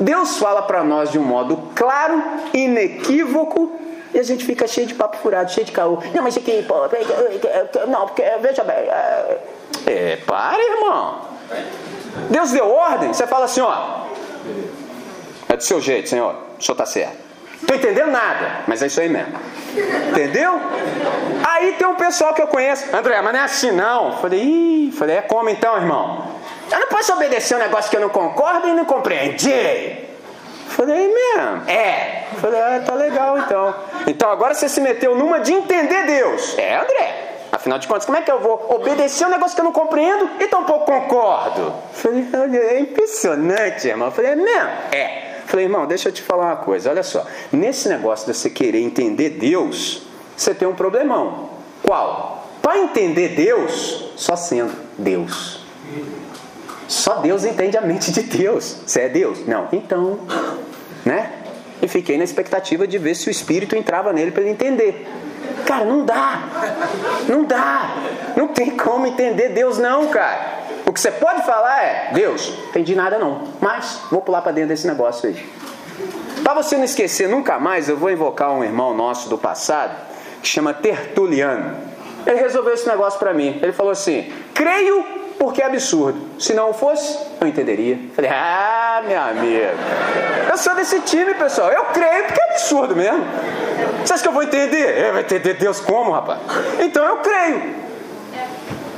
Deus 0.00 0.38
fala 0.38 0.62
para 0.62 0.82
nós 0.82 1.12
de 1.12 1.18
um 1.18 1.22
modo 1.22 1.58
claro, 1.74 2.22
inequívoco, 2.54 3.78
e 4.14 4.18
a 4.18 4.22
gente 4.22 4.46
fica 4.46 4.66
cheio 4.66 4.86
de 4.86 4.94
papo 4.94 5.18
furado, 5.18 5.52
cheio 5.52 5.66
de 5.66 5.72
caô. 5.72 5.98
Não, 6.14 6.22
mas 6.22 6.38
aqui, 6.38 6.64
pô, 6.66 6.74
não, 7.86 8.06
porque 8.06 8.22
veja 8.40 8.64
bem. 8.64 8.76
É, 8.76 9.38
é 9.86 10.16
para, 10.24 10.58
irmão. 10.58 11.20
Deus 12.30 12.50
deu 12.50 12.66
ordem, 12.66 13.12
você 13.12 13.26
fala 13.26 13.44
assim, 13.44 13.60
ó. 13.60 14.06
É 15.50 15.54
do 15.54 15.62
seu 15.62 15.82
jeito, 15.82 16.08
Senhor. 16.08 16.34
O 16.58 16.62
senhor 16.62 16.72
está 16.72 16.86
certo. 16.86 17.27
Tô 17.66 17.74
entendendo 17.74 18.10
nada, 18.10 18.60
mas 18.66 18.82
é 18.82 18.86
isso 18.86 19.00
aí 19.00 19.08
mesmo. 19.08 19.34
Entendeu? 20.10 20.60
Aí 21.46 21.72
tem 21.72 21.86
um 21.86 21.94
pessoal 21.94 22.32
que 22.32 22.42
eu 22.42 22.46
conheço. 22.46 22.84
André, 22.94 23.20
mas 23.20 23.32
não 23.32 23.40
é 23.40 23.44
assim 23.44 23.70
não. 23.72 24.18
Falei, 24.18 24.40
ih, 24.40 24.92
falei, 24.92 25.16
é 25.16 25.22
como 25.22 25.48
então, 25.48 25.76
irmão? 25.76 26.28
Eu 26.70 26.80
não 26.80 26.88
posso 26.88 27.12
obedecer 27.12 27.56
um 27.56 27.58
negócio 27.58 27.90
que 27.90 27.96
eu 27.96 28.00
não 28.00 28.08
concordo 28.08 28.68
e 28.68 28.72
não 28.72 28.84
compreendi. 28.84 30.06
Falei, 30.68 31.08
mesmo? 31.08 31.68
É. 31.68 32.26
Falei, 32.40 32.60
ah, 32.60 32.82
tá 32.84 32.94
legal 32.94 33.38
então. 33.38 33.74
Então 34.06 34.30
agora 34.30 34.54
você 34.54 34.68
se 34.68 34.80
meteu 34.80 35.16
numa 35.16 35.40
de 35.40 35.52
entender 35.52 36.06
Deus. 36.06 36.56
É, 36.56 36.76
André. 36.76 37.28
Afinal 37.50 37.78
de 37.78 37.88
contas, 37.88 38.04
como 38.04 38.18
é 38.18 38.20
que 38.20 38.30
eu 38.30 38.38
vou 38.38 38.66
obedecer 38.68 39.26
um 39.26 39.30
negócio 39.30 39.54
que 39.54 39.60
eu 39.60 39.64
não 39.64 39.72
compreendo 39.72 40.30
e 40.38 40.46
tampouco 40.46 40.84
concordo? 40.84 41.74
Falei, 41.92 42.28
é 42.54 42.80
impressionante, 42.80 43.88
irmão. 43.88 44.10
Falei, 44.10 44.32
é 44.32 44.36
mesmo? 44.36 44.70
É. 44.92 45.27
Falei, 45.48 45.66
irmão, 45.66 45.86
deixa 45.86 46.08
eu 46.08 46.12
te 46.12 46.22
falar 46.22 46.46
uma 46.46 46.56
coisa. 46.56 46.90
Olha 46.90 47.02
só, 47.02 47.26
nesse 47.50 47.88
negócio 47.88 48.26
de 48.26 48.36
você 48.36 48.48
querer 48.48 48.80
entender 48.80 49.30
Deus, 49.30 50.02
você 50.36 50.54
tem 50.54 50.68
um 50.68 50.74
problemão. 50.74 51.50
Qual? 51.82 52.38
para 52.68 52.80
entender 52.80 53.28
Deus, 53.28 54.12
só 54.14 54.36
sendo 54.36 54.70
Deus. 54.98 55.64
Só 56.86 57.14
Deus 57.14 57.46
entende 57.46 57.78
a 57.78 57.80
mente 57.80 58.12
de 58.12 58.22
Deus. 58.22 58.76
Você 58.86 59.00
é 59.00 59.08
Deus? 59.08 59.46
Não. 59.46 59.68
Então, 59.72 60.18
né? 61.02 61.32
E 61.80 61.88
fiquei 61.88 62.18
na 62.18 62.24
expectativa 62.24 62.86
de 62.86 62.98
ver 62.98 63.14
se 63.14 63.26
o 63.26 63.30
Espírito 63.30 63.74
entrava 63.74 64.12
nele 64.12 64.32
para 64.32 64.42
ele 64.42 64.50
entender. 64.50 65.08
Cara, 65.64 65.86
não 65.86 66.04
dá. 66.04 66.42
Não 67.26 67.44
dá. 67.44 67.96
Não 68.36 68.48
tem 68.48 68.76
como 68.76 69.06
entender 69.06 69.48
Deus, 69.48 69.78
não, 69.78 70.08
cara. 70.08 70.57
Que 70.98 71.02
você 71.02 71.12
pode 71.12 71.42
falar 71.42 71.80
é: 71.80 72.10
Deus, 72.12 72.52
entendi 72.70 72.96
nada 72.96 73.18
não, 73.18 73.44
mas 73.60 74.00
vou 74.10 74.20
pular 74.20 74.42
para 74.42 74.50
dentro 74.50 74.70
desse 74.70 74.84
negócio 74.84 75.28
aí. 75.28 75.48
Para 76.42 76.54
você 76.54 76.76
não 76.76 76.82
esquecer 76.82 77.28
nunca 77.28 77.56
mais, 77.60 77.88
eu 77.88 77.96
vou 77.96 78.10
invocar 78.10 78.50
um 78.50 78.64
irmão 78.64 78.92
nosso 78.94 79.28
do 79.28 79.38
passado 79.38 79.94
que 80.42 80.48
chama 80.48 80.74
Tertuliano. 80.74 81.76
Ele 82.26 82.40
resolveu 82.40 82.74
esse 82.74 82.88
negócio 82.88 83.16
para 83.16 83.32
mim. 83.32 83.60
Ele 83.62 83.70
falou 83.70 83.92
assim: 83.92 84.32
creio 84.52 85.04
porque 85.38 85.62
é 85.62 85.66
absurdo. 85.66 86.20
Se 86.36 86.52
não 86.52 86.74
fosse, 86.74 87.16
eu 87.40 87.46
entenderia. 87.46 87.96
Falei, 88.16 88.32
ah, 88.32 89.00
meu 89.06 89.20
amigo, 89.20 89.66
eu 90.50 90.58
sou 90.58 90.74
desse 90.74 90.98
time, 91.02 91.32
pessoal. 91.34 91.70
Eu 91.70 91.84
creio 91.84 92.24
porque 92.24 92.40
é 92.40 92.50
absurdo 92.50 92.96
mesmo. 92.96 93.24
Você 94.04 94.14
acha 94.14 94.22
que 94.24 94.28
eu 94.28 94.32
vou 94.32 94.42
entender? 94.42 94.98
Eu 95.06 95.12
vou 95.12 95.20
entender 95.20 95.54
Deus 95.54 95.78
como, 95.78 96.10
rapaz? 96.10 96.40
Então 96.80 97.04
eu 97.04 97.18
creio. 97.18 97.87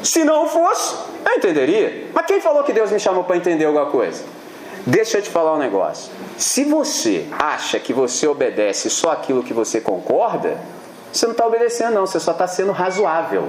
Se 0.03 0.25
não 0.25 0.49
fosse, 0.49 0.95
eu 1.25 1.37
entenderia. 1.37 2.09
Mas 2.13 2.27
quem 2.27 2.41
falou 2.41 2.63
que 2.65 2.73
Deus 2.73 2.91
me 2.91 2.99
chamou 2.99 3.25
para 3.25 3.37
entender 3.37 3.65
alguma 3.65 3.87
coisa? 3.87 4.25
Deixa 4.87 5.19
eu 5.19 5.23
te 5.23 5.29
falar 5.29 5.55
um 5.55 5.59
negócio. 5.59 6.11
Se 6.39 6.65
você 6.65 7.27
acha 7.39 7.79
que 7.79 7.93
você 7.93 8.27
obedece 8.27 8.89
só 8.89 9.13
aquilo 9.13 9.43
que 9.43 9.53
você 9.53 9.81
concorda, 9.81 10.59
você 11.13 11.27
não 11.27 11.33
está 11.33 11.47
obedecendo, 11.47 11.95
não. 11.95 12.07
Você 12.07 12.19
só 12.19 12.33
está 12.33 12.47
sendo 12.47 12.73
razoável. 12.73 13.49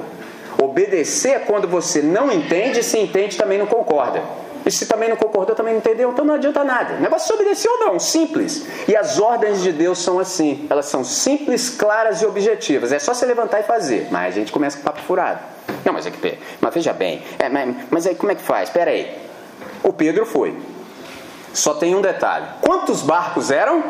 Obedecer 0.58 1.32
é 1.32 1.40
quando 1.40 1.68
você 1.68 2.02
não 2.02 2.32
entende, 2.32 2.84
se 2.84 3.00
entende 3.00 3.38
também 3.38 3.58
não 3.58 3.66
concorda. 3.66 4.22
E 4.66 4.70
se 4.70 4.86
também 4.86 5.10
não 5.10 5.16
concordou, 5.16 5.56
também 5.56 5.74
não 5.74 5.80
entendeu, 5.80 6.12
então 6.12 6.24
não 6.24 6.36
adianta 6.36 6.64
nada. 6.64 6.96
O 6.96 7.00
negócio 7.00 7.32
é 7.32 7.36
obedecer 7.36 7.68
ou 7.68 7.80
não, 7.80 8.00
simples. 8.00 8.66
E 8.88 8.96
as 8.96 9.20
ordens 9.20 9.62
de 9.64 9.72
Deus 9.72 10.00
são 10.00 10.20
assim. 10.20 10.68
Elas 10.70 10.86
são 10.86 11.04
simples, 11.04 11.70
claras 11.70 12.22
e 12.22 12.26
objetivas. 12.26 12.92
É 12.92 13.00
só 13.00 13.14
se 13.14 13.26
levantar 13.26 13.62
e 13.62 13.64
fazer. 13.64 14.10
Mas 14.12 14.36
a 14.36 14.40
gente 14.40 14.52
começa 14.52 14.78
com 14.78 14.84
papo 14.84 15.02
furado. 15.02 15.40
Não, 15.86 15.94
mas 15.94 16.06
é 16.06 16.12
que. 16.12 16.38
Mas 16.60 16.74
veja 16.74 16.94
bem. 16.94 17.22
É, 17.40 17.50
mas, 17.50 17.76
mas 17.90 18.08
aí 18.08 18.16
como 18.16 18.32
é 18.32 18.36
que 18.36 18.42
faz? 18.42 18.70
Espera 18.70 18.92
aí. 18.92 19.18
O 19.84 19.92
Pedro 19.92 20.26
foi. 20.26 20.56
Só 21.54 21.74
tem 21.74 21.96
um 21.96 22.02
detalhe. 22.02 22.46
Quantos 22.62 23.02
barcos 23.02 23.52
eram? 23.52 23.84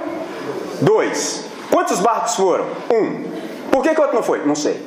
Dois. 0.81 1.45
Quantos 1.69 1.99
barcos 1.99 2.35
foram? 2.35 2.65
Um. 2.91 3.23
Por 3.71 3.83
que, 3.83 3.93
que 3.93 3.99
o 3.99 4.03
outro 4.03 4.15
não 4.15 4.23
foi? 4.23 4.45
Não 4.45 4.55
sei. 4.55 4.85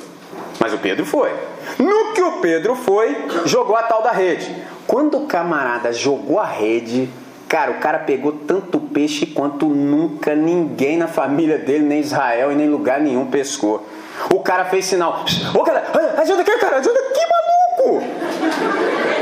Mas 0.59 0.73
o 0.73 0.79
Pedro 0.79 1.05
foi. 1.07 1.33
No 1.79 2.13
que 2.13 2.23
o 2.23 2.41
Pedro 2.41 2.75
foi, 2.75 3.17
jogou 3.47 3.77
a 3.77 3.83
tal 3.83 4.03
da 4.03 4.11
rede. 4.11 4.55
Quando 4.87 5.19
o 5.19 5.27
camarada 5.27 5.93
jogou 5.93 6.39
a 6.39 6.45
rede, 6.45 7.09
cara, 7.49 7.71
o 7.71 7.79
cara 7.81 8.01
pegou 8.01 8.33
tanto 8.33 8.79
peixe 8.79 9.27
quanto 9.27 9.67
nunca 9.67 10.35
ninguém 10.35 10.97
na 10.97 11.09
família 11.09 11.59
dele, 11.59 11.85
nem 11.85 12.01
Israel 12.01 12.53
e 12.53 12.55
nem 12.55 12.69
lugar 12.69 13.01
nenhum 13.01 13.27
pescou. 13.27 13.87
O 14.31 14.41
cara 14.41 14.65
fez 14.67 14.87
sinal. 14.87 15.25
Ô, 15.55 15.63
cara, 15.63 15.85
ajuda 16.19 16.43
aqui, 16.43 16.59
cara, 16.59 16.77
ajuda 16.77 16.99
aqui, 16.99 17.21
maluco! 17.31 18.03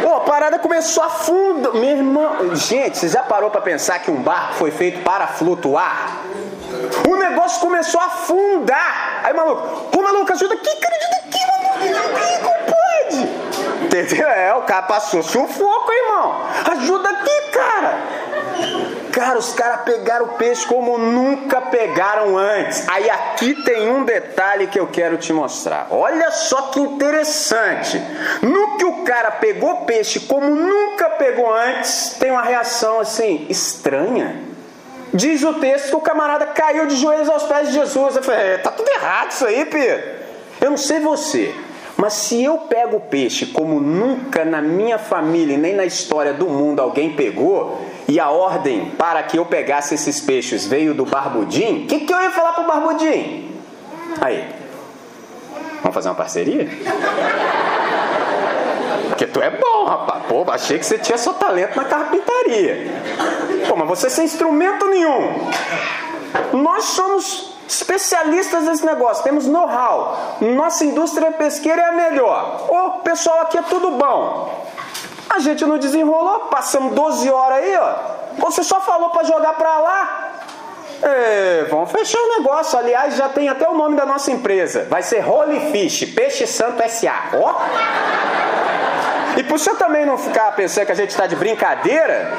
Pô, 0.02 0.14
a 0.14 0.20
parada 0.20 0.59
começou 0.59 1.02
a 1.02 1.07
afundar. 1.07 1.72
Meu 1.72 1.90
irmão, 1.90 2.55
gente, 2.55 2.98
você 2.98 3.09
já 3.09 3.22
parou 3.22 3.50
para 3.50 3.61
pensar 3.61 3.98
que 4.00 4.11
um 4.11 4.22
barco 4.22 4.55
foi 4.55 4.70
feito 4.70 5.02
para 5.02 5.26
flutuar? 5.26 6.18
O 7.09 7.16
negócio 7.16 7.61
começou 7.61 8.00
a 8.00 8.07
afundar. 8.07 9.20
Aí, 9.24 9.33
maluco, 9.33 9.96
ô 9.96 10.02
maluco, 10.02 10.33
ajuda 10.33 10.55
aqui, 10.55 10.76
cara, 10.76 10.94
ajuda 10.96 11.16
aqui, 11.16 11.38
maluco, 11.46 12.16
aqui, 12.16 12.38
compadre. 12.38 13.87
Entendeu? 13.87 14.28
É, 14.28 14.55
o 14.55 14.62
cara 14.62 14.83
passou 14.83 15.22
sufoco, 15.22 15.92
irmão. 15.92 16.40
Ajuda 16.72 17.11
aqui. 17.11 17.32
Cara, 19.22 19.38
os 19.38 19.52
caras 19.52 19.82
pegaram 19.82 20.24
o 20.24 20.28
peixe 20.30 20.66
como 20.66 20.98
nunca 20.98 21.61
pegaram 21.61 22.37
antes. 22.37 22.88
Aí 22.88 23.08
aqui 23.08 23.54
tem 23.62 23.88
um 23.88 24.04
detalhe 24.04 24.66
que 24.66 24.80
eu 24.80 24.88
quero 24.88 25.16
te 25.16 25.32
mostrar. 25.32 25.87
Olha 25.92 26.32
só 26.32 26.62
que 26.62 26.80
interessante. 26.80 28.02
No 28.42 28.76
que 28.76 28.85
o 28.85 29.04
cara 29.04 29.30
pegou 29.30 29.82
peixe 29.82 30.18
como 30.18 30.50
nunca 30.50 31.08
pegou 31.11 31.54
antes, 31.54 32.16
tem 32.18 32.32
uma 32.32 32.42
reação 32.42 32.98
assim 32.98 33.46
estranha. 33.48 34.40
Diz 35.14 35.44
o 35.44 35.54
texto 35.54 35.90
que 35.90 35.94
o 35.94 36.00
camarada 36.00 36.46
caiu 36.46 36.88
de 36.88 36.96
joelhos 36.96 37.28
aos 37.28 37.44
pés 37.44 37.68
de 37.68 37.74
Jesus. 37.74 38.16
Eu 38.16 38.24
falei, 38.24 38.54
é, 38.54 38.58
tá 38.58 38.72
tudo 38.72 38.90
errado 38.90 39.30
isso 39.30 39.46
aí, 39.46 39.64
Pedro. 39.66 40.04
Eu 40.61 40.70
não 40.70 40.76
sei 40.76 40.98
você, 40.98 41.54
mas 41.96 42.14
se 42.14 42.42
eu 42.42 42.58
pego 42.58 42.96
o 42.96 43.00
peixe 43.00 43.46
como 43.46 43.78
nunca 43.78 44.44
na 44.44 44.61
minha 44.61 44.98
família 44.98 45.56
nem 45.56 45.76
na 45.76 45.85
história 45.85 46.32
do 46.32 46.48
mundo 46.48 46.82
alguém 46.82 47.14
pegou, 47.14 47.80
e 48.09 48.19
a 48.19 48.31
ordem 48.31 48.91
para 48.99 49.23
que 49.23 49.38
eu 49.38 49.45
pegasse 49.45 49.95
esses 49.95 50.21
peixes 50.21 50.67
veio 50.67 50.95
do 50.95 51.05
Barbudinho, 51.05 51.85
o 51.85 51.87
que, 51.87 52.01
que 52.01 52.12
eu 52.12 52.21
ia 52.21 52.31
falar 52.31 52.53
pro 52.53 52.65
Barbudinho? 52.65 53.51
Aí, 54.21 54.49
vamos 55.81 55.95
fazer 55.95 56.09
uma 56.09 56.15
parceria? 56.15 56.69
Porque 59.09 59.27
tu 59.27 59.41
é 59.41 59.51
bom, 59.51 59.85
rapaz. 59.85 60.23
Pô, 60.29 60.45
achei 60.51 60.79
que 60.79 60.87
você 60.87 60.99
tinha 60.99 61.19
só 61.19 61.33
talento 61.35 61.77
na 61.77 61.85
carpintaria. 61.85 62.91
Pô, 63.69 63.77
mas 63.77 63.88
você 63.88 64.11
sem 64.11 64.25
instrumento 64.25 64.87
nenhum. 64.87 65.51
Nós 66.53 66.85
somos 66.85 67.53
especialistas 67.69 68.65
nesse 68.65 68.85
negócio, 68.85 69.23
temos 69.23 69.47
know-how. 69.47 70.38
Nossa 70.41 70.85
indústria 70.85 71.31
pesqueira 71.33 71.83
é 71.83 71.85
a 71.87 71.93
melhor. 71.93 72.67
O 72.69 72.91
pessoal 73.01 73.41
aqui 73.43 73.59
é 73.59 73.62
tudo 73.62 73.93
bom. 73.93 74.67
A 75.30 75.38
gente 75.38 75.64
não 75.64 75.78
desenrolou, 75.78 76.40
passamos 76.50 76.94
12 76.94 77.30
horas 77.30 77.58
aí, 77.58 77.76
ó. 77.76 77.94
Você 78.38 78.62
só 78.62 78.80
falou 78.80 79.11
para 79.11 79.24
jogar 79.24 79.52
para 79.54 79.78
lá. 79.78 80.32
É, 81.02 81.66
vamos 81.68 81.90
fechar 81.90 82.18
o 82.18 82.38
negócio. 82.38 82.78
Aliás, 82.78 83.16
já 83.16 83.28
tem 83.28 83.48
até 83.48 83.68
o 83.68 83.74
nome 83.74 83.96
da 83.96 84.06
nossa 84.06 84.30
empresa. 84.30 84.87
Vai 84.88 85.02
ser 85.02 85.28
Holy 85.28 85.72
Fish, 85.72 86.04
Peixe 86.14 86.46
Santo 86.46 86.82
S.A. 86.82 87.30
Ó. 87.35 87.54
E 89.37 89.42
por 89.42 89.58
você 89.58 89.74
também 89.74 90.04
não 90.04 90.18
ficar 90.18 90.52
pensando 90.52 90.87
que 90.87 90.92
a 90.92 90.94
gente 90.94 91.11
está 91.11 91.26
de 91.26 91.35
brincadeira, 91.35 92.30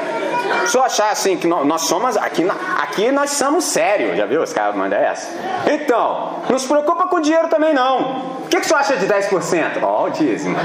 só 0.66 0.84
achar 0.84 1.10
assim 1.10 1.36
que 1.36 1.46
nós, 1.46 1.82
somos. 1.82 2.16
Aqui, 2.16 2.46
aqui 2.78 3.10
nós 3.10 3.30
somos 3.30 3.64
sérios, 3.64 4.16
já 4.16 4.26
viu? 4.26 4.42
Os 4.42 4.52
caras 4.52 4.76
mandam 4.76 4.98
essa. 4.98 5.28
Então, 5.70 6.40
não 6.48 6.58
se 6.58 6.68
preocupa 6.68 7.08
com 7.08 7.16
o 7.16 7.20
dinheiro 7.20 7.48
também 7.48 7.74
não. 7.74 8.44
O 8.44 8.48
que, 8.48 8.60
que 8.60 8.66
você 8.66 8.74
acha 8.74 8.96
de 8.96 9.06
10%? 9.06 9.82
Ó, 9.82 10.02
oh, 10.02 10.04
o 10.06 10.10
dízimo. 10.10 10.56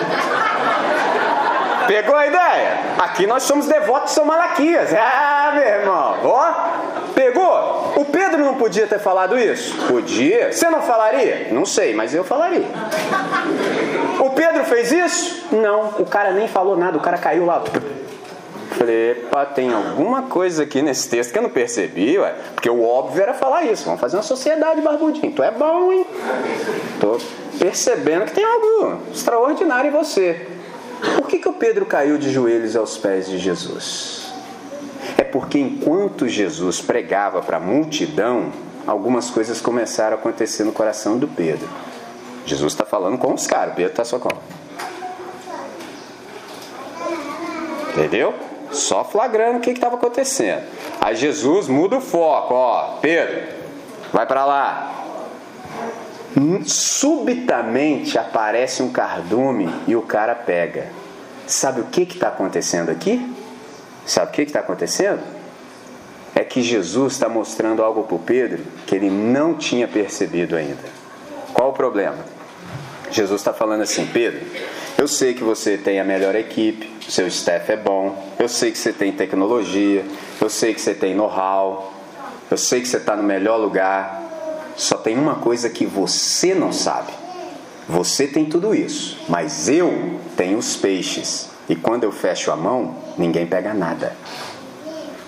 Pegou 1.90 2.16
a 2.16 2.28
ideia? 2.28 2.78
Aqui 3.00 3.26
nós 3.26 3.42
somos 3.42 3.66
devotos 3.66 4.10
de 4.10 4.16
São 4.16 4.24
Malaquias. 4.24 4.92
Ah, 5.42 5.52
meu 5.56 5.64
irmão. 5.64 6.18
Ó, 6.24 6.54
pegou? 7.16 7.94
O 7.96 8.06
Pedro 8.06 8.46
não 8.46 8.54
podia 8.54 8.86
ter 8.86 9.00
falado 9.00 9.36
isso? 9.40 9.76
Podia. 9.88 10.52
Você 10.52 10.70
não 10.70 10.84
falaria? 10.84 11.48
Não 11.50 11.66
sei, 11.66 11.96
mas 11.96 12.14
eu 12.14 12.24
falaria. 12.24 12.68
O 14.20 14.30
Pedro 14.30 14.64
fez 14.66 14.92
isso? 14.92 15.48
Não. 15.52 15.96
O 15.98 16.06
cara 16.06 16.32
nem 16.32 16.48
falou 16.48 16.78
nada, 16.78 17.00
o 17.00 17.02
cara 17.02 17.18
caiu 17.18 17.48
lá. 17.48 17.64
Falei, 18.78 19.12
epa, 19.12 19.46
tem 19.46 19.74
alguma 19.74 20.24
coisa 20.24 20.62
aqui 20.62 20.84
nesse 20.84 21.10
texto 21.10 21.32
que 21.32 21.40
eu 21.40 21.44
não 21.44 21.50
percebi, 21.50 22.20
ué. 22.20 22.36
Porque 22.54 22.70
o 22.70 22.86
óbvio 22.86 23.24
era 23.24 23.34
falar 23.34 23.64
isso. 23.64 23.86
Vamos 23.86 24.00
fazer 24.00 24.18
uma 24.18 24.24
sociedade, 24.24 24.80
barbudinho. 24.82 25.32
Tu 25.32 25.42
é 25.42 25.50
bom, 25.50 25.92
hein? 25.92 26.06
Tô 27.00 27.18
percebendo 27.58 28.26
que 28.26 28.34
tem 28.34 28.44
algo 28.44 29.02
extraordinário 29.12 29.88
em 29.88 29.92
você. 29.92 30.59
Por 31.16 31.28
que, 31.28 31.40
que 31.40 31.48
o 31.48 31.54
Pedro 31.54 31.86
caiu 31.86 32.18
de 32.18 32.32
joelhos 32.32 32.76
aos 32.76 32.98
pés 32.98 33.28
de 33.28 33.38
Jesus? 33.38 34.34
É 35.18 35.24
porque 35.24 35.60
enquanto 35.60 36.28
Jesus 36.28 36.82
pregava 36.82 37.42
para 37.42 37.58
a 37.58 37.60
multidão, 37.60 38.52
algumas 38.86 39.30
coisas 39.30 39.62
começaram 39.62 40.18
a 40.18 40.20
acontecer 40.20 40.64
no 40.64 40.72
coração 40.72 41.18
do 41.18 41.28
Pedro. 41.28 41.68
Jesus 42.46 42.74
está 42.74 42.86
falando 42.86 43.18
com 43.18 43.34
os 43.34 43.46
caras, 43.46 43.76
Pedro 43.76 43.92
está 43.92 44.04
só 44.04 44.20
com. 44.20 44.30
Entendeu? 47.92 48.34
Só 48.72 49.04
flagrando 49.04 49.58
o 49.58 49.62
que 49.62 49.72
estava 49.72 49.96
acontecendo. 49.96 50.64
Aí 51.02 51.16
Jesus 51.16 51.68
muda 51.68 51.98
o 51.98 52.02
foco, 52.02 52.54
ó, 52.54 52.98
Pedro, 53.02 53.42
vai 54.14 54.26
para 54.26 54.46
lá. 54.46 54.99
Subitamente 56.66 58.18
aparece 58.18 58.84
um 58.84 58.92
cardume 58.92 59.70
e 59.88 59.96
o 59.96 60.02
cara 60.02 60.36
pega. 60.36 60.88
Sabe 61.48 61.82
o 61.82 61.86
que 61.86 62.04
está 62.04 62.28
acontecendo 62.28 62.90
aqui? 62.90 63.34
Sabe 64.06 64.32
o 64.32 64.34
que 64.34 64.42
está 64.44 64.60
acontecendo? 64.60 65.22
É 66.36 66.44
que 66.44 66.62
Jesus 66.62 67.14
está 67.14 67.28
mostrando 67.28 67.84
algo 67.84 68.04
para 68.04 68.16
o 68.16 68.20
Pedro 68.20 68.64
que 68.86 68.96
ele 68.96 69.10
não 69.10 69.56
tinha 69.56 69.88
percebido 69.88 70.56
ainda. 70.56 70.84
Qual 71.54 71.70
o 71.70 71.74
problema? 71.74 72.18
Jesus 73.12 73.42
está 73.42 73.52
falando 73.52 73.82
assim, 73.82 74.06
Pedro, 74.06 74.46
eu 74.98 75.08
sei 75.08 75.34
que 75.34 75.44
você 75.44 75.78
tem 75.78 76.00
a 76.00 76.04
melhor 76.04 76.36
equipe, 76.36 76.92
seu 77.10 77.28
staff 77.28 77.72
é 77.72 77.78
bom, 77.78 78.32
eu 78.38 78.48
sei 78.48 78.72
que 78.72 78.78
você 78.78 78.94
tem 78.94 79.12
tecnologia, 79.12 80.06
eu 80.40 80.50
sei 80.50 80.74
que 80.74 80.82
você 80.82 80.94
tem 80.94 81.16
know-how, 81.16 81.92
eu 82.52 82.58
sei 82.58 82.82
que 82.82 82.88
você 82.88 82.98
está 82.98 83.16
no 83.16 83.24
melhor 83.24 83.58
lugar, 83.58 84.29
só 84.80 84.96
tem 84.96 85.18
uma 85.18 85.36
coisa 85.36 85.70
que 85.70 85.86
você 85.86 86.56
não 86.56 86.72
sabe. 86.72 87.12
Você 87.88 88.28
tem 88.28 88.46
tudo 88.46 88.74
isso, 88.74 89.20
mas 89.28 89.68
eu 89.68 90.20
tenho 90.38 90.58
os 90.58 90.76
peixes. 90.78 91.50
E 91.68 91.76
quando 91.76 92.06
eu 92.06 92.12
fecho 92.12 92.50
a 92.50 92.56
mão, 92.56 92.96
ninguém 93.18 93.46
pega 93.46 93.74
nada. 93.74 94.16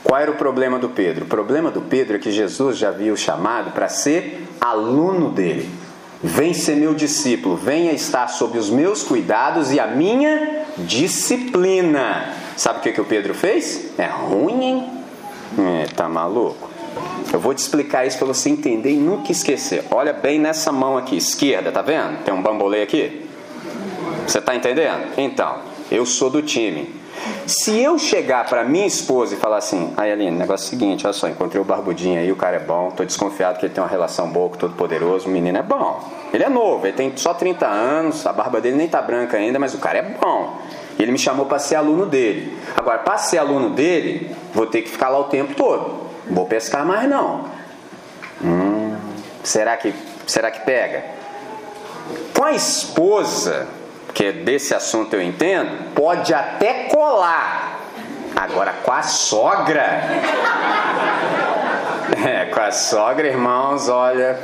Qual 0.03 0.19
era 0.19 0.31
o 0.31 0.35
problema 0.35 0.79
do 0.79 0.89
Pedro? 0.89 1.25
O 1.25 1.27
problema 1.27 1.69
do 1.69 1.81
Pedro 1.81 2.15
é 2.15 2.19
que 2.19 2.31
Jesus 2.31 2.77
já 2.77 2.89
havia 2.89 3.11
o 3.11 3.17
chamado 3.17 3.71
para 3.71 3.89
ser 3.89 4.47
aluno 4.59 5.29
dele. 5.29 5.69
Vem 6.23 6.53
ser 6.53 6.77
meu 6.77 6.93
discípulo, 6.93 7.57
venha 7.57 7.91
estar 7.91 8.27
sob 8.27 8.57
os 8.57 8.69
meus 8.69 9.03
cuidados 9.03 9.71
e 9.71 9.79
a 9.79 9.87
minha 9.87 10.65
disciplina. 10.77 12.33
Sabe 12.55 12.79
o 12.79 12.81
que, 12.83 12.91
que 12.93 13.01
o 13.01 13.05
Pedro 13.05 13.33
fez? 13.33 13.91
É 13.97 14.05
ruim, 14.05 14.63
hein? 14.63 14.89
É, 15.59 15.85
tá 15.93 16.07
maluco? 16.07 16.70
Eu 17.31 17.39
vou 17.39 17.53
te 17.53 17.59
explicar 17.59 18.05
isso 18.05 18.17
para 18.17 18.27
você 18.27 18.49
entender 18.49 18.91
e 18.91 18.97
nunca 18.97 19.31
esquecer. 19.31 19.85
Olha 19.91 20.11
bem 20.11 20.39
nessa 20.39 20.71
mão 20.71 20.97
aqui, 20.97 21.15
esquerda, 21.15 21.71
tá 21.71 21.81
vendo? 21.81 22.23
Tem 22.23 22.33
um 22.33 22.41
bambolê 22.41 22.81
aqui. 22.81 23.29
Você 24.27 24.41
tá 24.41 24.55
entendendo? 24.55 25.13
Então, 25.17 25.59
eu 25.89 26.05
sou 26.05 26.29
do 26.29 26.41
time. 26.41 27.01
Se 27.45 27.79
eu 27.79 27.97
chegar 27.97 28.45
para 28.45 28.63
minha 28.63 28.85
esposa 28.85 29.35
e 29.35 29.37
falar 29.37 29.57
assim, 29.57 29.93
aí 29.97 30.11
Aline, 30.11 30.31
negócio 30.31 30.65
é 30.65 30.67
o 30.67 30.69
seguinte, 30.69 31.05
olha 31.05 31.13
só, 31.13 31.27
encontrei 31.27 31.61
o 31.61 31.65
barbudinho 31.65 32.19
aí, 32.19 32.31
o 32.31 32.35
cara 32.35 32.55
é 32.55 32.59
bom, 32.59 32.89
tô 32.91 33.03
desconfiado 33.03 33.59
que 33.59 33.65
ele 33.65 33.73
tem 33.73 33.83
uma 33.83 33.89
relação 33.89 34.29
boa 34.29 34.49
com 34.49 34.55
o 34.55 34.57
todo 34.57 34.73
poderoso, 34.73 35.27
o 35.27 35.31
menino 35.31 35.57
é 35.57 35.61
bom. 35.61 36.01
Ele 36.33 36.43
é 36.43 36.49
novo, 36.49 36.85
ele 36.85 36.95
tem 36.95 37.11
só 37.15 37.33
30 37.33 37.67
anos, 37.67 38.25
a 38.25 38.33
barba 38.33 38.59
dele 38.59 38.77
nem 38.77 38.87
tá 38.87 39.01
branca 39.01 39.37
ainda, 39.37 39.59
mas 39.59 39.73
o 39.73 39.77
cara 39.77 39.99
é 39.99 40.01
bom. 40.01 40.57
Ele 40.97 41.11
me 41.11 41.19
chamou 41.19 41.45
para 41.45 41.59
ser 41.59 41.75
aluno 41.75 42.05
dele. 42.05 42.57
Agora, 42.75 42.99
para 42.99 43.17
ser 43.17 43.37
aluno 43.37 43.69
dele, 43.69 44.35
vou 44.53 44.65
ter 44.65 44.81
que 44.81 44.89
ficar 44.89 45.09
lá 45.09 45.19
o 45.19 45.25
tempo 45.25 45.53
todo. 45.55 46.10
Vou 46.31 46.45
pescar 46.45 46.85
mais 46.85 47.09
não. 47.09 47.45
Hum, 48.41 48.95
será 49.43 49.75
que 49.75 49.93
será 50.25 50.49
que 50.49 50.61
pega? 50.61 51.03
Com 52.33 52.45
a 52.45 52.53
esposa, 52.53 53.67
que 54.13 54.31
desse 54.31 54.73
assunto 54.73 55.13
eu 55.13 55.21
entendo, 55.21 55.93
pode 55.93 56.33
até 56.33 56.85
colar. 56.85 57.81
Agora 58.35 58.73
com 58.83 58.91
a 58.91 59.03
sogra. 59.03 60.01
É, 62.23 62.45
com 62.45 62.59
a 62.59 62.71
sogra, 62.71 63.25
irmãos, 63.25 63.87
olha, 63.87 64.37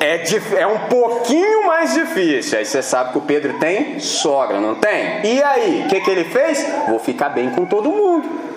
é, 0.00 0.24
é 0.58 0.66
um 0.66 0.88
pouquinho 0.88 1.66
mais 1.66 1.92
difícil. 1.92 2.58
Aí 2.58 2.64
você 2.64 2.82
sabe 2.82 3.12
que 3.12 3.18
o 3.18 3.20
Pedro 3.20 3.58
tem 3.58 4.00
sogra, 4.00 4.58
não 4.58 4.74
tem? 4.74 5.20
E 5.24 5.42
aí, 5.42 5.82
o 5.84 5.88
que, 5.88 6.00
que 6.00 6.10
ele 6.10 6.24
fez? 6.24 6.66
Vou 6.88 6.98
ficar 6.98 7.28
bem 7.28 7.50
com 7.50 7.66
todo 7.66 7.90
mundo. 7.90 8.49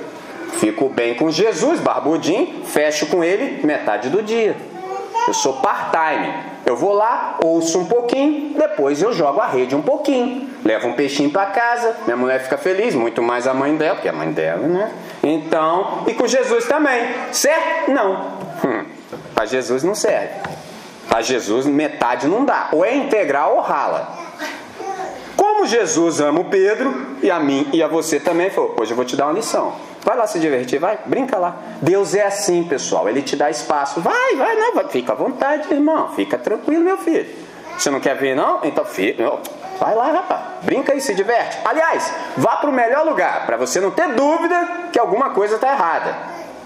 Fico 0.64 0.88
bem 0.88 1.14
com 1.14 1.30
Jesus, 1.30 1.82
barbudinho, 1.82 2.64
fecho 2.64 3.08
com 3.08 3.22
ele 3.22 3.66
metade 3.68 4.08
do 4.08 4.24
dia. 4.24 4.56
Eu 5.28 5.34
sou 5.34 5.56
part-time. 5.56 6.34
Eu 6.66 6.78
vou 6.78 6.94
lá, 6.94 7.38
ouço 7.44 7.80
um 7.80 7.86
pouquinho, 7.86 8.58
depois 8.58 9.02
eu 9.02 9.12
jogo 9.12 9.42
a 9.42 9.48
rede 9.48 9.76
um 9.76 9.82
pouquinho. 9.82 10.50
Levo 10.64 10.88
um 10.88 10.94
peixinho 10.94 11.30
para 11.32 11.48
casa, 11.48 11.98
minha 12.06 12.16
mulher 12.16 12.40
fica 12.40 12.58
feliz, 12.58 12.96
muito 12.96 13.22
mais 13.22 13.46
a 13.46 13.54
mãe 13.54 13.76
dela, 13.76 13.96
porque 13.96 14.08
a 14.08 14.14
mãe 14.14 14.32
dela, 14.32 14.66
né? 14.66 14.94
Então, 15.22 16.06
e 16.08 16.14
com 16.14 16.26
Jesus 16.26 16.64
também. 16.64 17.10
Certo? 17.34 17.92
Não. 17.92 18.32
Hum, 18.64 18.86
Jesus 19.46 19.84
não 19.84 19.94
serve. 19.94 20.30
Para 21.10 21.22
Jesus 21.22 21.66
metade 21.66 22.26
não 22.26 22.46
dá. 22.46 22.70
Ou 22.72 22.86
é 22.86 22.96
integral 22.96 23.58
ou 23.58 23.62
rala. 23.62 24.23
Como 25.64 25.72
Jesus 25.72 26.20
ama 26.20 26.42
o 26.42 26.46
Pedro 26.46 26.94
e 27.22 27.32
a 27.32 27.40
mim 27.40 27.70
e 27.72 27.82
a 27.82 27.88
você 27.88 28.20
também, 28.20 28.50
falou: 28.50 28.76
hoje 28.78 28.92
eu 28.92 28.98
vou 28.98 29.06
te 29.06 29.16
dar 29.16 29.28
uma 29.28 29.34
lição. 29.34 29.74
Vai 30.04 30.18
lá 30.18 30.28
se 30.28 30.38
divertir, 30.38 30.78
vai, 30.78 31.00
brinca 31.06 31.38
lá. 31.38 31.56
Deus 31.82 32.14
é 32.14 32.26
assim, 32.26 32.66
pessoal. 32.66 33.08
Ele 33.08 33.22
te 33.22 33.38
dá 33.38 33.50
espaço. 33.50 34.02
Vai, 34.02 34.36
vai, 34.36 34.58
não, 34.58 34.76
vai. 34.76 34.90
fica 34.90 35.14
à 35.14 35.16
vontade, 35.16 35.74
irmão. 35.74 36.10
Fica 36.18 36.38
tranquilo, 36.38 36.84
meu 36.84 36.98
filho. 36.98 37.26
Você 37.78 37.90
não 37.90 38.02
quer 38.02 38.18
vir, 38.18 38.36
não? 38.36 38.60
Então, 38.66 38.84
filho, 38.84 39.40
vai 39.80 39.96
lá, 39.96 40.12
rapaz. 40.12 40.42
Brinca 40.64 40.92
aí, 40.92 41.00
se 41.00 41.16
diverte. 41.16 41.58
Aliás, 41.64 42.14
vá 42.36 42.58
para 42.58 42.70
o 42.70 42.74
melhor 42.74 43.06
lugar, 43.06 43.46
para 43.46 43.56
você 43.56 43.80
não 43.80 43.92
ter 43.92 44.10
dúvida 44.10 44.90
que 44.92 45.00
alguma 45.00 45.30
coisa 45.30 45.56
está 45.56 45.72
errada. 45.72 46.14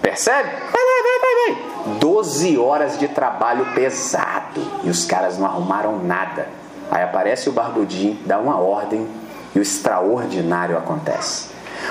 Percebe? 0.02 0.48
Vai, 0.48 0.72
vai, 0.72 1.02
vai, 1.04 1.20
vai, 1.20 1.54
vai. 1.54 1.98
12 2.00 2.58
horas 2.58 2.98
de 2.98 3.06
trabalho 3.06 3.64
pesado. 3.76 4.60
E 4.82 4.90
os 4.90 5.04
caras 5.04 5.38
não 5.38 5.46
arrumaram 5.46 6.00
nada. 6.00 6.48
Aí 6.90 7.02
aparece 7.02 7.48
o 7.48 7.52
barbudinho, 7.52 8.18
dá 8.24 8.38
uma 8.38 8.58
ordem 8.58 9.06
e 9.54 9.58
o 9.58 9.62
extraordinário 9.62 10.76
acontece. 10.76 11.48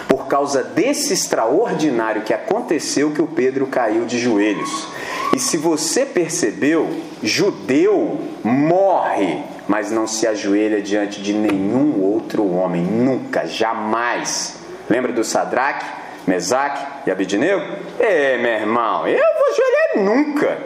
Por 0.07 0.27
causa 0.27 0.63
desse 0.63 1.13
extraordinário 1.13 2.23
que 2.23 2.33
aconteceu 2.33 3.11
que 3.11 3.21
o 3.21 3.27
Pedro 3.27 3.67
caiu 3.67 4.05
de 4.05 4.19
joelhos. 4.19 4.87
E 5.33 5.39
se 5.39 5.57
você 5.57 6.05
percebeu, 6.05 6.89
judeu 7.21 8.19
morre, 8.43 9.43
mas 9.67 9.91
não 9.91 10.07
se 10.07 10.25
ajoelha 10.25 10.81
diante 10.81 11.21
de 11.21 11.33
nenhum 11.33 12.01
outro 12.01 12.49
homem, 12.49 12.81
nunca, 12.81 13.45
jamais. 13.45 14.55
Lembra 14.89 15.11
do 15.11 15.23
Sadraque, 15.23 15.85
Mesaque 16.25 16.85
e 17.05 17.11
Abidinego? 17.11 17.61
É, 17.99 18.37
meu 18.37 18.51
irmão, 18.51 19.07
eu 19.07 19.17
vou 19.17 19.47
ajoelhar 19.51 20.15
nunca. 20.15 20.57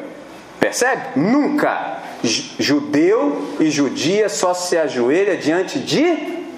Percebe? 0.59 1.01
Nunca. 1.15 1.99
Judeu 2.23 3.55
e 3.60 3.69
judia 3.69 4.29
só 4.29 4.53
se 4.53 4.77
ajoelha 4.77 5.36
diante 5.38 5.79
de 5.79 6.03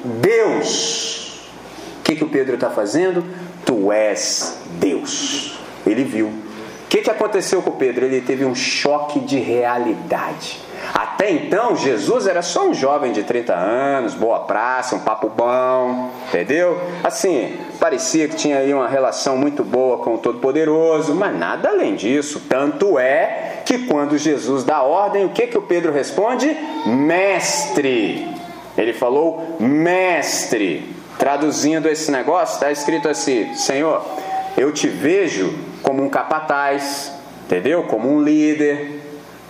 Deus. 0.04 1.48
O 2.00 2.04
que, 2.04 2.16
que 2.16 2.24
o 2.24 2.30
Pedro 2.30 2.56
está 2.56 2.70
fazendo? 2.70 3.24
Tu 3.66 3.92
és 3.92 4.60
Deus. 4.80 5.58
Ele 5.86 6.04
viu. 6.04 6.28
O 6.28 6.88
que, 6.90 7.02
que 7.02 7.10
aconteceu 7.10 7.62
com 7.62 7.72
o 7.72 7.76
Pedro? 7.76 8.06
Ele 8.06 8.22
teve 8.22 8.46
um 8.46 8.54
choque 8.54 9.20
de 9.22 9.40
realidade. 9.40 10.60
Até 10.92 11.32
então, 11.32 11.76
Jesus 11.76 12.28
era 12.28 12.42
só 12.42 12.68
um 12.68 12.74
jovem 12.74 13.12
de 13.12 13.24
30 13.24 13.54
anos, 13.54 14.14
boa 14.14 14.40
praça, 14.40 14.96
um 14.96 15.00
papo 15.00 15.30
bom, 15.30 16.10
entendeu? 16.28 16.80
Assim, 17.04 17.58
parecia 17.80 18.28
que 18.28 18.36
tinha 18.36 18.58
aí 18.58 18.74
uma 18.74 18.88
relação 18.88 19.38
muito 19.38 19.64
boa 19.64 20.00
com 20.00 20.16
o 20.16 20.18
Todo-Poderoso, 20.18 21.14
mas 21.14 21.38
nada 21.38 21.70
além 21.70 21.96
disso. 21.96 22.42
Tanto 22.50 22.98
é 23.00 23.62
que 23.66 23.86
quando 23.88 24.18
Jesus 24.18 24.64
dá 24.64 24.82
ordem, 24.82 25.26
o 25.26 25.30
que, 25.30 25.48
que 25.48 25.58
o 25.58 25.62
Pedro 25.62 25.92
responde? 25.92 26.58
Mestre. 26.86 28.28
Ele 28.78 28.94
falou, 28.94 29.56
mestre. 29.60 30.92
Traduzindo 31.18 31.88
esse 31.88 32.12
negócio, 32.12 32.56
está 32.56 32.72
escrito 32.72 33.08
assim: 33.08 33.54
Senhor, 33.54 34.04
eu 34.58 34.72
te 34.72 34.88
vejo 34.88 35.54
como 35.82 36.04
um 36.04 36.10
capataz, 36.10 37.14
entendeu? 37.46 37.84
Como 37.84 38.12
um 38.12 38.22
líder, 38.22 39.03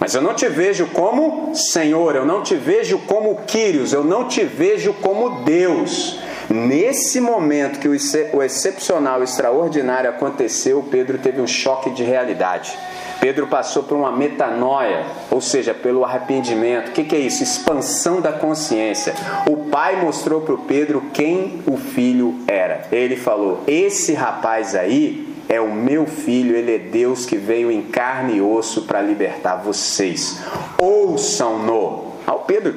mas 0.03 0.13
eu 0.13 0.21
não 0.21 0.33
te 0.33 0.49
vejo 0.49 0.87
como 0.87 1.55
Senhor, 1.55 2.13
eu 2.13 2.25
não 2.25 2.43
te 2.43 2.55
vejo 2.55 2.97
como 3.07 3.37
Quírios, 3.47 3.93
eu 3.93 4.03
não 4.03 4.27
te 4.27 4.43
vejo 4.43 4.91
como 4.95 5.43
Deus. 5.45 6.19
Nesse 6.49 7.21
momento 7.21 7.79
que 7.79 7.87
o 7.87 8.43
excepcional, 8.43 9.21
o 9.21 9.23
extraordinário 9.23 10.09
aconteceu, 10.09 10.85
Pedro 10.91 11.19
teve 11.19 11.39
um 11.39 11.47
choque 11.47 11.89
de 11.91 12.03
realidade. 12.03 12.77
Pedro 13.21 13.47
passou 13.47 13.83
por 13.83 13.95
uma 13.95 14.11
metanoia, 14.11 15.05
ou 15.31 15.39
seja, 15.39 15.73
pelo 15.73 16.03
arrependimento. 16.03 16.89
O 16.89 16.91
que, 16.91 17.15
é 17.15 17.19
isso? 17.19 17.41
Expansão 17.41 18.19
da 18.19 18.33
consciência. 18.33 19.13
O 19.49 19.69
pai 19.69 20.01
mostrou 20.01 20.41
para 20.41 20.53
o 20.53 20.57
Pedro 20.57 21.01
quem 21.13 21.63
o 21.65 21.77
filho 21.77 22.39
era. 22.45 22.87
Ele 22.91 23.15
falou: 23.15 23.63
Esse 23.65 24.13
rapaz 24.13 24.75
aí 24.75 25.32
é 25.47 25.59
o 25.59 25.73
meu 25.73 26.05
filho, 26.05 26.55
ele 26.55 26.75
é 26.75 26.79
Deus 26.79 27.25
que 27.25 27.37
veio 27.37 27.71
em 27.71 27.83
carne 27.83 28.37
e 28.37 28.41
osso 28.41 28.83
para 28.83 29.01
libertar 29.01 29.57
vocês. 29.57 30.39
Ouçam-no. 30.77 32.13
Ah, 32.25 32.35
o 32.35 32.39
Pedro 32.39 32.75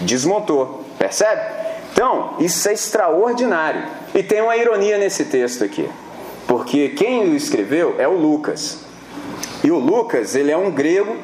desmontou, 0.00 0.84
percebe? 0.98 1.40
Então, 1.92 2.36
isso 2.38 2.68
é 2.68 2.72
extraordinário. 2.72 3.82
E 4.14 4.22
tem 4.22 4.40
uma 4.40 4.56
ironia 4.56 4.98
nesse 4.98 5.24
texto 5.24 5.64
aqui, 5.64 5.88
porque 6.46 6.90
quem 6.90 7.30
o 7.30 7.36
escreveu 7.36 7.96
é 7.98 8.06
o 8.06 8.16
Lucas. 8.16 8.80
E 9.64 9.70
o 9.70 9.78
Lucas, 9.78 10.34
ele 10.34 10.50
é 10.50 10.56
um 10.56 10.70
grego 10.70 11.16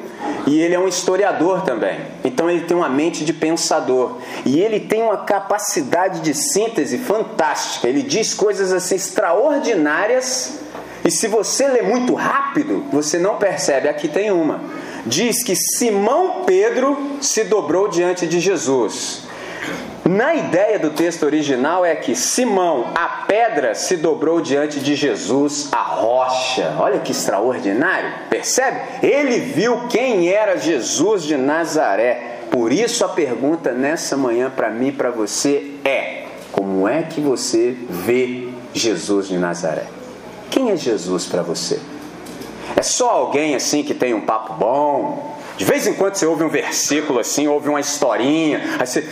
e 0.47 0.59
ele 0.59 0.73
é 0.73 0.79
um 0.79 0.87
historiador 0.87 1.61
também. 1.61 1.99
Então 2.23 2.49
ele 2.49 2.61
tem 2.61 2.75
uma 2.75 2.89
mente 2.89 3.23
de 3.23 3.33
pensador. 3.33 4.17
E 4.45 4.59
ele 4.59 4.79
tem 4.79 5.03
uma 5.03 5.17
capacidade 5.17 6.21
de 6.21 6.33
síntese 6.33 6.97
fantástica. 6.97 7.87
Ele 7.87 8.01
diz 8.01 8.33
coisas 8.33 8.71
assim 8.71 8.95
extraordinárias. 8.95 10.59
E 11.05 11.11
se 11.11 11.27
você 11.27 11.67
lê 11.67 11.81
muito 11.81 12.13
rápido, 12.13 12.83
você 12.91 13.17
não 13.17 13.37
percebe. 13.37 13.87
Aqui 13.87 14.07
tem 14.07 14.31
uma. 14.31 14.61
Diz 15.05 15.43
que 15.43 15.55
Simão 15.55 16.43
Pedro 16.45 16.97
se 17.21 17.43
dobrou 17.43 17.87
diante 17.87 18.27
de 18.27 18.39
Jesus. 18.39 19.28
Na 20.09 20.33
ideia 20.33 20.79
do 20.79 20.89
texto 20.89 21.21
original 21.21 21.85
é 21.85 21.95
que 21.95 22.15
Simão, 22.15 22.93
a 22.95 23.25
pedra, 23.27 23.75
se 23.75 23.95
dobrou 23.95 24.41
diante 24.41 24.79
de 24.79 24.95
Jesus, 24.95 25.69
a 25.71 25.83
rocha. 25.83 26.77
Olha 26.79 26.97
que 26.97 27.11
extraordinário, 27.11 28.11
percebe? 28.27 28.79
Ele 29.03 29.39
viu 29.39 29.87
quem 29.87 30.27
era 30.27 30.57
Jesus 30.57 31.21
de 31.21 31.37
Nazaré. 31.37 32.39
Por 32.49 32.73
isso 32.73 33.05
a 33.05 33.09
pergunta 33.09 33.71
nessa 33.71 34.17
manhã 34.17 34.49
para 34.49 34.71
mim 34.71 34.87
e 34.87 34.91
para 34.91 35.11
você 35.11 35.73
é: 35.85 36.23
como 36.51 36.87
é 36.87 37.03
que 37.03 37.21
você 37.21 37.77
vê 37.87 38.49
Jesus 38.73 39.27
de 39.27 39.37
Nazaré? 39.37 39.85
Quem 40.49 40.71
é 40.71 40.75
Jesus 40.75 41.27
para 41.27 41.43
você? 41.43 41.79
É 42.75 42.81
só 42.81 43.11
alguém 43.11 43.53
assim 43.53 43.83
que 43.83 43.93
tem 43.93 44.15
um 44.15 44.21
papo 44.21 44.53
bom, 44.53 45.37
De 45.59 45.65
vez 45.65 45.85
em 45.85 45.93
quando 45.93 46.15
você 46.15 46.25
ouve 46.25 46.43
um 46.45 46.49
versículo 46.49 47.19
assim, 47.19 47.45
ouve 47.47 47.67
uma 47.67 47.81
historinha, 47.81 48.61
aí 48.79 48.87
você 48.87 49.03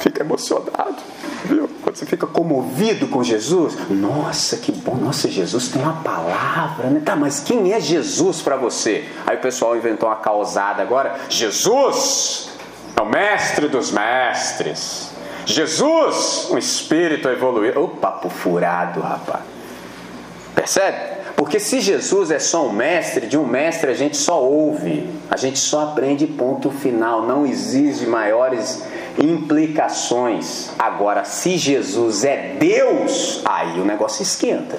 fica 0.00 0.22
emocionado. 0.22 0.96
Viu? 1.44 1.68
Quando 1.82 1.96
você 1.96 2.06
fica 2.06 2.26
comovido 2.26 3.08
com 3.08 3.22
Jesus, 3.22 3.76
nossa, 3.88 4.56
que 4.56 4.72
bom, 4.72 4.94
nossa, 4.94 5.28
Jesus 5.28 5.68
tem 5.68 5.80
uma 5.80 6.02
palavra, 6.02 6.88
né? 6.88 7.00
Tá, 7.04 7.16
mas 7.16 7.40
quem 7.40 7.72
é 7.72 7.80
Jesus 7.80 8.42
para 8.42 8.56
você? 8.56 9.08
Aí 9.26 9.36
o 9.36 9.40
pessoal 9.40 9.76
inventou 9.76 10.08
uma 10.08 10.16
causada 10.16 10.82
agora. 10.82 11.18
Jesus 11.28 12.50
é 12.96 13.00
o 13.00 13.06
mestre 13.06 13.68
dos 13.68 13.90
mestres. 13.90 15.10
Jesus, 15.46 16.48
um 16.50 16.58
espírito 16.58 17.28
evoluído. 17.28 17.82
O 17.82 17.88
papo 17.88 18.28
furado, 18.28 19.00
rapaz. 19.00 19.42
Percebe? 20.54 21.09
Porque 21.40 21.58
se 21.58 21.80
Jesus 21.80 22.30
é 22.30 22.38
só 22.38 22.66
um 22.66 22.70
mestre, 22.70 23.26
de 23.26 23.38
um 23.38 23.46
mestre 23.46 23.90
a 23.90 23.94
gente 23.94 24.14
só 24.14 24.44
ouve, 24.44 25.08
a 25.30 25.38
gente 25.38 25.58
só 25.58 25.84
aprende 25.84 26.26
ponto 26.26 26.70
final, 26.70 27.26
não 27.26 27.46
exige 27.46 28.04
maiores 28.04 28.82
implicações. 29.18 30.68
Agora, 30.78 31.24
se 31.24 31.56
Jesus 31.56 32.24
é 32.24 32.56
Deus, 32.58 33.40
aí 33.46 33.80
o 33.80 33.86
negócio 33.86 34.22
esquenta. 34.22 34.76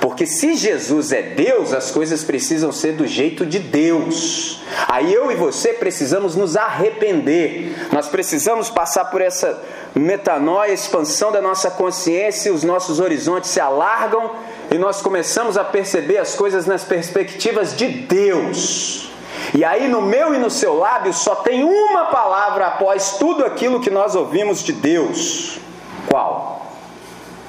Porque 0.00 0.24
se 0.24 0.54
Jesus 0.54 1.10
é 1.10 1.22
Deus, 1.22 1.72
as 1.72 1.90
coisas 1.90 2.22
precisam 2.22 2.70
ser 2.70 2.92
do 2.92 3.04
jeito 3.04 3.44
de 3.44 3.58
Deus. 3.58 4.60
Aí 4.86 5.12
eu 5.12 5.32
e 5.32 5.34
você 5.34 5.72
precisamos 5.72 6.36
nos 6.36 6.56
arrepender. 6.56 7.74
Nós 7.90 8.06
precisamos 8.06 8.70
passar 8.70 9.06
por 9.06 9.20
essa 9.20 9.60
metanoia, 9.96 10.72
expansão 10.72 11.32
da 11.32 11.42
nossa 11.42 11.72
consciência, 11.72 12.52
os 12.52 12.62
nossos 12.62 13.00
horizontes 13.00 13.50
se 13.50 13.58
alargam 13.58 14.30
e 14.70 14.78
nós 14.78 15.00
começamos 15.00 15.56
a 15.56 15.64
perceber 15.64 16.18
as 16.18 16.34
coisas 16.34 16.66
nas 16.66 16.84
perspectivas 16.84 17.76
de 17.76 17.88
Deus. 17.88 19.10
E 19.54 19.64
aí 19.64 19.88
no 19.88 20.02
meu 20.02 20.34
e 20.34 20.38
no 20.38 20.50
seu 20.50 20.78
lábio 20.78 21.12
só 21.12 21.36
tem 21.36 21.64
uma 21.64 22.06
palavra 22.06 22.66
após 22.66 23.16
tudo 23.18 23.44
aquilo 23.44 23.80
que 23.80 23.90
nós 23.90 24.14
ouvimos 24.14 24.62
de 24.62 24.72
Deus. 24.72 25.58
Qual? 26.06 26.66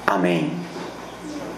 Amém. 0.06 0.58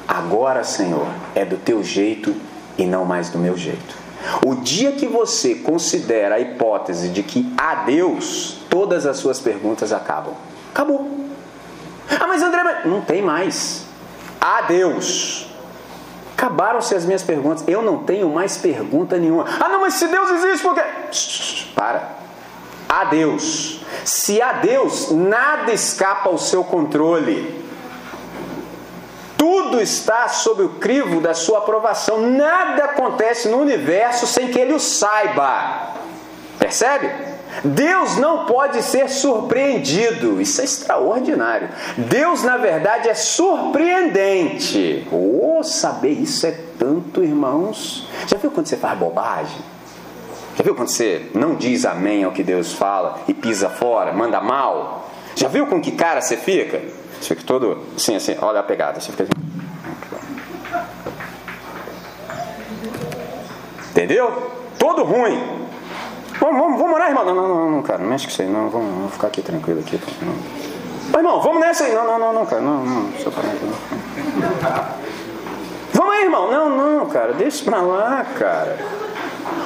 Agora, 0.06 0.64
Senhor, 0.64 1.06
é 1.34 1.44
do 1.44 1.56
teu 1.56 1.82
jeito 1.82 2.34
e 2.76 2.84
não 2.84 3.04
mais 3.04 3.30
do 3.30 3.38
meu 3.38 3.56
jeito. 3.56 4.02
O 4.44 4.56
dia 4.56 4.92
que 4.92 5.06
você 5.06 5.54
considera 5.56 6.36
a 6.36 6.40
hipótese 6.40 7.08
de 7.08 7.22
que 7.22 7.52
há 7.56 7.76
Deus, 7.76 8.58
todas 8.68 9.06
as 9.06 9.16
suas 9.16 9.40
perguntas 9.40 9.92
acabam. 9.92 10.34
Acabou. 10.70 11.08
Ah, 12.10 12.26
mas 12.26 12.42
André, 12.42 12.82
não 12.84 13.00
tem 13.00 13.22
mais. 13.22 13.84
Há 14.40 14.62
Deus. 14.62 15.51
Acabaram-se 16.43 16.93
as 16.93 17.05
minhas 17.05 17.22
perguntas. 17.22 17.62
Eu 17.68 17.82
não 17.82 17.99
tenho 17.99 18.28
mais 18.28 18.57
pergunta 18.57 19.16
nenhuma. 19.16 19.45
Ah, 19.61 19.68
não, 19.68 19.80
mas 19.80 19.95
se 19.95 20.09
Deus 20.09 20.28
existe, 20.28 20.61
por 20.61 20.74
quê? 20.74 20.82
Para. 21.72 22.03
Há 22.88 23.05
Deus. 23.05 23.84
Se 24.05 24.43
há 24.43 24.55
Deus, 24.55 25.12
nada 25.12 25.72
escapa 25.72 26.28
ao 26.28 26.36
seu 26.36 26.64
controle. 26.64 27.62
Tudo 29.38 29.80
está 29.80 30.26
sob 30.26 30.64
o 30.64 30.68
crivo 30.70 31.20
da 31.20 31.32
sua 31.32 31.59
aprovação. 31.59 32.20
Nada 32.20 32.86
acontece 32.86 33.49
no 33.49 33.59
universo 33.59 34.26
sem 34.26 34.49
que 34.49 34.59
ele 34.59 34.72
o 34.72 34.80
saiba. 34.80 35.93
Percebe? 36.59 37.09
Deus 37.64 38.16
não 38.16 38.46
pode 38.46 38.82
ser 38.82 39.09
surpreendido. 39.09 40.40
Isso 40.40 40.61
é 40.61 40.64
extraordinário. 40.64 41.68
Deus, 41.96 42.42
na 42.42 42.57
verdade, 42.57 43.09
é 43.09 43.14
surpreendente. 43.14 45.07
Oh, 45.12 45.62
saber 45.62 46.12
isso 46.12 46.46
é 46.46 46.59
tanto, 46.78 47.22
irmãos. 47.22 48.09
Já 48.26 48.36
viu 48.36 48.50
quando 48.50 48.66
você 48.66 48.76
faz 48.76 48.98
bobagem? 48.98 49.61
Já 50.57 50.64
viu 50.64 50.74
quando 50.74 50.88
você 50.88 51.30
não 51.34 51.55
diz 51.55 51.84
amém 51.84 52.24
ao 52.24 52.32
que 52.32 52.42
Deus 52.42 52.72
fala 52.72 53.20
e 53.28 53.34
pisa 53.34 53.68
fora, 53.68 54.12
manda 54.12 54.40
mal? 54.40 55.11
Já 55.34 55.48
viu 55.48 55.66
com 55.66 55.80
que 55.80 55.92
cara 55.92 56.20
você 56.20 56.36
fica? 56.36 56.80
Você 57.20 57.34
fica 57.34 57.46
todo 57.46 57.78
assim, 57.96 58.16
assim, 58.16 58.36
olha 58.40 58.61
a 58.61 58.62
pegada. 58.62 59.00
Você 59.00 59.12
fica 59.12 59.24
assim. 59.24 59.32
Entendeu? 63.90 64.50
Todo 64.78 65.05
ruim. 65.05 65.68
Vamos, 66.43 66.61
vamos, 66.61 66.76
vamos 66.76 66.95
orar, 66.97 67.09
irmão. 67.09 67.24
Não, 67.24 67.34
não, 67.34 67.70
não, 67.70 67.82
cara, 67.82 68.01
não 68.01 68.09
mexe 68.09 68.26
com 68.26 68.32
isso 68.32 68.43
aí, 68.43 68.49
não. 68.49 68.68
Vamos, 68.68 68.93
vamos 68.93 69.12
ficar 69.12 69.28
aqui 69.28 69.40
tranquilo 69.43 69.78
aqui. 69.78 70.01
Não. 70.20 71.20
Irmão, 71.20 71.40
vamos 71.40 71.61
nessa 71.61 71.84
aí. 71.84 71.95
Não, 71.95 72.18
não, 72.18 72.32
não, 72.32 72.45
cara. 72.45 72.61
Não, 72.61 72.84
não, 72.84 73.03
não. 73.03 73.12
Vamos 75.93 76.14
aí, 76.14 76.22
irmão. 76.24 76.51
Não, 76.51 76.68
não, 76.68 77.07
cara, 77.07 77.32
deixa 77.32 77.64
pra 77.64 77.80
lá, 77.80 78.26
cara. 78.36 78.76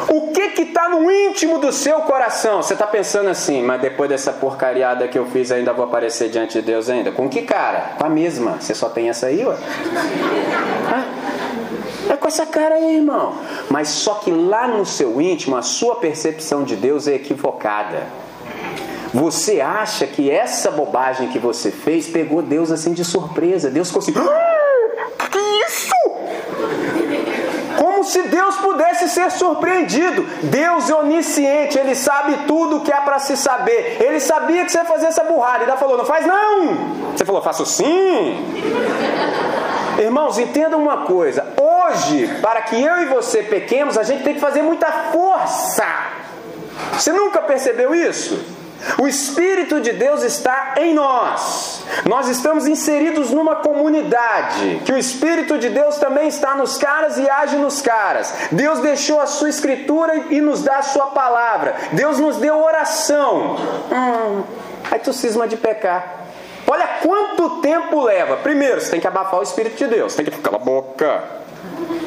O 0.09 0.33
que 0.33 0.49
que 0.51 0.63
está 0.63 0.91
no 0.91 1.11
íntimo 1.11 1.59
do 1.59 1.73
seu 1.73 2.01
coração? 2.01 2.63
Você 2.63 2.75
está 2.75 2.87
pensando 2.87 3.31
assim, 3.31 3.63
mas 3.63 3.81
depois 3.81 4.11
dessa 4.11 4.33
porcariada 4.35 5.09
que 5.09 5.19
eu 5.19 5.25
fiz 5.25 5.51
ainda 5.51 5.73
vou 5.73 5.87
aparecer 5.87 6.29
diante 6.29 6.61
de 6.61 6.63
Deus 6.63 6.91
ainda? 6.91 7.11
Com 7.11 7.27
que 7.27 7.41
cara? 7.41 7.95
Com 7.97 8.05
a 8.05 8.11
mesma. 8.11 8.59
Você 8.61 8.75
só 8.75 8.91
tem 8.91 9.09
essa 9.09 9.29
aí, 9.29 9.47
ué? 9.47 9.57
É 12.37 12.43
essa 12.43 12.45
cara 12.45 12.75
aí, 12.75 12.97
irmão. 12.97 13.33
Mas 13.71 13.89
só 13.89 14.17
que 14.17 14.31
lá 14.31 14.69
no 14.69 14.85
seu 14.85 15.21
íntimo, 15.23 15.57
a 15.57 15.63
sua 15.63 15.97
percepção 15.97 16.65
de 16.65 16.77
Deus 16.77 17.09
é 17.09 17.15
equivocada. 17.15 18.07
Você 19.15 19.63
acha 19.63 20.07
que 20.07 20.31
essa 20.31 20.71
bobagem 20.71 21.29
que 21.29 21.39
você 21.39 21.71
fez 21.71 22.07
pegou 22.07 22.43
Deus 22.43 22.71
assim 22.71 22.93
de 22.93 23.07
surpresa. 23.07 23.71
Deus 23.71 23.89
ficou 23.89 24.03
assim. 24.03 24.13
Ah, 25.19 25.29
que 25.29 25.39
isso? 25.39 25.97
se 28.07 28.23
Deus 28.23 28.57
pudesse 28.57 29.09
ser 29.09 29.31
surpreendido. 29.31 30.23
Deus 30.45 30.89
é 30.89 30.95
onisciente, 30.95 31.79
Ele 31.79 31.95
sabe 31.95 32.47
tudo 32.47 32.77
o 32.77 32.81
que 32.83 32.93
há 32.93 33.01
para 33.01 33.19
se 33.19 33.37
saber. 33.37 33.97
Ele 34.01 34.21
sabia 34.21 34.65
que 34.65 34.71
você 34.71 34.79
ia 34.79 34.85
fazer 34.85 35.07
essa 35.07 35.25
burrada. 35.25 35.65
Ele 35.65 35.77
falou: 35.77 35.97
Não 35.97 36.05
faz 36.05 36.25
não. 36.25 37.13
Você 37.17 37.25
falou: 37.25 37.43
Faço 37.43 37.67
sim. 37.67 38.45
Irmãos, 39.99 40.39
entendam 40.39 40.81
uma 40.81 40.99
coisa. 40.99 41.47
Hoje, 41.57 42.29
para 42.41 42.63
que 42.63 42.81
eu 42.81 43.03
e 43.03 43.07
você 43.07 43.43
pequemos, 43.43 43.97
a 43.97 44.03
gente 44.03 44.23
tem 44.23 44.35
que 44.35 44.41
fazer 44.41 44.63
muita 44.63 44.91
força. 45.13 45.87
Você 46.93 47.13
nunca 47.13 47.41
percebeu 47.41 47.95
isso? 47.95 48.57
O 48.99 49.09
Espírito 49.09 49.81
de 49.81 49.93
Deus 49.93 50.23
está 50.23 50.75
em 50.77 50.95
nós. 50.95 51.85
Nós 52.05 52.29
estamos 52.29 52.67
inseridos 52.67 53.31
numa 53.31 53.57
comunidade, 53.57 54.83
que 54.85 54.93
o 54.93 54.99
Espírito 54.99 55.59
de 55.59 55.71
Deus 55.71 55.97
também 55.97 56.29
está 56.29 56.55
nos 56.55 56.77
caras 56.77 57.17
e 57.19 57.29
age 57.29 57.57
nos 57.57 57.81
caras. 57.81 58.35
Deus 58.53 58.81
deixou 58.81 59.21
a 59.21 59.27
sua 59.27 59.49
escritura 59.49 60.27
e 60.31 60.41
nos 60.41 60.63
dá 60.63 60.79
a 60.79 60.83
sua 60.83 61.07
palavra. 61.07 61.75
Deus 61.93 62.21
nos 62.21 62.37
deu 62.37 62.63
oração. 62.63 63.57
Hum, 63.91 64.43
aí 64.91 64.99
tu 64.99 65.13
cisma 65.13 65.49
de 65.49 65.57
pecar. 65.57 66.26
Olha 66.67 66.87
quanto 67.03 67.61
tempo 67.61 68.03
leva. 68.03 68.37
Primeiro, 68.39 68.81
você 68.81 68.91
tem 68.91 69.01
que 69.01 69.07
abafar 69.07 69.39
o 69.41 69.43
Espírito 69.43 69.77
de 69.77 69.87
Deus. 69.87 70.15
Tem 70.15 70.25
que 70.25 70.31
ficar 70.31 70.55
a 70.55 70.59
boca. 70.59 71.23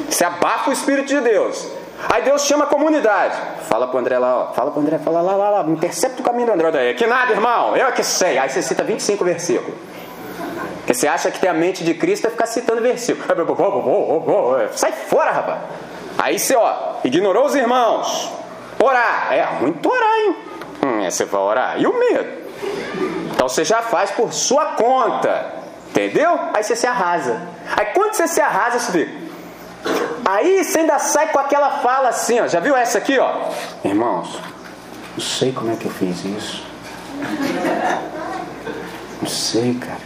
Você 0.08 0.24
abafa 0.24 0.70
o 0.70 0.72
Espírito 0.72 1.08
de 1.08 1.20
Deus. 1.20 1.66
Aí 2.08 2.22
Deus 2.22 2.44
chama 2.44 2.64
a 2.64 2.66
comunidade. 2.66 3.36
Fala 3.68 3.86
pro 3.86 3.98
André 3.98 4.18
lá, 4.18 4.50
ó. 4.50 4.52
Fala 4.52 4.70
pro 4.70 4.80
André, 4.80 4.98
fala 4.98 5.20
lá, 5.20 5.34
lá, 5.34 5.50
lá. 5.50 5.62
Intercepta 5.68 6.20
o 6.20 6.24
caminho 6.24 6.46
do 6.46 6.52
André. 6.52 6.70
Daí. 6.70 6.94
Que 6.94 7.06
nada, 7.06 7.32
irmão. 7.32 7.76
Eu 7.76 7.86
é 7.86 7.92
que 7.92 8.02
sei. 8.02 8.38
Aí 8.38 8.48
você 8.48 8.62
cita 8.62 8.82
25 8.82 9.24
versículos. 9.24 9.74
Porque 10.78 10.94
você 10.94 11.06
acha 11.06 11.30
que 11.30 11.38
ter 11.38 11.48
a 11.48 11.54
mente 11.54 11.84
de 11.84 11.94
Cristo 11.94 12.26
é 12.26 12.30
ficar 12.30 12.46
citando 12.46 12.80
versículo. 12.80 13.24
Sai 14.72 14.92
fora, 14.92 15.30
rapaz. 15.30 15.60
Aí 16.18 16.38
você, 16.38 16.56
ó, 16.56 16.94
ignorou 17.04 17.46
os 17.46 17.54
irmãos. 17.54 18.30
Orar. 18.82 19.32
É 19.32 19.46
muito 19.60 19.88
orar, 19.88 20.18
hein? 20.18 20.36
Hum, 20.84 21.04
é, 21.04 21.10
você 21.10 21.24
vai 21.24 21.40
orar. 21.40 21.80
E 21.80 21.86
o 21.86 21.98
medo? 21.98 23.19
Então 23.40 23.48
você 23.48 23.64
já 23.64 23.80
faz 23.80 24.10
por 24.10 24.34
sua 24.34 24.66
conta. 24.72 25.54
Entendeu? 25.88 26.38
Aí 26.52 26.62
você 26.62 26.76
se 26.76 26.86
arrasa. 26.86 27.40
Aí 27.74 27.86
quando 27.94 28.12
você 28.12 28.28
se 28.28 28.38
arrasa, 28.38 28.78
você 28.78 28.92
fica. 28.92 29.12
Aí 30.26 30.62
você 30.62 30.80
ainda 30.80 30.98
sai 30.98 31.28
com 31.28 31.38
aquela 31.38 31.78
fala 31.78 32.10
assim, 32.10 32.38
ó. 32.38 32.46
Já 32.46 32.60
viu 32.60 32.76
essa 32.76 32.98
aqui, 32.98 33.18
ó? 33.18 33.48
Irmãos, 33.82 34.38
não 35.16 35.24
sei 35.24 35.52
como 35.52 35.72
é 35.72 35.76
que 35.76 35.86
eu 35.86 35.90
fiz 35.90 36.22
isso. 36.22 36.66
Não 39.22 39.28
sei, 39.30 39.72
cara. 39.72 40.00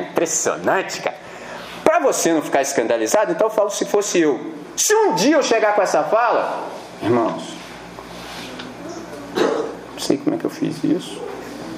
Impressionante, 0.00 1.02
cara. 1.02 1.18
Para 1.84 1.98
você 1.98 2.32
não 2.32 2.40
ficar 2.40 2.62
escandalizado, 2.62 3.32
então 3.32 3.48
eu 3.48 3.52
falo 3.52 3.68
se 3.68 3.84
fosse 3.84 4.18
eu. 4.18 4.54
Se 4.74 4.94
um 4.94 5.14
dia 5.14 5.36
eu 5.36 5.42
chegar 5.42 5.74
com 5.74 5.82
essa 5.82 6.04
fala, 6.04 6.68
irmãos, 7.02 7.54
não 9.36 9.98
sei 9.98 10.16
como 10.16 10.36
é 10.36 10.38
que 10.38 10.46
eu 10.46 10.50
fiz 10.50 10.82
isso. 10.82 11.28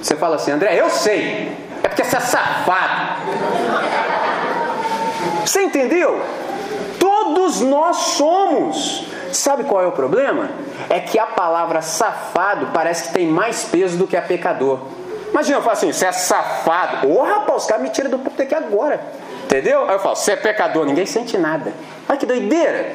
Você 0.03 0.17
fala 0.17 0.35
assim, 0.35 0.51
André, 0.51 0.75
eu 0.75 0.89
sei. 0.89 1.49
É 1.81 1.87
porque 1.87 2.03
você 2.03 2.17
é 2.17 2.19
safado. 2.19 3.21
Você 5.45 5.61
entendeu? 5.61 6.21
Todos 6.99 7.61
nós 7.61 7.95
somos. 7.97 9.07
Sabe 9.31 9.63
qual 9.63 9.81
é 9.81 9.87
o 9.87 9.93
problema? 9.93 10.49
É 10.89 10.99
que 10.99 11.17
a 11.17 11.25
palavra 11.25 11.81
safado 11.81 12.67
parece 12.73 13.07
que 13.07 13.13
tem 13.13 13.27
mais 13.27 13.63
peso 13.63 13.97
do 13.97 14.05
que 14.05 14.17
a 14.17 14.21
pecador. 14.21 14.79
Imagina, 15.31 15.57
eu 15.57 15.61
falo 15.61 15.73
assim, 15.73 15.93
você 15.93 16.05
é 16.05 16.11
safado. 16.11 17.07
Ô 17.07 17.21
oh, 17.21 17.23
rapaz, 17.23 17.63
os 17.63 17.67
caras 17.67 17.81
me 17.81 17.89
tiram 17.89 18.11
do 18.11 18.19
puto 18.19 18.41
aqui 18.41 18.53
agora. 18.53 18.99
Entendeu? 19.45 19.85
Aí 19.87 19.95
eu 19.95 19.99
falo, 19.99 20.17
você 20.17 20.33
é 20.33 20.35
pecador, 20.35 20.85
ninguém 20.85 21.05
sente 21.05 21.37
nada. 21.37 21.73
Olha 22.09 22.17
que 22.17 22.25
doideira. 22.25 22.93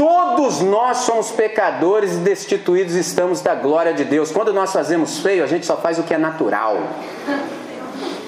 Todos 0.00 0.62
nós 0.62 0.96
somos 0.98 1.30
pecadores 1.30 2.14
e 2.14 2.16
destituídos 2.20 2.94
estamos 2.94 3.42
da 3.42 3.54
glória 3.54 3.92
de 3.92 4.02
Deus. 4.02 4.32
Quando 4.32 4.50
nós 4.50 4.72
fazemos 4.72 5.18
feio, 5.18 5.44
a 5.44 5.46
gente 5.46 5.66
só 5.66 5.76
faz 5.76 5.98
o 5.98 6.02
que 6.02 6.14
é 6.14 6.16
natural. 6.16 6.78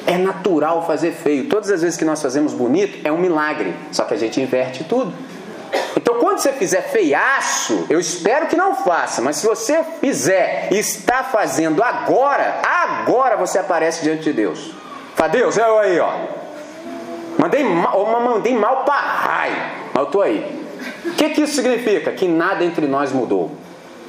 É 0.06 0.18
natural 0.18 0.86
fazer 0.86 1.12
feio. 1.12 1.48
Todas 1.48 1.70
as 1.70 1.80
vezes 1.80 1.96
que 1.96 2.04
nós 2.04 2.20
fazemos 2.20 2.52
bonito, 2.52 3.00
é 3.06 3.10
um 3.10 3.16
milagre. 3.16 3.74
Só 3.90 4.04
que 4.04 4.12
a 4.12 4.18
gente 4.18 4.38
inverte 4.38 4.84
tudo. 4.84 5.14
Então, 5.96 6.16
quando 6.18 6.40
você 6.40 6.52
fizer 6.52 6.82
feiaço, 6.82 7.86
eu 7.88 7.98
espero 7.98 8.48
que 8.48 8.56
não 8.56 8.74
faça, 8.74 9.22
mas 9.22 9.36
se 9.36 9.46
você 9.46 9.82
fizer 9.98 10.68
e 10.70 10.78
está 10.78 11.24
fazendo 11.24 11.82
agora, 11.82 12.60
agora 12.62 13.38
você 13.38 13.58
aparece 13.58 14.02
diante 14.02 14.24
de 14.24 14.34
Deus. 14.34 14.74
Fala, 15.14 15.30
Deus, 15.30 15.56
eu 15.56 15.78
aí, 15.78 15.98
ó. 15.98 16.12
Mandei 17.38 17.64
mal, 17.64 18.20
mandei 18.20 18.54
mal 18.54 18.84
para 18.84 19.00
raio, 19.00 19.56
mas 19.94 20.04
eu 20.04 20.10
tô 20.10 20.20
aí. 20.20 20.61
O 21.06 21.10
que, 21.12 21.30
que 21.30 21.42
isso 21.42 21.54
significa? 21.54 22.12
Que 22.12 22.26
nada 22.28 22.64
entre 22.64 22.86
nós 22.86 23.12
mudou. 23.12 23.50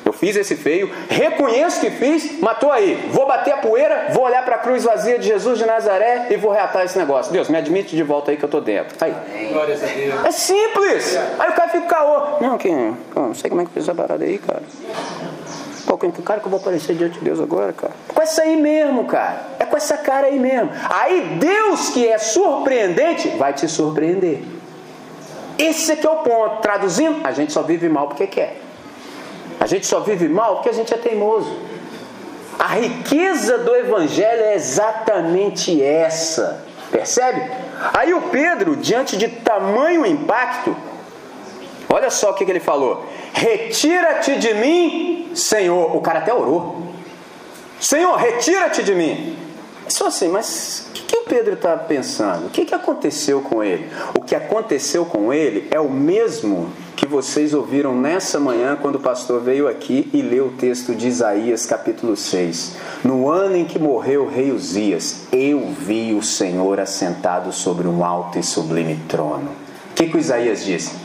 Eu 0.06 0.12
fiz 0.12 0.36
esse 0.36 0.56
feio, 0.56 0.92
reconheço 1.10 1.80
que 1.80 1.90
fiz, 1.90 2.40
mas 2.42 2.54
estou 2.54 2.72
aí. 2.72 3.10
Vou 3.12 3.26
bater 3.26 3.54
a 3.54 3.58
poeira, 3.58 4.08
vou 4.12 4.26
olhar 4.26 4.44
para 4.44 4.56
a 4.56 4.60
cruz 4.60 4.84
vazia 4.84 5.18
de 5.18 5.28
Jesus 5.28 5.58
de 5.58 5.66
Nazaré 5.66 6.28
e 6.30 6.36
vou 6.36 6.52
reatar 6.52 6.84
esse 6.84 6.98
negócio. 6.98 7.32
Deus, 7.32 7.48
me 7.48 7.58
admite 7.58 7.96
de 7.96 8.04
volta 8.04 8.32
aí 8.32 8.38
que 8.38 8.44
eu 8.44 8.48
estou 8.48 8.60
dentro. 8.60 8.96
Aí. 9.00 9.16
É 10.26 10.32
simples. 10.32 11.18
Aí 11.40 11.50
o 11.50 11.54
cara 11.54 11.70
fica 11.70 11.88
caô. 11.88 12.42
Não, 12.42 12.58
que, 12.58 12.70
não 13.16 13.34
sei 13.34 13.50
como 13.50 13.62
é 13.62 13.66
que 13.66 13.72
fez 13.72 13.86
essa 13.86 13.96
parada 13.96 14.26
aí, 14.26 14.38
cara. 14.38 14.62
Pô, 15.88 15.98
que 15.98 16.22
cara 16.22 16.40
que 16.40 16.48
eu 16.48 16.52
vou 16.52 16.60
aparecer 16.60 16.96
diante 16.96 17.20
de 17.20 17.26
Deus 17.26 17.40
agora, 17.40 17.72
cara? 17.72 17.94
Com 18.08 18.22
essa 18.22 18.42
aí 18.42 18.56
mesmo, 18.56 19.06
cara. 19.06 19.42
É 19.60 19.66
com 19.66 19.78
essa 19.78 19.98
cara 19.98 20.28
aí 20.28 20.40
mesmo. 20.40 20.70
Aí 20.90 21.38
Deus, 21.40 21.90
que 21.90 22.08
é 22.08 22.18
surpreendente, 22.18 23.30
vai 23.38 23.54
te 23.54 23.68
surpreender. 23.70 24.42
Esse 25.58 25.92
aqui 25.92 26.06
é 26.06 26.10
o 26.10 26.18
ponto. 26.18 26.62
Traduzindo, 26.62 27.26
a 27.26 27.32
gente 27.32 27.52
só 27.52 27.62
vive 27.62 27.88
mal 27.90 28.08
porque 28.08 28.28
quer. 28.28 28.62
A 29.60 29.68
gente 29.68 29.86
só 29.86 30.00
vive 30.00 30.28
mal 30.28 30.56
porque 30.56 30.70
a 30.70 30.74
gente 30.74 30.94
é 30.94 30.98
teimoso. 30.98 31.56
A 32.58 32.68
riqueza 32.68 33.58
do 33.60 33.76
Evangelho 33.76 34.44
é 34.44 34.56
exatamente 34.56 35.82
essa. 35.82 36.66
Percebe? 36.92 37.50
Aí 37.94 38.14
o 38.14 38.22
Pedro, 38.24 38.76
diante 38.76 39.18
de 39.18 39.28
tamanho 39.28 40.06
impacto, 40.06 40.76
olha 41.90 42.10
só 42.10 42.32
o 42.32 42.34
que, 42.36 42.46
que 42.46 42.52
ele 42.52 42.60
falou: 42.60 43.06
Retira-te 43.34 44.38
de 44.38 44.54
mim, 44.54 45.32
Senhor. 45.34 45.96
O 45.96 46.02
cara 46.02 46.20
até 46.20 46.34
orou. 46.34 46.84
Senhor, 47.80 48.16
retira-te 48.16 48.84
de 48.84 48.94
mim. 48.94 49.38
Só 49.90 50.08
assim, 50.08 50.30
mas 50.30 50.88
que, 51.14 51.18
o 51.20 51.24
Pedro 51.26 51.54
está 51.54 51.78
pensando? 51.78 52.48
O 52.48 52.50
que, 52.50 52.66
que 52.66 52.74
aconteceu 52.74 53.42
com 53.42 53.64
ele? 53.64 53.88
O 54.18 54.22
que 54.22 54.34
aconteceu 54.34 55.06
com 55.06 55.32
ele 55.32 55.68
é 55.70 55.80
o 55.80 55.90
mesmo 55.90 56.74
que 56.96 57.06
vocês 57.06 57.54
ouviram 57.54 57.96
nessa 57.96 58.40
manhã 58.40 58.76
quando 58.82 58.96
o 58.96 59.00
pastor 59.00 59.40
veio 59.40 59.68
aqui 59.68 60.10
e 60.12 60.24
leu 60.24 60.48
o 60.48 60.54
texto 60.54 60.96
de 60.96 61.08
Isaías, 61.08 61.68
capítulo 61.68 62.18
6. 62.18 62.78
No 63.04 63.30
ano 63.30 63.56
em 63.56 63.66
que 63.66 63.78
morreu 63.78 64.24
o 64.24 64.30
rei 64.30 64.52
Uzias, 64.52 65.28
eu 65.32 65.68
vi 65.68 66.16
o 66.16 66.24
Senhor 66.24 66.80
assentado 66.80 67.52
sobre 67.52 67.88
um 67.88 68.04
alto 68.04 68.40
e 68.40 68.44
sublime 68.44 69.00
trono. 69.08 69.52
O 69.92 69.94
que, 69.94 70.08
que 70.08 70.18
o 70.18 70.20
Isaías 70.20 70.66
disse? 70.66 70.96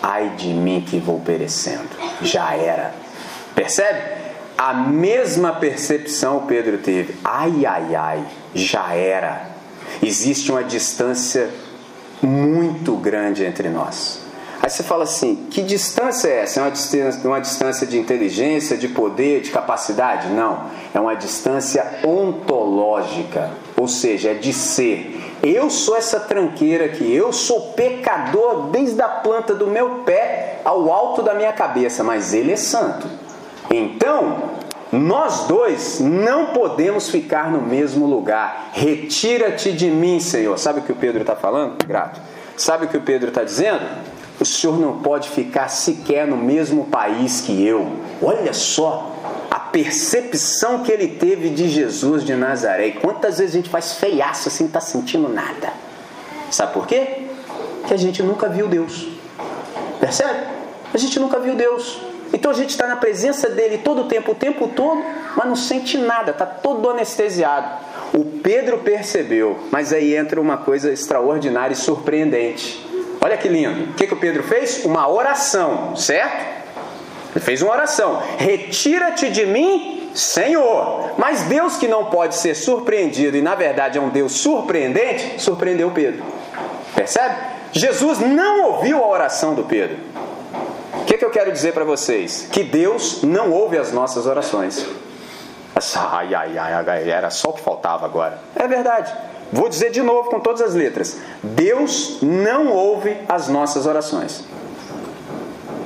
Ai 0.00 0.34
de 0.36 0.48
mim 0.48 0.84
que 0.86 1.00
vou 1.00 1.18
perecendo. 1.18 1.88
Já 2.22 2.54
era. 2.54 2.94
Percebe? 3.54 4.00
A 4.56 4.72
mesma 4.72 5.54
percepção 5.54 6.46
Pedro 6.46 6.78
teve. 6.78 7.16
Ai, 7.24 7.66
ai, 7.66 7.94
ai, 7.94 8.24
já 8.54 8.94
era. 8.94 9.55
Existe 10.02 10.50
uma 10.50 10.62
distância 10.62 11.50
muito 12.22 12.96
grande 12.96 13.44
entre 13.44 13.68
nós. 13.68 14.26
Aí 14.62 14.70
você 14.70 14.82
fala 14.82 15.04
assim: 15.04 15.46
que 15.50 15.62
distância 15.62 16.28
é 16.28 16.40
essa? 16.42 16.60
É 16.60 16.62
uma 16.62 16.70
distância, 16.70 17.28
uma 17.28 17.40
distância 17.40 17.86
de 17.86 17.98
inteligência, 17.98 18.76
de 18.76 18.88
poder, 18.88 19.42
de 19.42 19.50
capacidade? 19.50 20.28
Não. 20.28 20.64
É 20.92 20.98
uma 20.98 21.14
distância 21.14 22.00
ontológica, 22.04 23.50
ou 23.76 23.86
seja, 23.86 24.30
é 24.30 24.34
de 24.34 24.52
ser. 24.52 25.36
Eu 25.42 25.70
sou 25.70 25.96
essa 25.96 26.18
tranqueira 26.18 26.86
aqui, 26.86 27.14
eu 27.14 27.32
sou 27.32 27.72
pecador 27.74 28.70
desde 28.70 29.00
a 29.00 29.08
planta 29.08 29.54
do 29.54 29.66
meu 29.66 30.02
pé 30.04 30.60
ao 30.64 30.90
alto 30.90 31.22
da 31.22 31.34
minha 31.34 31.52
cabeça, 31.52 32.02
mas 32.02 32.32
ele 32.34 32.52
é 32.52 32.56
santo. 32.56 33.06
Então, 33.70 34.55
nós 34.92 35.44
dois 35.46 36.00
não 36.00 36.46
podemos 36.46 37.08
ficar 37.08 37.50
no 37.50 37.60
mesmo 37.60 38.06
lugar. 38.06 38.70
Retira-te 38.72 39.72
de 39.72 39.90
mim, 39.90 40.20
Senhor. 40.20 40.56
Sabe 40.58 40.80
o 40.80 40.82
que 40.82 40.92
o 40.92 40.96
Pedro 40.96 41.20
está 41.22 41.34
falando? 41.34 41.84
Grato. 41.86 42.20
Sabe 42.56 42.86
o 42.86 42.88
que 42.88 42.96
o 42.96 43.00
Pedro 43.00 43.28
está 43.28 43.42
dizendo? 43.42 43.84
O 44.40 44.44
Senhor 44.44 44.78
não 44.78 44.98
pode 44.98 45.28
ficar 45.30 45.68
sequer 45.68 46.26
no 46.26 46.36
mesmo 46.36 46.84
país 46.86 47.40
que 47.40 47.66
eu. 47.66 47.90
Olha 48.22 48.52
só 48.52 49.12
a 49.50 49.58
percepção 49.58 50.82
que 50.82 50.92
ele 50.92 51.08
teve 51.08 51.50
de 51.50 51.68
Jesus 51.68 52.24
de 52.24 52.34
Nazaré. 52.34 52.88
E 52.88 52.92
quantas 52.92 53.38
vezes 53.38 53.54
a 53.54 53.58
gente 53.58 53.70
faz 53.70 53.94
feiaço 53.94 54.48
assim, 54.48 54.64
não 54.64 54.68
está 54.68 54.80
sentindo 54.80 55.28
nada. 55.28 55.72
Sabe 56.50 56.72
por 56.72 56.86
quê? 56.86 57.24
Que 57.86 57.94
a 57.94 57.96
gente 57.96 58.22
nunca 58.22 58.48
viu 58.48 58.68
Deus. 58.68 59.08
Percebe? 59.98 60.46
A 60.92 60.98
gente 60.98 61.18
nunca 61.18 61.38
viu 61.38 61.54
Deus. 61.54 62.05
Então 62.36 62.50
a 62.50 62.54
gente 62.54 62.68
está 62.68 62.86
na 62.86 62.96
presença 62.96 63.48
dele 63.48 63.78
todo 63.78 64.02
o 64.02 64.04
tempo, 64.04 64.32
o 64.32 64.34
tempo 64.34 64.68
todo, 64.68 65.02
mas 65.34 65.46
não 65.46 65.56
sente 65.56 65.96
nada, 65.96 66.32
está 66.32 66.44
todo 66.44 66.90
anestesiado. 66.90 67.66
O 68.12 68.22
Pedro 68.42 68.80
percebeu, 68.80 69.58
mas 69.70 69.90
aí 69.90 70.14
entra 70.14 70.38
uma 70.38 70.58
coisa 70.58 70.92
extraordinária 70.92 71.72
e 71.72 71.76
surpreendente. 71.76 72.86
Olha 73.22 73.38
que 73.38 73.48
lindo. 73.48 73.90
O 73.90 73.94
que, 73.94 74.06
que 74.06 74.12
o 74.12 74.18
Pedro 74.18 74.42
fez? 74.42 74.84
Uma 74.84 75.08
oração, 75.08 75.96
certo? 75.96 76.44
Ele 77.34 77.42
fez 77.42 77.62
uma 77.62 77.72
oração. 77.72 78.22
Retira-te 78.36 79.30
de 79.30 79.46
mim, 79.46 80.10
Senhor. 80.14 81.12
Mas 81.16 81.44
Deus 81.44 81.78
que 81.78 81.88
não 81.88 82.10
pode 82.10 82.34
ser 82.34 82.54
surpreendido 82.54 83.38
e 83.38 83.40
na 83.40 83.54
verdade 83.54 83.96
é 83.96 84.00
um 84.00 84.10
Deus 84.10 84.32
surpreendente, 84.32 85.40
surpreendeu 85.40 85.90
Pedro. 85.90 86.22
Percebe? 86.94 87.34
Jesus 87.72 88.18
não 88.18 88.72
ouviu 88.72 89.02
a 89.02 89.08
oração 89.08 89.54
do 89.54 89.64
Pedro. 89.64 89.96
Que, 91.06 91.16
que 91.16 91.24
eu 91.24 91.30
quero 91.30 91.52
dizer 91.52 91.72
para 91.72 91.84
vocês? 91.84 92.48
Que 92.50 92.64
Deus 92.64 93.22
não 93.22 93.52
ouve 93.52 93.78
as 93.78 93.92
nossas 93.92 94.26
orações. 94.26 94.84
Ai, 95.94 96.34
ai, 96.34 96.58
ai, 96.58 97.10
era 97.10 97.30
só 97.30 97.50
o 97.50 97.52
que 97.52 97.60
faltava 97.60 98.04
agora. 98.04 98.40
É 98.56 98.66
verdade. 98.66 99.14
Vou 99.52 99.68
dizer 99.68 99.90
de 99.90 100.02
novo 100.02 100.28
com 100.30 100.40
todas 100.40 100.60
as 100.60 100.74
letras: 100.74 101.18
Deus 101.42 102.18
não 102.22 102.72
ouve 102.72 103.16
as 103.28 103.46
nossas 103.46 103.86
orações. 103.86 104.42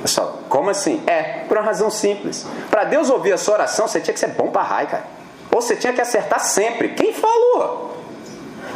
Pessoal, 0.01 0.39
como 0.49 0.69
assim? 0.69 1.03
É, 1.05 1.43
por 1.47 1.57
uma 1.57 1.65
razão 1.65 1.91
simples. 1.91 2.45
Para 2.71 2.85
Deus 2.85 3.09
ouvir 3.09 3.33
a 3.33 3.37
sua 3.37 3.55
oração, 3.55 3.87
você 3.87 3.99
tinha 3.99 4.13
que 4.13 4.19
ser 4.19 4.29
bom 4.29 4.49
para 4.49 4.63
raio, 4.63 4.87
cara. 4.87 5.05
Ou 5.51 5.61
você 5.61 5.75
tinha 5.75 5.93
que 5.93 6.01
acertar 6.01 6.39
sempre. 6.39 6.89
Quem 6.89 7.13
falou? 7.13 7.97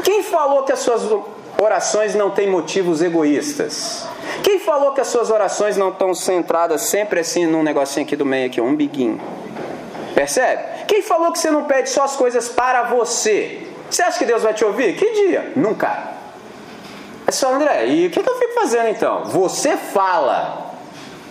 Quem 0.04 0.22
falou 0.22 0.64
que 0.64 0.72
as 0.72 0.80
suas 0.80 1.02
orações 1.62 2.16
não 2.16 2.30
têm 2.30 2.50
motivos 2.50 3.02
egoístas? 3.02 4.08
Quem 4.44 4.60
falou 4.60 4.94
que 4.94 5.02
as 5.02 5.08
suas 5.08 5.30
orações 5.30 5.78
não 5.78 5.90
estão 5.90 6.14
centradas 6.14 6.82
sempre 6.82 7.20
assim 7.20 7.46
num 7.46 7.64
negocinho 7.64 8.06
aqui 8.06 8.16
do 8.16 8.26
meio 8.26 8.48
aqui, 8.48 8.60
um 8.62 8.76
biguinho? 8.76 9.20
Percebe? 10.14 10.86
Quem 10.88 11.02
falou 11.02 11.32
que 11.32 11.40
você 11.40 11.52
não 11.52 11.66
pede 11.66 11.90
só 11.90 12.04
as 12.04 12.16
coisas 12.16 12.48
para 12.48 12.84
você? 12.84 13.68
Você 13.90 14.02
acha 14.02 14.18
que 14.18 14.26
Deus 14.26 14.44
vai 14.44 14.54
te 14.54 14.64
ouvir? 14.64 14.96
Que 14.96 15.28
dia? 15.28 15.52
Nunca. 15.56 16.16
É 17.28 17.32
só 17.32 17.54
André, 17.54 17.88
e 17.88 18.08
o 18.08 18.12
que, 18.12 18.20
eu 18.20 18.40
fico 18.40 18.54
fazendo 18.54 18.90
então? 18.90 19.26
Você 19.26 19.76
fala, 19.76 20.74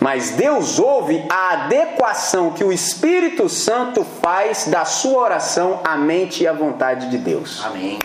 mas 0.00 0.30
Deus 0.30 0.78
ouve 0.78 1.24
a 1.30 1.52
adequação 1.52 2.50
que 2.50 2.64
o 2.64 2.72
Espírito 2.72 3.48
Santo 3.48 4.04
faz 4.20 4.66
da 4.66 4.84
sua 4.84 5.22
oração 5.22 5.80
à 5.84 5.96
mente 5.96 6.42
e 6.42 6.48
à 6.48 6.52
vontade 6.52 7.08
de 7.10 7.18
Deus. 7.18 7.62
Amém. 7.64 7.98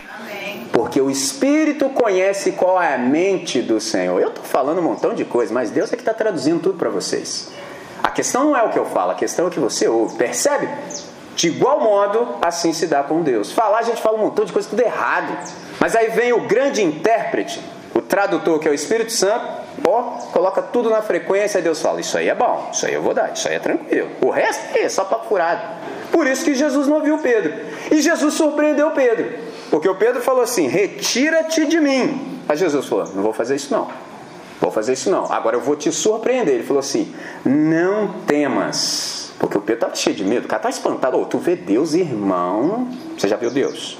Porque 0.71 1.01
o 1.01 1.09
Espírito 1.09 1.89
conhece 1.89 2.51
qual 2.53 2.81
é 2.81 2.95
a 2.95 2.97
mente 2.97 3.61
do 3.61 3.79
Senhor. 3.79 4.19
Eu 4.19 4.29
estou 4.29 4.43
falando 4.43 4.79
um 4.79 4.83
montão 4.83 5.13
de 5.13 5.25
coisas, 5.25 5.51
mas 5.51 5.71
Deus 5.71 5.91
é 5.91 5.95
que 5.95 6.01
está 6.01 6.13
traduzindo 6.13 6.61
tudo 6.61 6.77
para 6.77 6.89
vocês. 6.89 7.49
A 8.01 8.09
questão 8.09 8.45
não 8.45 8.57
é 8.57 8.63
o 8.63 8.69
que 8.69 8.79
eu 8.79 8.85
falo, 8.85 9.11
a 9.11 9.15
questão 9.15 9.45
é 9.45 9.47
o 9.49 9.51
que 9.51 9.59
você 9.59 9.87
ouve. 9.87 10.15
Percebe? 10.15 10.69
De 11.35 11.47
igual 11.47 11.79
modo, 11.79 12.35
assim 12.41 12.73
se 12.73 12.87
dá 12.87 13.03
com 13.03 13.21
Deus. 13.21 13.51
Falar, 13.51 13.79
a 13.79 13.83
gente 13.83 14.01
fala 14.01 14.17
um 14.17 14.21
montão 14.21 14.45
de 14.45 14.51
coisa 14.51 14.67
tudo 14.69 14.81
errado. 14.81 15.37
Mas 15.79 15.95
aí 15.95 16.09
vem 16.09 16.33
o 16.33 16.41
grande 16.41 16.83
intérprete, 16.83 17.61
o 17.95 18.01
tradutor, 18.01 18.59
que 18.59 18.67
é 18.67 18.71
o 18.71 18.73
Espírito 18.73 19.11
Santo, 19.11 19.45
ó, 19.85 20.01
coloca 20.31 20.61
tudo 20.61 20.89
na 20.89 21.01
frequência 21.01 21.59
e 21.59 21.61
Deus 21.61 21.81
fala: 21.81 22.01
Isso 22.01 22.17
aí 22.17 22.29
é 22.29 22.35
bom, 22.35 22.69
isso 22.73 22.85
aí 22.85 22.93
eu 22.93 23.01
vou 23.01 23.13
dar, 23.13 23.31
isso 23.33 23.47
aí 23.47 23.55
é 23.55 23.59
tranquilo. 23.59 24.09
O 24.21 24.29
resto 24.29 24.77
é 24.77 24.89
só 24.89 25.03
papo 25.05 25.27
furado. 25.27 25.61
Por 26.11 26.27
isso 26.27 26.43
que 26.43 26.53
Jesus 26.53 26.87
não 26.87 27.01
viu 27.01 27.17
Pedro. 27.19 27.53
E 27.91 28.01
Jesus 28.01 28.33
surpreendeu 28.33 28.91
Pedro. 28.91 29.48
Porque 29.69 29.87
o 29.87 29.95
Pedro 29.95 30.21
falou 30.21 30.41
assim: 30.41 30.67
Retira-te 30.67 31.65
de 31.65 31.79
mim. 31.79 32.41
Mas 32.47 32.59
Jesus 32.59 32.85
falou: 32.87 33.05
Não 33.13 33.23
vou 33.23 33.33
fazer 33.33 33.55
isso 33.55 33.73
não. 33.73 33.87
Vou 34.59 34.71
fazer 34.71 34.93
isso 34.93 35.09
não. 35.09 35.31
Agora 35.31 35.55
eu 35.55 35.61
vou 35.61 35.75
te 35.75 35.91
surpreender. 35.91 36.55
Ele 36.55 36.63
falou 36.63 36.79
assim: 36.79 37.13
Não 37.45 38.13
temas. 38.25 39.31
Porque 39.39 39.57
o 39.57 39.61
Pedro 39.61 39.75
estava 39.75 39.95
cheio 39.95 40.15
de 40.15 40.25
medo, 40.25 40.45
o 40.45 40.47
cara 40.49 40.59
está 40.59 40.69
espantado. 40.69 41.17
Oh, 41.17 41.25
tu 41.25 41.37
vê 41.37 41.55
Deus, 41.55 41.93
irmão. 41.93 42.89
Você 43.17 43.27
já 43.27 43.37
viu 43.37 43.49
Deus? 43.49 43.97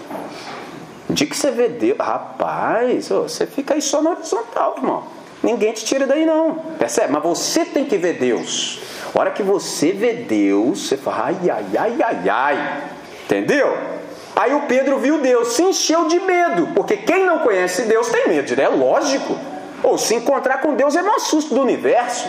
Dia 1.10 1.26
que 1.26 1.36
você 1.36 1.50
vê 1.50 1.70
Deus, 1.70 1.98
rapaz, 1.98 3.10
oh, 3.10 3.24
você 3.24 3.48
fica 3.48 3.74
aí 3.74 3.82
só 3.82 4.02
no 4.02 4.12
horizontal, 4.12 4.76
irmão. 4.78 5.04
Ninguém 5.42 5.72
te 5.72 5.86
tira 5.86 6.06
daí 6.06 6.26
não. 6.26 6.56
Percebe? 6.78 7.14
Mas 7.14 7.24
você 7.24 7.64
tem 7.64 7.86
que 7.86 7.98
ver 7.98 8.20
Deus. 8.20 8.82
A 9.16 9.20
hora 9.20 9.32
que 9.32 9.42
você 9.42 9.92
vê 9.94 10.14
Deus, 10.14 10.88
você 10.88 10.98
fala, 10.98 11.28
ai, 11.28 11.50
ai, 11.50 11.66
ai, 11.78 11.98
ai, 12.04 12.30
ai. 12.30 12.84
Entendeu? 13.24 13.99
Aí 14.40 14.54
o 14.54 14.62
Pedro 14.62 14.98
viu 15.00 15.20
Deus, 15.20 15.50
se 15.50 15.64
encheu 15.64 16.08
de 16.08 16.18
medo, 16.18 16.70
porque 16.74 16.96
quem 16.96 17.26
não 17.26 17.40
conhece 17.40 17.82
Deus 17.82 18.08
tem 18.08 18.30
medo, 18.30 18.58
é 18.58 18.70
lógico. 18.70 19.38
Ou 19.84 19.98
se 19.98 20.16
encontrar 20.16 20.62
com 20.62 20.76
Deus 20.76 20.96
é 20.96 21.02
o 21.04 21.20
susto 21.20 21.54
do 21.54 21.62
universo. 21.62 22.26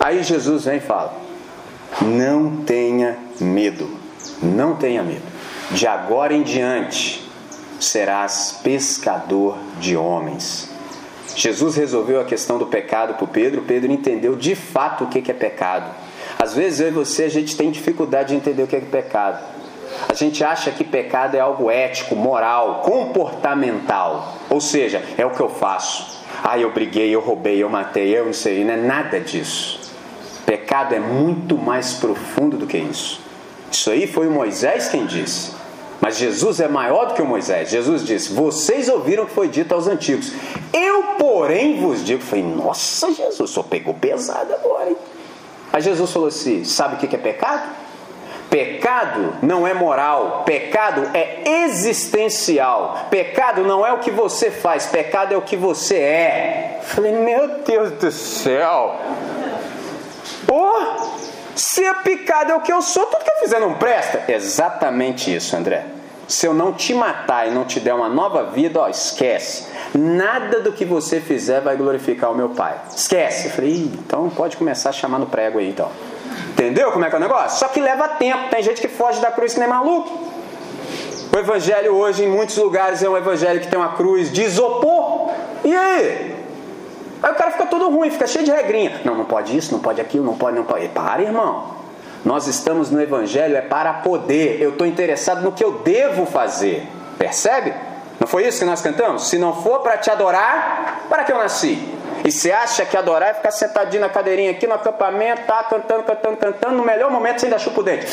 Aí 0.00 0.22
Jesus 0.22 0.64
vem 0.64 0.78
e 0.78 0.80
fala: 0.80 1.14
Não 2.00 2.56
tenha 2.64 3.18
medo, 3.38 3.98
não 4.42 4.74
tenha 4.74 5.02
medo. 5.02 5.26
De 5.72 5.86
agora 5.86 6.32
em 6.32 6.42
diante 6.42 7.30
serás 7.78 8.58
pescador 8.62 9.58
de 9.78 9.94
homens. 9.94 10.70
Jesus 11.34 11.76
resolveu 11.76 12.18
a 12.18 12.24
questão 12.24 12.56
do 12.56 12.64
pecado 12.64 13.12
para 13.12 13.26
Pedro, 13.26 13.60
Pedro 13.60 13.92
entendeu 13.92 14.34
de 14.34 14.54
fato 14.54 15.04
o 15.04 15.08
que 15.08 15.30
é 15.30 15.34
pecado. 15.34 15.90
Às 16.38 16.54
vezes 16.54 16.80
eu 16.80 16.88
e 16.88 16.92
você 16.92 17.24
a 17.24 17.30
gente 17.30 17.54
tem 17.54 17.70
dificuldade 17.70 18.30
de 18.30 18.36
entender 18.36 18.62
o 18.62 18.66
que 18.66 18.76
é 18.76 18.80
pecado. 18.80 19.55
Gente 20.16 20.42
acha 20.42 20.70
que 20.70 20.82
pecado 20.82 21.36
é 21.36 21.40
algo 21.40 21.70
ético, 21.70 22.16
moral, 22.16 22.80
comportamental. 22.82 24.38
Ou 24.48 24.62
seja, 24.62 25.02
é 25.18 25.26
o 25.26 25.30
que 25.30 25.40
eu 25.40 25.50
faço. 25.50 26.24
Ah, 26.42 26.58
eu 26.58 26.70
briguei, 26.72 27.14
eu 27.14 27.20
roubei, 27.20 27.62
eu 27.62 27.68
matei, 27.68 28.16
eu 28.16 28.24
não 28.24 28.32
sei, 28.32 28.64
não 28.64 28.72
é 28.72 28.76
nada 28.78 29.20
disso. 29.20 29.92
Pecado 30.46 30.94
é 30.94 30.98
muito 30.98 31.58
mais 31.58 31.92
profundo 31.94 32.56
do 32.56 32.66
que 32.66 32.78
isso. 32.78 33.20
Isso 33.70 33.90
aí 33.90 34.06
foi 34.06 34.26
o 34.26 34.30
Moisés 34.30 34.88
quem 34.88 35.04
disse. 35.04 35.52
Mas 36.00 36.16
Jesus 36.16 36.60
é 36.60 36.68
maior 36.68 37.08
do 37.08 37.14
que 37.14 37.20
o 37.20 37.26
Moisés. 37.26 37.68
Jesus 37.68 38.02
disse: 38.02 38.32
Vocês 38.32 38.88
ouviram 38.88 39.24
o 39.24 39.26
que 39.26 39.34
foi 39.34 39.48
dito 39.48 39.74
aos 39.74 39.86
antigos. 39.86 40.32
Eu, 40.72 41.02
porém, 41.18 41.78
vos 41.78 42.02
digo. 42.02 42.22
Falei, 42.22 42.44
nossa, 42.44 43.12
Jesus, 43.12 43.50
só 43.50 43.62
pegou 43.62 43.92
pesado 43.92 44.54
agora, 44.54 44.88
hein? 44.88 44.96
Aí 45.72 45.82
Jesus 45.82 46.10
falou 46.10 46.28
assim: 46.28 46.64
Sabe 46.64 46.94
o 46.94 46.98
que 46.98 47.14
é 47.14 47.18
pecado? 47.18 47.85
Pecado 48.56 49.34
não 49.42 49.66
é 49.66 49.74
moral, 49.74 50.44
pecado 50.46 51.10
é 51.12 51.42
existencial. 51.64 53.06
Pecado 53.10 53.62
não 53.64 53.84
é 53.84 53.92
o 53.92 53.98
que 53.98 54.10
você 54.10 54.50
faz, 54.50 54.86
pecado 54.86 55.34
é 55.34 55.36
o 55.36 55.42
que 55.42 55.56
você 55.56 55.96
é. 55.96 56.80
Falei, 56.82 57.12
meu 57.12 57.58
Deus 57.66 57.90
do 57.92 58.10
céu. 58.10 58.98
Oh, 60.50 61.16
Ser 61.54 61.94
picado 61.96 62.52
é 62.52 62.54
o 62.54 62.60
que 62.60 62.72
eu 62.72 62.80
sou, 62.80 63.04
tudo 63.06 63.24
que 63.24 63.30
eu 63.30 63.40
fizer 63.40 63.58
não 63.60 63.74
presta. 63.74 64.24
Exatamente 64.30 65.34
isso, 65.34 65.54
André. 65.54 65.84
Se 66.26 66.46
eu 66.46 66.54
não 66.54 66.72
te 66.72 66.94
matar 66.94 67.46
e 67.46 67.50
não 67.50 67.64
te 67.64 67.78
der 67.78 67.94
uma 67.94 68.08
nova 68.08 68.44
vida, 68.44 68.80
ó, 68.80 68.88
esquece. 68.88 69.66
Nada 69.94 70.60
do 70.60 70.72
que 70.72 70.84
você 70.84 71.20
fizer 71.20 71.60
vai 71.60 71.76
glorificar 71.76 72.30
o 72.30 72.34
meu 72.34 72.50
Pai. 72.50 72.74
Esquece. 72.94 73.48
Eu 73.48 73.52
falei, 73.52 73.74
então 73.74 74.30
pode 74.30 74.56
começar 74.56 74.90
a 74.90 74.92
chamar 74.92 75.18
no 75.18 75.26
prego 75.26 75.58
aí, 75.58 75.68
então. 75.68 75.90
Entendeu 76.50 76.92
como 76.92 77.04
é 77.04 77.08
que 77.08 77.14
é 77.14 77.18
o 77.18 77.20
negócio? 77.20 77.58
Só 77.58 77.68
que 77.68 77.80
leva 77.80 78.08
tempo. 78.08 78.48
Tem 78.50 78.62
gente 78.62 78.80
que 78.80 78.88
foge 78.88 79.20
da 79.20 79.30
cruz 79.30 79.54
que 79.54 79.60
nem 79.60 79.68
maluco. 79.68 80.26
O 81.34 81.38
evangelho 81.38 81.94
hoje, 81.94 82.24
em 82.24 82.28
muitos 82.28 82.56
lugares, 82.56 83.02
é 83.02 83.08
um 83.08 83.16
evangelho 83.16 83.60
que 83.60 83.68
tem 83.68 83.78
uma 83.78 83.94
cruz 83.94 84.32
de 84.32 84.42
isopor. 84.42 85.30
E 85.64 85.74
aí? 85.74 86.36
Aí 87.22 87.32
o 87.32 87.34
cara 87.34 87.50
fica 87.50 87.66
todo 87.66 87.90
ruim, 87.90 88.10
fica 88.10 88.26
cheio 88.26 88.44
de 88.44 88.50
regrinha. 88.50 89.00
Não, 89.04 89.14
não 89.14 89.24
pode 89.24 89.56
isso, 89.56 89.72
não 89.72 89.80
pode 89.80 90.00
aquilo, 90.00 90.24
não 90.24 90.36
pode, 90.36 90.56
não 90.56 90.64
pode. 90.64 90.88
Para, 90.88 91.22
irmão. 91.22 91.76
Nós 92.24 92.46
estamos 92.46 92.90
no 92.90 93.00
Evangelho 93.00 93.56
é 93.56 93.60
para 93.60 93.92
poder. 93.94 94.60
Eu 94.60 94.70
estou 94.70 94.86
interessado 94.86 95.42
no 95.42 95.52
que 95.52 95.62
eu 95.62 95.72
devo 95.84 96.26
fazer. 96.26 96.86
Percebe? 97.18 97.72
Não 98.18 98.26
foi 98.26 98.46
isso 98.46 98.58
que 98.58 98.64
nós 98.64 98.80
cantamos? 98.80 99.28
Se 99.28 99.38
não 99.38 99.62
for 99.62 99.80
para 99.80 99.96
te 99.96 100.10
adorar, 100.10 101.02
para 101.08 101.22
que 101.22 101.32
eu 101.32 101.38
nasci? 101.38 101.78
E 102.24 102.30
você 102.30 102.50
acha 102.50 102.84
que 102.84 102.96
adorar 102.96 103.30
é 103.30 103.34
ficar 103.34 103.50
sentadinho 103.50 104.00
na 104.00 104.08
cadeirinha 104.08 104.50
aqui 104.50 104.66
no 104.66 104.74
acampamento, 104.74 105.42
tá 105.42 105.64
cantando, 105.64 106.02
cantando, 106.02 106.36
cantando, 106.36 106.76
no 106.76 106.84
melhor 106.84 107.10
momento 107.10 107.40
você 107.40 107.46
ainda 107.46 107.58
chupa 107.58 107.80
o 107.80 107.82
dente. 107.82 108.06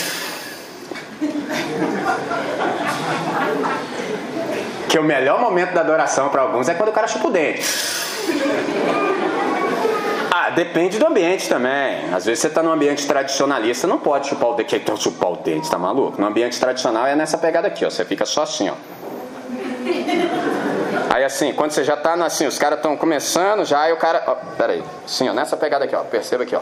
Que 4.90 5.00
o 5.00 5.04
melhor 5.04 5.40
momento 5.40 5.74
da 5.74 5.82
adoração 5.82 6.30
para 6.30 6.42
alguns 6.42 6.70
é 6.70 6.74
quando 6.74 6.90
o 6.90 6.92
cara 6.94 7.08
chupa 7.08 7.28
o 7.28 7.32
dente. 7.32 7.64
Ah, 10.32 10.50
depende 10.50 11.00
do 11.00 11.06
ambiente 11.06 11.48
também. 11.48 12.14
Às 12.14 12.26
vezes 12.26 12.40
você 12.40 12.48
está 12.48 12.62
num 12.62 12.72
ambiente 12.72 13.06
tradicionalista, 13.08 13.88
não 13.88 14.00
pode 14.00 14.28
chupar 14.28 14.50
o 14.50 14.56
dente. 14.56 14.76
Então 14.76 14.98
chupar 14.98 15.32
o 15.32 15.36
dente, 15.38 15.70
tá 15.70 15.78
maluco? 15.78 16.20
No 16.20 16.28
ambiente 16.28 16.60
tradicional 16.60 17.08
é 17.08 17.16
nessa 17.16 17.38
pegada 17.38 17.68
aqui, 17.68 17.86
ó. 17.86 17.90
Você 17.90 18.04
fica 18.04 18.26
só 18.26 18.44
assim, 18.44 18.70
ó. 18.70 18.74
Aí 21.14 21.24
assim, 21.24 21.54
quando 21.54 21.70
você 21.70 21.84
já 21.84 21.94
está 21.94 22.16
assim, 22.26 22.48
os 22.48 22.58
caras 22.58 22.80
estão 22.80 22.98
começando, 22.98 23.64
já 23.64 23.82
aí 23.82 23.94
o 23.94 23.98
cara. 23.98 24.24
Ó, 24.26 24.64
aí. 24.64 24.84
Assim, 25.06 25.30
ó, 25.30 25.34
nessa 25.34 25.56
pegada 25.56 25.86
aqui, 25.86 25.96
ó. 25.96 26.00
Perceba 26.00 26.42
aqui, 26.42 26.56
ó. 26.56 26.62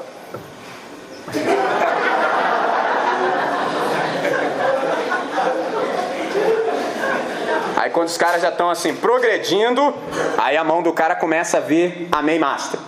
Aí 7.77 7.91
quando 7.91 8.09
os 8.09 8.17
caras 8.17 8.41
já 8.41 8.49
estão 8.49 8.69
assim 8.69 8.93
progredindo, 8.93 9.95
aí 10.37 10.57
a 10.57 10.65
mão 10.65 10.83
do 10.83 10.91
cara 10.91 11.15
começa 11.15 11.55
a 11.55 11.61
vir 11.61 12.09
Amém 12.11 12.37
Master. 12.37 12.81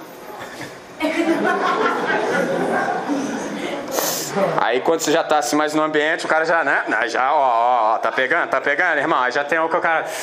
Aí 4.62 4.82
quando 4.82 5.00
você 5.02 5.12
já 5.12 5.22
está 5.22 5.40
assim 5.40 5.56
mais 5.56 5.74
no 5.74 5.82
ambiente, 5.82 6.26
o 6.26 6.30
cara 6.30 6.46
já, 6.46 6.64
né? 6.64 6.84
Já, 7.08 7.34
ó, 7.34 7.96
ó, 7.96 7.98
tá 7.98 8.12
pegando, 8.12 8.50
tá 8.50 8.62
pegando, 8.62 8.98
irmão? 8.98 9.20
Aí 9.20 9.32
já 9.32 9.44
tem 9.44 9.60
o 9.60 9.70
que 9.70 9.78
o 9.78 9.82
cara. 9.82 10.06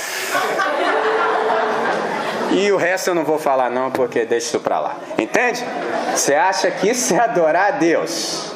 E 2.52 2.72
o 2.72 2.76
resto 2.76 3.10
eu 3.10 3.14
não 3.14 3.22
vou 3.22 3.38
falar 3.38 3.70
não, 3.70 3.92
porque 3.92 4.24
deixa 4.24 4.48
isso 4.48 4.58
pra 4.58 4.80
lá. 4.80 4.96
Entende? 5.16 5.64
Você 6.12 6.34
acha 6.34 6.68
que 6.68 6.90
isso 6.90 7.14
é 7.14 7.20
adorar 7.20 7.68
a 7.68 7.70
Deus? 7.70 8.52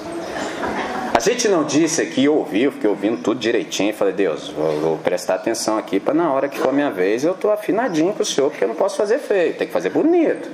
A 1.16 1.20
gente 1.20 1.48
não 1.48 1.62
disse 1.62 2.02
aqui, 2.02 2.24
eu 2.24 2.34
ouvi, 2.34 2.64
eu 2.64 2.72
fiquei 2.72 2.90
ouvindo 2.90 3.22
tudo 3.22 3.38
direitinho. 3.38 3.94
Falei, 3.94 4.12
Deus, 4.12 4.48
vou, 4.48 4.80
vou 4.80 4.98
prestar 4.98 5.36
atenção 5.36 5.78
aqui 5.78 6.00
para 6.00 6.12
na 6.12 6.32
hora 6.32 6.48
que 6.48 6.58
for 6.58 6.70
a 6.70 6.72
minha 6.72 6.90
vez 6.90 7.22
eu 7.22 7.32
estou 7.32 7.52
afinadinho 7.52 8.12
com 8.12 8.24
o 8.24 8.26
Senhor, 8.26 8.50
porque 8.50 8.64
eu 8.64 8.68
não 8.68 8.74
posso 8.74 8.96
fazer 8.96 9.18
feio, 9.18 9.54
tem 9.54 9.68
que 9.68 9.72
fazer 9.72 9.90
bonito. 9.90 10.50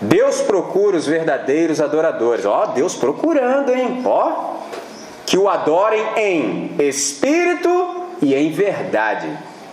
Deus 0.00 0.40
procura 0.42 0.96
os 0.96 1.06
verdadeiros 1.06 1.80
adoradores. 1.80 2.44
Ó, 2.44 2.66
Deus 2.66 2.94
procurando, 2.94 3.72
hein? 3.72 4.02
Ó, 4.04 4.56
que 5.26 5.36
o 5.36 5.48
adorem 5.48 6.02
em 6.16 6.74
espírito 6.78 7.68
e 8.22 8.34
em 8.34 8.50
verdade. 8.50 9.28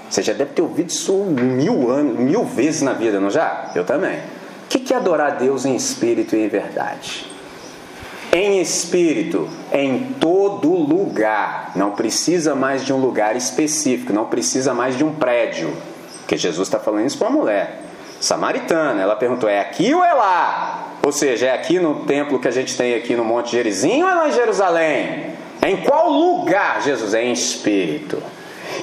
Você 0.10 0.22
já 0.22 0.34
deve 0.34 0.54
ter 0.54 0.62
ouvido 0.62 0.90
isso 0.90 1.14
mil 1.26 1.90
anos, 1.92 2.20
mil 2.20 2.44
vezes 2.44 2.82
na 2.82 2.94
vida, 2.94 3.20
não 3.20 3.30
já? 3.30 3.72
Eu 3.76 3.86
também. 3.86 4.18
O 4.18 4.68
que 4.68 4.94
é 4.94 4.98
adorar 4.98 5.38
Deus 5.38 5.66
em 5.66 5.76
espírito 5.76 6.36
e 6.36 6.44
em 6.44 6.48
verdade? 6.48 7.36
em 8.36 8.60
espírito, 8.60 9.48
em 9.72 10.14
todo 10.20 10.70
lugar. 10.70 11.72
Não 11.74 11.92
precisa 11.92 12.54
mais 12.54 12.86
de 12.86 12.92
um 12.92 12.98
lugar 12.98 13.34
específico, 13.38 14.12
não 14.12 14.26
precisa 14.26 14.74
mais 14.74 14.98
de 14.98 15.06
um 15.06 15.14
prédio. 15.14 15.74
Porque 16.20 16.36
Jesus 16.36 16.68
está 16.68 16.78
falando 16.78 17.06
isso 17.06 17.18
para 17.18 17.30
uma 17.30 17.40
mulher 17.40 17.85
samaritana. 18.20 19.02
Ela 19.02 19.16
perguntou: 19.16 19.50
é 19.50 19.60
aqui 19.60 19.94
ou 19.94 20.04
é 20.04 20.14
lá? 20.14 20.94
Ou 21.04 21.12
seja, 21.12 21.48
é 21.48 21.54
aqui 21.54 21.80
no 21.80 22.06
templo 22.06 22.40
que 22.40 22.48
a 22.48 22.52
gente 22.52 22.76
tem 22.76 22.96
aqui 22.96 23.16
no 23.16 23.24
Monte 23.24 23.52
Gerizinho 23.52 24.06
ou 24.06 24.12
é 24.12 24.16
lá 24.16 24.28
em 24.28 24.32
Jerusalém? 24.32 25.34
É 25.62 25.70
em 25.70 25.78
qual 25.78 26.10
lugar, 26.10 26.82
Jesus? 26.82 27.14
É 27.14 27.24
em 27.24 27.32
espírito 27.32 28.22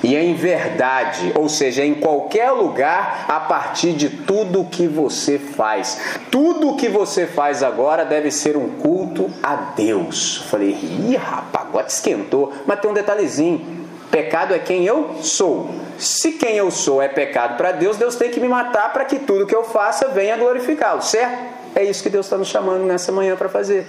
e 0.02 0.16
em 0.16 0.34
verdade, 0.34 1.32
ou 1.34 1.48
seja, 1.48 1.84
em 1.84 1.94
qualquer 1.94 2.50
lugar, 2.50 3.24
a 3.28 3.40
partir 3.40 3.92
de 3.92 4.08
tudo 4.08 4.64
que 4.64 4.86
você 4.86 5.38
faz. 5.38 6.18
Tudo 6.30 6.76
que 6.76 6.88
você 6.88 7.26
faz 7.26 7.62
agora 7.62 8.04
deve 8.04 8.30
ser 8.30 8.56
um 8.56 8.68
culto 8.70 9.30
a 9.42 9.54
Deus. 9.54 10.44
Falei, 10.50 10.70
ih, 10.70 11.16
rapaz, 11.16 11.66
agora 11.66 11.86
esquentou. 11.86 12.52
Mas 12.66 12.80
tem 12.80 12.90
um 12.90 12.94
detalhezinho: 12.94 13.81
pecado 14.12 14.54
é 14.54 14.58
quem 14.58 14.84
eu 14.84 15.16
sou. 15.22 15.70
Se 15.98 16.32
quem 16.32 16.56
eu 16.56 16.70
sou 16.70 17.00
é 17.00 17.08
pecado 17.08 17.56
para 17.56 17.72
Deus, 17.72 17.96
Deus 17.96 18.14
tem 18.14 18.30
que 18.30 18.38
me 18.38 18.46
matar 18.46 18.92
para 18.92 19.06
que 19.06 19.18
tudo 19.18 19.46
que 19.46 19.56
eu 19.56 19.64
faça 19.64 20.08
venha 20.08 20.36
glorificá-lo, 20.36 21.02
certo? 21.02 21.52
É 21.74 21.82
isso 21.82 22.02
que 22.02 22.10
Deus 22.10 22.26
está 22.26 22.36
nos 22.36 22.48
chamando 22.48 22.84
nessa 22.84 23.10
manhã 23.10 23.34
para 23.34 23.48
fazer. 23.48 23.86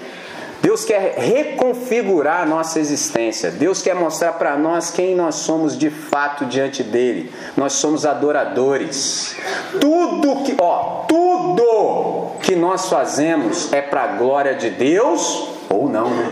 Deus 0.62 0.86
quer 0.86 1.16
reconfigurar 1.18 2.44
a 2.44 2.46
nossa 2.46 2.80
existência. 2.80 3.52
Deus 3.52 3.82
quer 3.82 3.94
mostrar 3.96 4.32
para 4.34 4.56
nós 4.56 4.90
quem 4.92 5.14
nós 5.14 5.36
somos 5.36 5.78
de 5.78 5.90
fato 5.90 6.46
diante 6.46 6.82
dele. 6.82 7.30
Nós 7.58 7.74
somos 7.74 8.06
adoradores. 8.06 9.36
Tudo 9.82 10.44
que, 10.46 10.56
ó, 10.58 11.04
tudo 11.06 12.32
que 12.42 12.56
nós 12.56 12.88
fazemos 12.88 13.74
é 13.74 13.82
para 13.82 14.04
a 14.04 14.08
glória 14.08 14.56
de 14.56 14.70
Deus 14.70 15.50
ou 15.70 15.90
não, 15.90 16.10
né? 16.10 16.32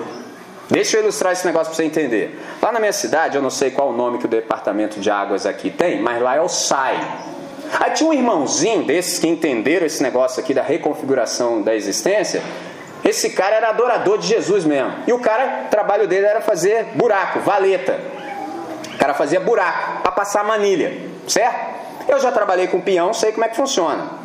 Deixa 0.72 0.98
eu 0.98 1.04
ilustrar 1.04 1.34
esse 1.34 1.46
negócio 1.46 1.68
para 1.68 1.76
você 1.76 1.84
entender. 1.84 2.40
Lá 2.62 2.72
na 2.72 2.80
minha 2.80 2.94
cidade, 2.94 3.36
eu 3.36 3.42
não 3.42 3.52
sei 3.52 3.70
qual 3.70 3.90
o 3.90 3.94
nome 3.94 4.18
que 4.18 4.26
o 4.26 4.30
departamento 4.30 5.00
de 5.00 5.12
águas 5.12 5.46
aqui 5.46 5.70
tem, 5.70 6.02
mas 6.02 6.20
lá 6.22 6.36
é 6.36 6.42
o 6.42 6.50
SAI. 6.50 7.00
Aí 7.80 7.92
tinha 7.92 8.10
um 8.10 8.14
irmãozinho 8.14 8.84
desses 8.84 9.20
que 9.20 9.28
entenderam 9.28 9.86
esse 9.86 10.02
negócio 10.02 10.42
aqui 10.42 10.54
da 10.54 10.64
reconfiguração 10.64 11.62
da 11.62 11.76
existência 11.76 12.42
esse 13.04 13.32
cara 13.32 13.56
era 13.56 13.70
adorador 13.70 14.18
de 14.18 14.28
Jesus 14.28 14.64
mesmo. 14.64 14.94
E 15.08 15.14
o 15.14 15.20
cara, 15.20 15.64
o 15.66 15.70
trabalho 15.70 16.08
dele 16.08 16.26
era 16.26 16.42
fazer 16.42 16.86
buraco, 16.96 17.40
valeta. 17.40 18.00
O 18.94 18.98
cara 18.98 19.14
fazia 19.14 19.40
buraco 19.40 20.02
para 20.04 20.12
passar 20.12 20.44
manilha, 20.44 20.96
certo? 21.28 21.82
Eu 22.08 22.20
já 22.20 22.32
trabalhei 22.32 22.68
com 22.68 22.80
peão, 22.80 23.14
sei 23.14 23.32
como 23.32 23.44
é 23.44 23.48
que 23.48 23.56
funciona. 23.56 24.21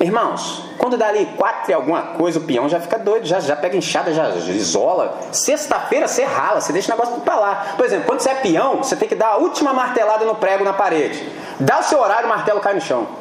Irmãos, 0.00 0.64
quando 0.78 0.96
dá 0.96 1.08
ali 1.08 1.26
quatro 1.36 1.70
e 1.70 1.74
alguma 1.74 2.00
coisa, 2.00 2.38
o 2.38 2.42
peão 2.42 2.66
já 2.70 2.80
fica 2.80 2.98
doido, 2.98 3.26
já, 3.26 3.38
já 3.38 3.54
pega 3.54 3.76
inchada, 3.76 4.14
já 4.14 4.30
isola. 4.30 5.18
Sexta-feira 5.30 6.08
você 6.08 6.24
rala, 6.24 6.58
você 6.58 6.72
deixa 6.72 6.90
o 6.90 6.96
negócio 6.96 7.20
pra 7.20 7.36
lá. 7.36 7.74
Por 7.76 7.84
exemplo, 7.84 8.06
quando 8.06 8.20
você 8.20 8.30
é 8.30 8.34
peão, 8.36 8.78
você 8.78 8.96
tem 8.96 9.06
que 9.06 9.14
dar 9.14 9.28
a 9.28 9.36
última 9.36 9.74
martelada 9.74 10.24
no 10.24 10.34
prego 10.34 10.64
na 10.64 10.72
parede. 10.72 11.22
Dá 11.60 11.80
o 11.80 11.82
seu 11.82 12.00
horário, 12.00 12.24
o 12.24 12.28
martelo 12.30 12.60
cai 12.60 12.74
no 12.74 12.80
chão. 12.80 13.06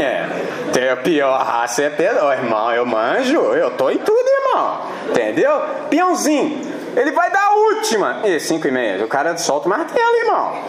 É, 0.00 0.26
tem 0.72 0.88
a 0.88 0.96
pior 0.96 1.42
raça 1.42 1.82
é 1.82 1.90
pedal, 1.90 2.32
irmão. 2.32 2.72
Eu 2.72 2.86
manjo, 2.86 3.36
eu 3.36 3.70
tô 3.72 3.90
em 3.90 3.98
tudo, 3.98 4.26
irmão. 4.26 4.80
Entendeu? 5.10 5.60
Peãozinho, 5.90 6.62
ele 6.96 7.12
vai 7.12 7.30
dar 7.30 7.44
a 7.44 7.54
última. 7.54 8.20
E 8.24 8.40
5 8.40 8.66
e 8.66 8.70
meia, 8.70 9.04
o 9.04 9.08
cara 9.08 9.36
solta 9.36 9.66
o 9.66 9.68
martelo, 9.68 10.16
irmão. 10.16 10.62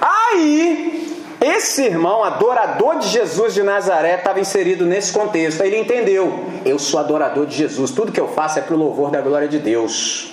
Aí, 0.00 0.93
esse 1.44 1.82
irmão, 1.82 2.24
adorador 2.24 2.98
de 2.98 3.08
Jesus 3.08 3.54
de 3.54 3.62
Nazaré, 3.62 4.14
estava 4.14 4.40
inserido 4.40 4.86
nesse 4.86 5.12
contexto. 5.12 5.62
Aí 5.62 5.68
ele 5.68 5.78
entendeu: 5.78 6.46
eu 6.64 6.78
sou 6.78 6.98
adorador 6.98 7.44
de 7.46 7.56
Jesus, 7.56 7.90
tudo 7.90 8.10
que 8.10 8.20
eu 8.20 8.28
faço 8.28 8.58
é 8.58 8.62
para 8.62 8.74
o 8.74 8.78
louvor 8.78 9.10
da 9.10 9.20
glória 9.20 9.48
de 9.48 9.58
Deus. 9.58 10.32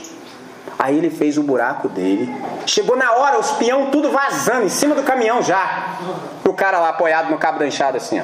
Aí 0.80 0.98
ele 0.98 1.10
fez 1.10 1.38
o 1.38 1.44
buraco 1.44 1.90
dele. 1.90 2.34
Chegou 2.66 2.96
na 2.96 3.12
hora, 3.14 3.40
os 3.40 3.52
peão 3.52 3.92
tudo 3.92 4.10
vazando, 4.10 4.66
em 4.66 4.70
cima 4.70 4.96
do 4.96 5.04
caminhão 5.04 5.44
já. 5.44 5.98
O 6.44 6.54
cara 6.54 6.80
lá 6.80 6.90
apoiado 6.90 7.30
no 7.30 7.38
cabo 7.38 7.60
da 7.60 7.68
enxada, 7.68 7.98
assim, 7.98 8.20
ó. 8.20 8.24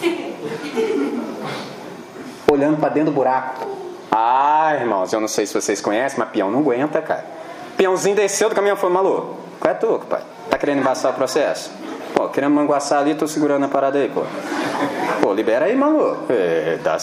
Olhando 2.50 2.78
para 2.78 2.88
dentro 2.90 3.10
do 3.10 3.14
buraco. 3.14 3.66
Ah, 4.10 4.74
irmãos, 4.80 5.12
eu 5.12 5.20
não 5.20 5.28
sei 5.28 5.44
se 5.44 5.52
vocês 5.52 5.80
conhecem, 5.80 6.18
mas 6.18 6.30
peão 6.30 6.50
não 6.50 6.60
aguenta, 6.60 7.02
cara. 7.02 7.26
Peãozinho 7.76 8.16
desceu 8.16 8.48
do 8.48 8.54
caminhão 8.54 8.76
e 8.76 8.80
falou, 8.80 8.94
maluco, 8.94 9.36
qual 9.60 9.72
é 9.72 9.74
tu, 9.74 10.00
pai? 10.08 10.22
Tá 10.50 10.58
querendo 10.58 10.80
embaçar 10.80 11.12
o 11.12 11.14
processo? 11.14 11.70
Pô, 12.14 12.28
querendo 12.28 12.54
manguaçar 12.54 13.00
ali, 13.00 13.14
tô 13.14 13.26
segurando 13.28 13.64
a 13.64 13.68
parada 13.68 13.98
aí, 13.98 14.08
pô. 14.08 14.22
Pô, 15.20 15.32
libera 15.32 15.66
aí, 15.66 15.76
maluco. 15.76 16.32
É, 16.32 16.78
dá, 16.82 16.96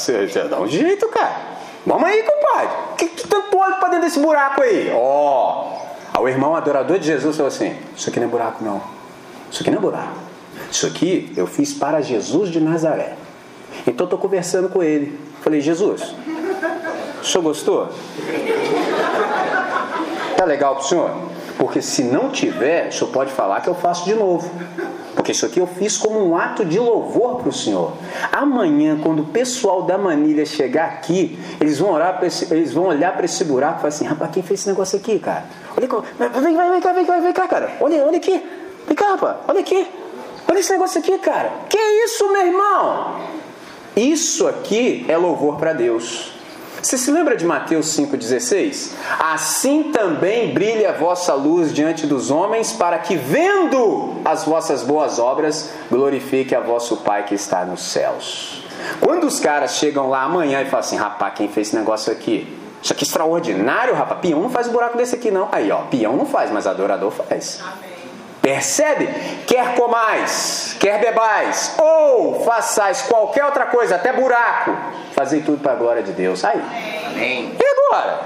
dá 0.50 0.60
um 0.60 0.68
jeito, 0.68 1.08
cara. 1.10 1.36
Vamos 1.86 2.04
aí, 2.06 2.24
compadre. 2.24 2.70
Que, 2.98 3.08
que 3.08 3.28
tanto 3.28 3.58
olho 3.58 3.76
pra 3.76 3.89
dentro 3.89 4.06
desse 4.06 4.20
buraco 4.20 4.62
aí? 4.62 4.91
Ó. 4.96 5.68
Oh. 6.16 6.22
o 6.22 6.28
irmão 6.28 6.56
adorador 6.56 6.98
de 6.98 7.06
Jesus 7.06 7.36
falou 7.36 7.50
assim: 7.50 7.76
Isso 7.96 8.10
aqui 8.10 8.20
não 8.20 8.28
é 8.28 8.30
buraco, 8.30 8.64
não. 8.64 8.82
Isso 9.52 9.62
aqui 9.62 9.70
não 9.70 9.78
é 9.78 9.82
buraco. 9.82 10.16
Isso 10.72 10.88
aqui 10.88 11.32
eu 11.38 11.46
fiz 11.46 11.74
para 11.74 12.02
Jesus 12.02 12.50
de 12.50 12.60
Nazaré. 12.60 13.16
Então 13.86 14.06
estou 14.06 14.18
conversando 14.18 14.70
com 14.70 14.82
ele. 14.82 15.20
Falei, 15.41 15.62
Jesus, 15.62 16.16
o 17.22 17.26
senhor 17.26 17.44
gostou? 17.44 17.89
Tá 20.38 20.46
legal 20.46 20.76
pro 20.76 20.86
senhor? 20.86 21.12
Porque 21.64 21.82
se 21.82 22.03
não 22.03 22.30
tiver, 22.30 22.89
o 22.89 22.91
senhor 22.91 23.09
pode 23.09 23.32
falar 23.32 23.61
que 23.61 23.70
eu 23.70 23.74
faço 23.74 24.03
de 24.03 24.14
novo. 24.14 24.51
Porque 25.16 25.32
isso 25.32 25.45
aqui 25.45 25.61
eu 25.61 25.66
fiz 25.66 25.95
como 25.95 26.20
um 26.20 26.36
ato 26.36 26.66
de 26.66 26.78
louvor 26.78 27.38
para 27.38 27.47
o 27.47 27.53
Senhor. 27.53 27.93
Amanhã, 28.34 28.99
quando 29.01 29.22
o 29.22 29.26
pessoal 29.28 29.84
da 29.84 29.97
manilha 29.97 30.45
chegar 30.45 30.88
aqui, 30.88 31.39
eles 31.61 31.80
vão, 31.80 31.93
orar 31.93 32.20
esse, 32.22 32.53
eles 32.53 32.74
vão 32.74 32.84
olhar 32.84 33.14
para 33.14 33.24
esse 33.24 33.45
buraco 33.45 33.76
e 33.76 33.78
falar 33.78 33.88
assim: 33.88 34.03
rapaz, 34.03 34.32
quem 34.32 34.43
fez 34.43 34.59
esse 34.59 34.68
negócio 34.68 34.99
aqui, 34.99 35.18
cara? 35.20 35.45
Olha, 35.78 35.88
vem, 36.41 36.57
vem, 36.57 36.72
vem 36.72 36.82
cá, 36.82 36.91
vem 36.91 37.05
cá, 37.05 37.20
vem 37.22 37.32
cá, 37.32 37.47
cara. 37.47 37.72
Olha, 37.80 38.03
olha 38.05 38.18
aqui. 38.18 38.43
Vem 38.86 38.95
cá, 38.97 39.11
rapaz, 39.11 39.38
olha 39.47 39.61
aqui. 39.61 39.88
Olha 40.49 40.59
esse 40.59 40.74
negócio 40.74 40.99
aqui, 40.99 41.18
cara. 41.20 41.49
Que 41.70 41.78
isso, 41.78 42.30
meu 42.30 42.45
irmão? 42.45 43.22
Isso 43.95 44.45
aqui 44.49 45.05
é 45.07 45.16
louvor 45.16 45.55
para 45.55 45.72
Deus. 45.72 46.34
Você 46.84 46.97
se 46.97 47.09
lembra 47.09 47.38
de 47.38 47.45
Mateus 47.45 47.97
5,16? 47.97 48.91
Assim 49.17 49.84
também 49.84 50.53
brilhe 50.53 50.86
a 50.86 50.91
vossa 50.91 51.34
luz 51.34 51.73
diante 51.73 52.05
dos 52.05 52.29
homens, 52.29 52.73
para 52.73 52.99
que, 52.99 53.15
vendo 53.15 54.15
as 54.25 54.43
vossas 54.43 54.84
boas 54.84 55.17
obras, 55.17 55.71
glorifique 55.89 56.53
a 56.53 56.59
vosso 56.59 56.97
Pai 56.97 57.23
que 57.23 57.36
está 57.36 57.63
nos 57.63 57.84
céus. 57.84 58.65
Quando 58.99 59.25
os 59.25 59.39
caras 59.39 59.75
chegam 59.75 60.09
lá 60.09 60.23
amanhã 60.23 60.61
e 60.61 60.65
falam 60.65 60.81
assim: 60.81 60.97
rapaz, 60.97 61.34
quem 61.36 61.47
fez 61.47 61.67
esse 61.69 61.75
negócio 61.77 62.11
aqui? 62.11 62.53
Isso 62.81 62.91
aqui 62.91 63.05
é 63.05 63.07
extraordinário, 63.07 63.95
rapaz. 63.95 64.19
Peão 64.19 64.41
não 64.41 64.49
faz 64.49 64.67
buraco 64.67 64.97
desse 64.97 65.15
aqui, 65.15 65.31
não. 65.31 65.47
Aí, 65.53 65.71
ó, 65.71 65.84
peão 65.84 66.17
não 66.17 66.25
faz, 66.25 66.51
mas 66.51 66.67
adorador 66.67 67.11
faz. 67.11 67.61
Amém. 67.61 67.93
Percebe? 68.44 69.08
Quer 69.48 69.74
comais, 69.76 70.76
quer 70.78 71.00
bebais, 71.00 71.76
ou 71.80 72.44
façais 72.44 73.04
qualquer 73.04 73.46
outra 73.46 73.68
coisa, 73.68 73.96
até 73.96 74.12
buraco, 74.12 74.76
fazei 75.14 75.41
tudo 75.41 75.60
para 75.60 75.72
a 75.72 75.76
glória 75.76 76.04
de 76.04 76.12
Deus. 76.12 76.44
Aí. 76.44 76.62
Amém. 77.08 77.56
E 77.58 77.66
agora? 77.66 78.20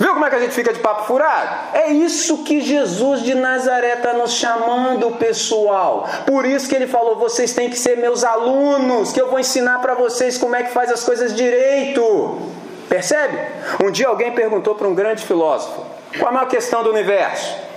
Viu 0.00 0.14
como 0.14 0.24
é 0.24 0.30
que 0.30 0.34
a 0.34 0.40
gente 0.40 0.52
fica 0.52 0.72
de 0.72 0.80
papo 0.80 1.04
furado? 1.04 1.76
É 1.76 1.92
isso 1.92 2.42
que 2.42 2.60
Jesus 2.60 3.22
de 3.22 3.36
Nazaré 3.36 3.92
está 3.92 4.14
nos 4.14 4.32
chamando, 4.32 5.12
pessoal. 5.12 6.08
Por 6.26 6.44
isso 6.44 6.68
que 6.68 6.74
ele 6.74 6.88
falou: 6.88 7.14
vocês 7.14 7.54
têm 7.54 7.70
que 7.70 7.78
ser 7.78 7.96
meus 7.96 8.24
alunos, 8.24 9.12
que 9.12 9.20
eu 9.20 9.30
vou 9.30 9.38
ensinar 9.38 9.78
para 9.78 9.94
vocês 9.94 10.36
como 10.36 10.56
é 10.56 10.64
que 10.64 10.72
faz 10.72 10.90
as 10.90 11.04
coisas 11.04 11.36
direito. 11.36 12.50
Percebe? 12.88 13.38
Um 13.80 13.92
dia 13.92 14.08
alguém 14.08 14.32
perguntou 14.32 14.74
para 14.74 14.88
um 14.88 14.94
grande 14.94 15.24
filósofo: 15.24 15.86
qual 16.18 16.30
a 16.30 16.32
maior 16.32 16.48
questão 16.48 16.82
do 16.82 16.90
universo? 16.90 17.70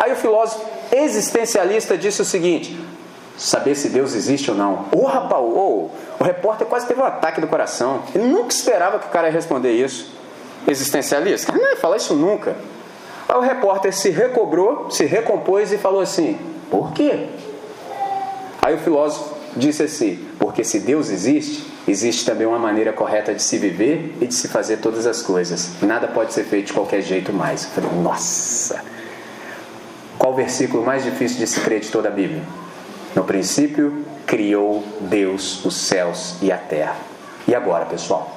Aí 0.00 0.12
o 0.12 0.16
filósofo 0.16 0.64
existencialista 0.90 1.96
disse 1.98 2.22
o 2.22 2.24
seguinte: 2.24 2.74
saber 3.36 3.74
se 3.74 3.90
Deus 3.90 4.14
existe 4.14 4.50
ou 4.50 4.56
não. 4.56 4.86
Ô 4.90 5.02
oh, 5.02 5.04
rapaz, 5.04 5.42
oh, 5.42 5.90
o 6.18 6.24
repórter 6.24 6.66
quase 6.66 6.86
teve 6.86 6.98
um 7.02 7.04
ataque 7.04 7.38
do 7.38 7.46
coração. 7.46 8.02
Ele 8.14 8.24
nunca 8.24 8.48
esperava 8.48 8.98
que 8.98 9.06
o 9.06 9.10
cara 9.10 9.28
ia 9.28 9.32
responder 9.32 9.72
isso. 9.72 10.10
Existencialista? 10.66 11.52
Não 11.52 11.70
ia 11.70 11.76
falar 11.76 11.98
isso 11.98 12.14
nunca. 12.14 12.56
Aí 13.28 13.36
o 13.36 13.40
repórter 13.40 13.94
se 13.94 14.08
recobrou, 14.08 14.90
se 14.90 15.04
recompôs 15.04 15.70
e 15.70 15.76
falou 15.76 16.00
assim: 16.00 16.38
por 16.70 16.92
quê? 16.94 17.28
Aí 18.62 18.74
o 18.76 18.78
filósofo 18.78 19.34
disse 19.54 19.82
assim: 19.82 20.26
porque 20.38 20.64
se 20.64 20.80
Deus 20.80 21.10
existe, 21.10 21.70
existe 21.86 22.24
também 22.24 22.46
uma 22.46 22.58
maneira 22.58 22.90
correta 22.90 23.34
de 23.34 23.42
se 23.42 23.58
viver 23.58 24.16
e 24.18 24.26
de 24.26 24.34
se 24.34 24.48
fazer 24.48 24.78
todas 24.78 25.06
as 25.06 25.20
coisas. 25.20 25.72
Nada 25.82 26.08
pode 26.08 26.32
ser 26.32 26.44
feito 26.44 26.68
de 26.68 26.72
qualquer 26.72 27.02
jeito 27.02 27.34
mais. 27.34 27.64
Eu 27.64 27.70
falei, 27.70 27.90
nossa! 28.00 28.82
Qual 30.20 30.34
o 30.34 30.36
versículo 30.36 30.84
mais 30.84 31.02
difícil 31.02 31.38
de 31.38 31.46
se 31.46 31.58
crer 31.60 31.80
de 31.80 31.88
toda 31.88 32.08
a 32.08 32.10
Bíblia? 32.10 32.42
No 33.16 33.24
princípio, 33.24 34.04
criou 34.26 34.84
Deus 35.00 35.64
os 35.64 35.74
céus 35.74 36.34
e 36.42 36.52
a 36.52 36.58
terra. 36.58 36.96
E 37.48 37.54
agora, 37.54 37.86
pessoal? 37.86 38.36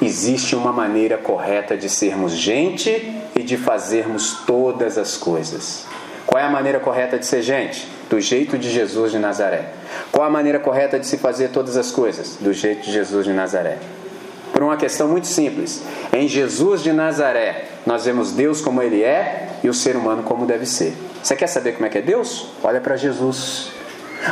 Existe 0.00 0.54
uma 0.54 0.72
maneira 0.72 1.18
correta 1.18 1.76
de 1.76 1.88
sermos 1.88 2.30
gente 2.30 3.20
e 3.34 3.42
de 3.42 3.56
fazermos 3.56 4.44
todas 4.46 4.96
as 4.96 5.16
coisas. 5.16 5.84
Qual 6.24 6.40
é 6.40 6.46
a 6.46 6.48
maneira 6.48 6.78
correta 6.78 7.18
de 7.18 7.26
ser 7.26 7.42
gente? 7.42 7.88
Do 8.08 8.20
jeito 8.20 8.56
de 8.56 8.70
Jesus 8.70 9.10
de 9.10 9.18
Nazaré. 9.18 9.64
Qual 10.12 10.24
a 10.24 10.30
maneira 10.30 10.60
correta 10.60 10.96
de 10.96 11.08
se 11.08 11.18
fazer 11.18 11.48
todas 11.48 11.76
as 11.76 11.90
coisas? 11.90 12.36
Do 12.40 12.52
jeito 12.52 12.82
de 12.82 12.92
Jesus 12.92 13.26
de 13.26 13.32
Nazaré. 13.32 13.78
Por 14.52 14.62
uma 14.62 14.76
questão 14.76 15.08
muito 15.08 15.26
simples. 15.26 15.82
Em 16.12 16.26
Jesus 16.26 16.82
de 16.82 16.92
Nazaré, 16.92 17.68
nós 17.86 18.04
vemos 18.04 18.32
Deus 18.32 18.60
como 18.60 18.82
Ele 18.82 19.02
é 19.02 19.48
e 19.62 19.68
o 19.68 19.74
ser 19.74 19.96
humano 19.96 20.22
como 20.22 20.46
deve 20.46 20.66
ser. 20.66 20.94
Você 21.22 21.36
quer 21.36 21.46
saber 21.46 21.72
como 21.72 21.86
é 21.86 21.88
que 21.88 21.98
é 21.98 22.02
Deus? 22.02 22.48
Olha 22.62 22.80
para 22.80 22.96
Jesus. 22.96 23.70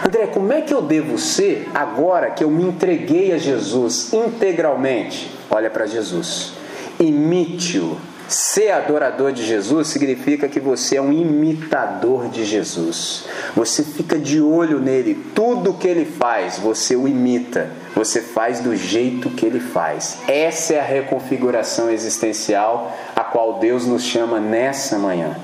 André, 0.05 0.27
como 0.27 0.53
é 0.53 0.61
que 0.61 0.73
eu 0.73 0.83
devo 0.83 1.17
ser 1.19 1.69
agora 1.75 2.31
que 2.31 2.45
eu 2.45 2.51
me 2.51 2.63
entreguei 2.63 3.33
a 3.33 3.39
Jesus 3.39 4.13
integralmente? 4.13 5.31
Olha 5.51 5.71
para 5.71 5.87
Jesus. 5.87 6.53
Imite-o. 7.01 7.97
Ser 8.29 8.73
adorador 8.73 9.33
de 9.33 9.43
Jesus 9.43 9.89
significa 9.89 10.49
que 10.49 10.61
você 10.61 10.97
é 10.97 11.03
um 11.03 11.11
imitador 11.11 12.29
de 12.29 12.45
Jesus. 12.45 13.25
Você 13.57 13.83
fica 13.83 14.19
de 14.19 14.39
olho 14.39 14.79
nele, 14.79 15.15
tudo 15.35 15.73
que 15.73 15.89
ele 15.89 16.05
faz, 16.05 16.59
você 16.59 16.95
o 16.95 17.09
imita, 17.09 17.71
você 17.95 18.21
faz 18.21 18.61
do 18.61 18.77
jeito 18.77 19.31
que 19.31 19.47
ele 19.47 19.61
faz. 19.61 20.19
Essa 20.29 20.75
é 20.75 20.81
a 20.81 20.85
reconfiguração 20.85 21.91
existencial 21.91 22.95
a 23.17 23.25
qual 23.25 23.59
Deus 23.61 23.87
nos 23.87 24.03
chama 24.03 24.39
nessa 24.39 24.99
manhã. 24.99 25.35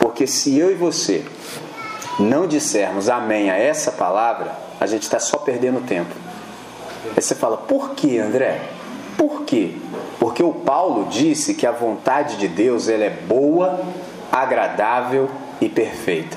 Porque 0.00 0.26
se 0.26 0.58
eu 0.58 0.72
e 0.72 0.74
você 0.74 1.24
não 2.18 2.48
dissermos 2.48 3.08
amém 3.08 3.48
a 3.48 3.56
essa 3.56 3.92
palavra, 3.92 4.52
a 4.80 4.86
gente 4.86 5.02
está 5.02 5.20
só 5.20 5.38
perdendo 5.38 5.86
tempo. 5.86 6.14
Aí 7.16 7.22
você 7.22 7.36
fala, 7.36 7.56
por 7.56 7.90
que, 7.90 8.18
André? 8.18 8.60
Por 9.16 9.42
quê? 9.44 9.76
Porque 10.18 10.42
o 10.42 10.52
Paulo 10.52 11.06
disse 11.10 11.54
que 11.54 11.66
a 11.66 11.72
vontade 11.72 12.36
de 12.36 12.48
Deus 12.48 12.88
ela 12.88 13.04
é 13.04 13.10
boa, 13.10 13.80
agradável 14.32 15.30
e 15.60 15.68
perfeita. 15.68 16.36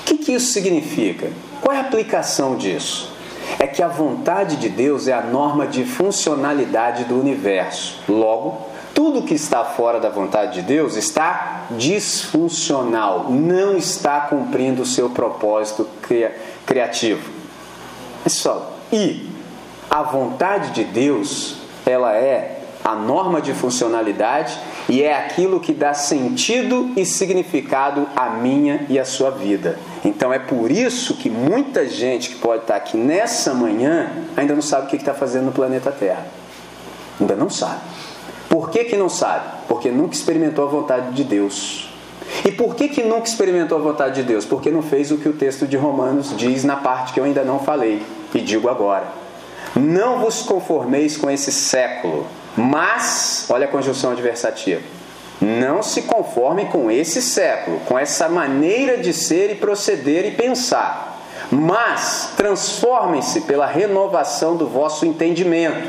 O 0.00 0.04
que, 0.04 0.18
que 0.18 0.32
isso 0.32 0.52
significa? 0.52 1.30
Qual 1.60 1.74
é 1.74 1.78
a 1.78 1.82
aplicação 1.82 2.56
disso? 2.56 3.12
É 3.58 3.66
que 3.66 3.82
a 3.82 3.88
vontade 3.88 4.56
de 4.56 4.68
Deus 4.68 5.08
é 5.08 5.12
a 5.12 5.22
norma 5.22 5.66
de 5.66 5.84
funcionalidade 5.84 7.04
do 7.04 7.18
universo. 7.18 8.00
Logo, 8.08 8.68
tudo 8.94 9.22
que 9.22 9.34
está 9.34 9.64
fora 9.64 10.00
da 10.00 10.08
vontade 10.08 10.54
de 10.54 10.62
Deus 10.62 10.96
está 10.96 11.66
disfuncional, 11.70 13.30
não 13.30 13.76
está 13.76 14.22
cumprindo 14.22 14.82
o 14.82 14.86
seu 14.86 15.10
propósito 15.10 15.88
criativo. 16.66 17.30
Pessoal, 18.22 18.72
e 18.92 19.30
a 19.88 20.02
vontade 20.02 20.70
de 20.72 20.84
Deus 20.84 21.56
ela 21.86 22.14
é 22.14 22.59
a 22.84 22.94
norma 22.94 23.40
de 23.40 23.52
funcionalidade 23.52 24.58
e 24.88 25.02
é 25.02 25.14
aquilo 25.14 25.60
que 25.60 25.72
dá 25.72 25.92
sentido 25.94 26.90
e 26.96 27.04
significado 27.04 28.08
à 28.16 28.30
minha 28.30 28.86
e 28.88 28.98
à 28.98 29.04
sua 29.04 29.30
vida. 29.30 29.78
Então 30.04 30.32
é 30.32 30.38
por 30.38 30.70
isso 30.70 31.14
que 31.14 31.28
muita 31.28 31.86
gente 31.88 32.30
que 32.30 32.36
pode 32.36 32.62
estar 32.62 32.76
aqui 32.76 32.96
nessa 32.96 33.54
manhã 33.54 34.10
ainda 34.36 34.54
não 34.54 34.62
sabe 34.62 34.86
o 34.86 34.88
que 34.88 34.96
está 34.96 35.14
fazendo 35.14 35.46
no 35.46 35.52
planeta 35.52 35.92
Terra. 35.92 36.26
Ainda 37.20 37.36
não 37.36 37.50
sabe. 37.50 37.80
Por 38.48 38.70
que, 38.70 38.84
que 38.84 38.96
não 38.96 39.08
sabe? 39.08 39.44
Porque 39.68 39.90
nunca 39.90 40.14
experimentou 40.14 40.64
a 40.64 40.68
vontade 40.68 41.14
de 41.14 41.22
Deus. 41.22 41.88
E 42.44 42.50
por 42.50 42.74
que, 42.74 42.88
que 42.88 43.02
nunca 43.02 43.26
experimentou 43.26 43.78
a 43.78 43.80
vontade 43.80 44.16
de 44.16 44.22
Deus? 44.22 44.44
Porque 44.44 44.70
não 44.70 44.82
fez 44.82 45.10
o 45.10 45.18
que 45.18 45.28
o 45.28 45.32
texto 45.32 45.66
de 45.66 45.76
Romanos 45.76 46.34
diz 46.36 46.64
na 46.64 46.76
parte 46.76 47.12
que 47.12 47.20
eu 47.20 47.24
ainda 47.24 47.44
não 47.44 47.58
falei 47.58 48.02
e 48.34 48.40
digo 48.40 48.68
agora. 48.68 49.06
Não 49.76 50.20
vos 50.20 50.42
conformeis 50.42 51.16
com 51.16 51.30
esse 51.30 51.52
século, 51.52 52.26
mas, 52.56 53.46
olha 53.48 53.66
a 53.66 53.70
conjunção 53.70 54.12
adversativa, 54.12 54.82
não 55.40 55.82
se 55.82 56.02
conformem 56.02 56.66
com 56.66 56.90
esse 56.90 57.22
século, 57.22 57.80
com 57.80 57.98
essa 57.98 58.28
maneira 58.28 58.98
de 58.98 59.12
ser 59.12 59.50
e 59.50 59.54
proceder 59.54 60.26
e 60.26 60.32
pensar, 60.32 61.18
mas 61.50 62.32
transformem-se 62.36 63.42
pela 63.42 63.66
renovação 63.66 64.56
do 64.56 64.66
vosso 64.66 65.06
entendimento. 65.06 65.88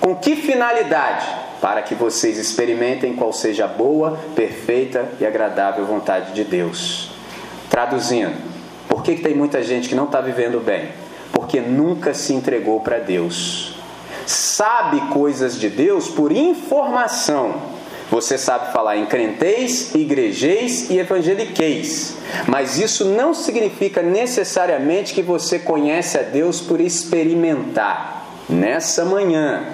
Com 0.00 0.16
que 0.16 0.36
finalidade? 0.36 1.26
Para 1.60 1.82
que 1.82 1.94
vocês 1.94 2.38
experimentem 2.38 3.14
qual 3.14 3.32
seja 3.32 3.64
a 3.64 3.68
boa, 3.68 4.18
perfeita 4.34 5.08
e 5.20 5.26
agradável 5.26 5.84
vontade 5.84 6.32
de 6.32 6.44
Deus. 6.44 7.10
Traduzindo, 7.70 8.36
por 8.88 9.02
que, 9.02 9.16
que 9.16 9.22
tem 9.22 9.34
muita 9.34 9.62
gente 9.62 9.88
que 9.88 9.94
não 9.94 10.04
está 10.04 10.20
vivendo 10.20 10.60
bem? 10.60 10.90
Porque 11.32 11.60
nunca 11.60 12.14
se 12.14 12.32
entregou 12.32 12.80
para 12.80 12.98
Deus. 12.98 13.77
Sabe 14.28 15.00
coisas 15.10 15.58
de 15.58 15.70
Deus 15.70 16.10
por 16.10 16.30
informação, 16.30 17.62
você 18.10 18.36
sabe 18.36 18.74
falar 18.74 18.98
em 18.98 19.06
crenteis, 19.06 19.94
igrejeis 19.94 20.90
e 20.90 20.98
evangeliqueis, 20.98 22.18
mas 22.46 22.78
isso 22.78 23.06
não 23.06 23.32
significa 23.32 24.02
necessariamente 24.02 25.14
que 25.14 25.22
você 25.22 25.58
conhece 25.58 26.18
a 26.18 26.22
Deus 26.22 26.60
por 26.60 26.78
experimentar. 26.78 28.26
Nessa 28.50 29.02
manhã, 29.02 29.68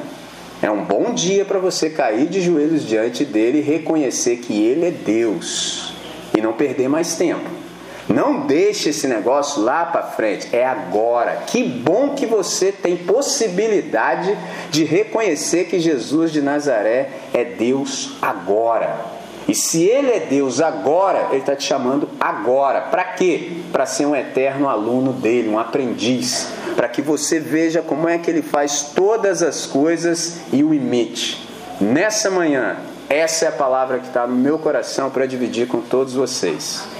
é 0.62 0.70
um 0.70 0.84
bom 0.84 1.12
dia 1.12 1.44
para 1.44 1.58
você 1.58 1.90
cair 1.90 2.28
de 2.28 2.40
joelhos 2.40 2.86
diante 2.86 3.24
dele 3.24 3.58
e 3.58 3.60
reconhecer 3.60 4.36
que 4.36 4.64
ele 4.64 4.86
é 4.86 4.90
Deus 4.92 5.94
e 6.32 6.40
não 6.40 6.52
perder 6.52 6.88
mais 6.88 7.16
tempo. 7.16 7.63
Não 8.08 8.46
deixe 8.46 8.90
esse 8.90 9.08
negócio 9.08 9.62
lá 9.62 9.86
para 9.86 10.02
frente, 10.02 10.54
é 10.54 10.64
agora. 10.64 11.42
Que 11.46 11.62
bom 11.62 12.10
que 12.10 12.26
você 12.26 12.70
tem 12.70 12.96
possibilidade 12.96 14.36
de 14.70 14.84
reconhecer 14.84 15.64
que 15.64 15.80
Jesus 15.80 16.30
de 16.30 16.42
Nazaré 16.42 17.08
é 17.32 17.44
Deus 17.44 18.16
agora. 18.20 19.14
E 19.46 19.54
se 19.54 19.84
ele 19.84 20.10
é 20.10 20.20
Deus 20.20 20.60
agora, 20.60 21.28
ele 21.30 21.40
está 21.40 21.54
te 21.54 21.64
chamando 21.64 22.08
agora. 22.18 22.82
Para 22.82 23.04
quê? 23.04 23.58
Para 23.70 23.84
ser 23.84 24.06
um 24.06 24.16
eterno 24.16 24.68
aluno 24.68 25.12
dele, 25.12 25.48
um 25.48 25.58
aprendiz. 25.58 26.48
Para 26.76 26.88
que 26.88 27.02
você 27.02 27.38
veja 27.38 27.82
como 27.82 28.08
é 28.08 28.18
que 28.18 28.30
ele 28.30 28.42
faz 28.42 28.92
todas 28.94 29.42
as 29.42 29.66
coisas 29.66 30.40
e 30.52 30.64
o 30.64 30.72
imite. 30.72 31.46
Nessa 31.80 32.30
manhã, 32.30 32.76
essa 33.08 33.44
é 33.44 33.48
a 33.48 33.52
palavra 33.52 33.98
que 33.98 34.06
está 34.06 34.26
no 34.26 34.34
meu 34.34 34.58
coração 34.58 35.10
para 35.10 35.26
dividir 35.26 35.68
com 35.68 35.80
todos 35.80 36.14
vocês. 36.14 36.93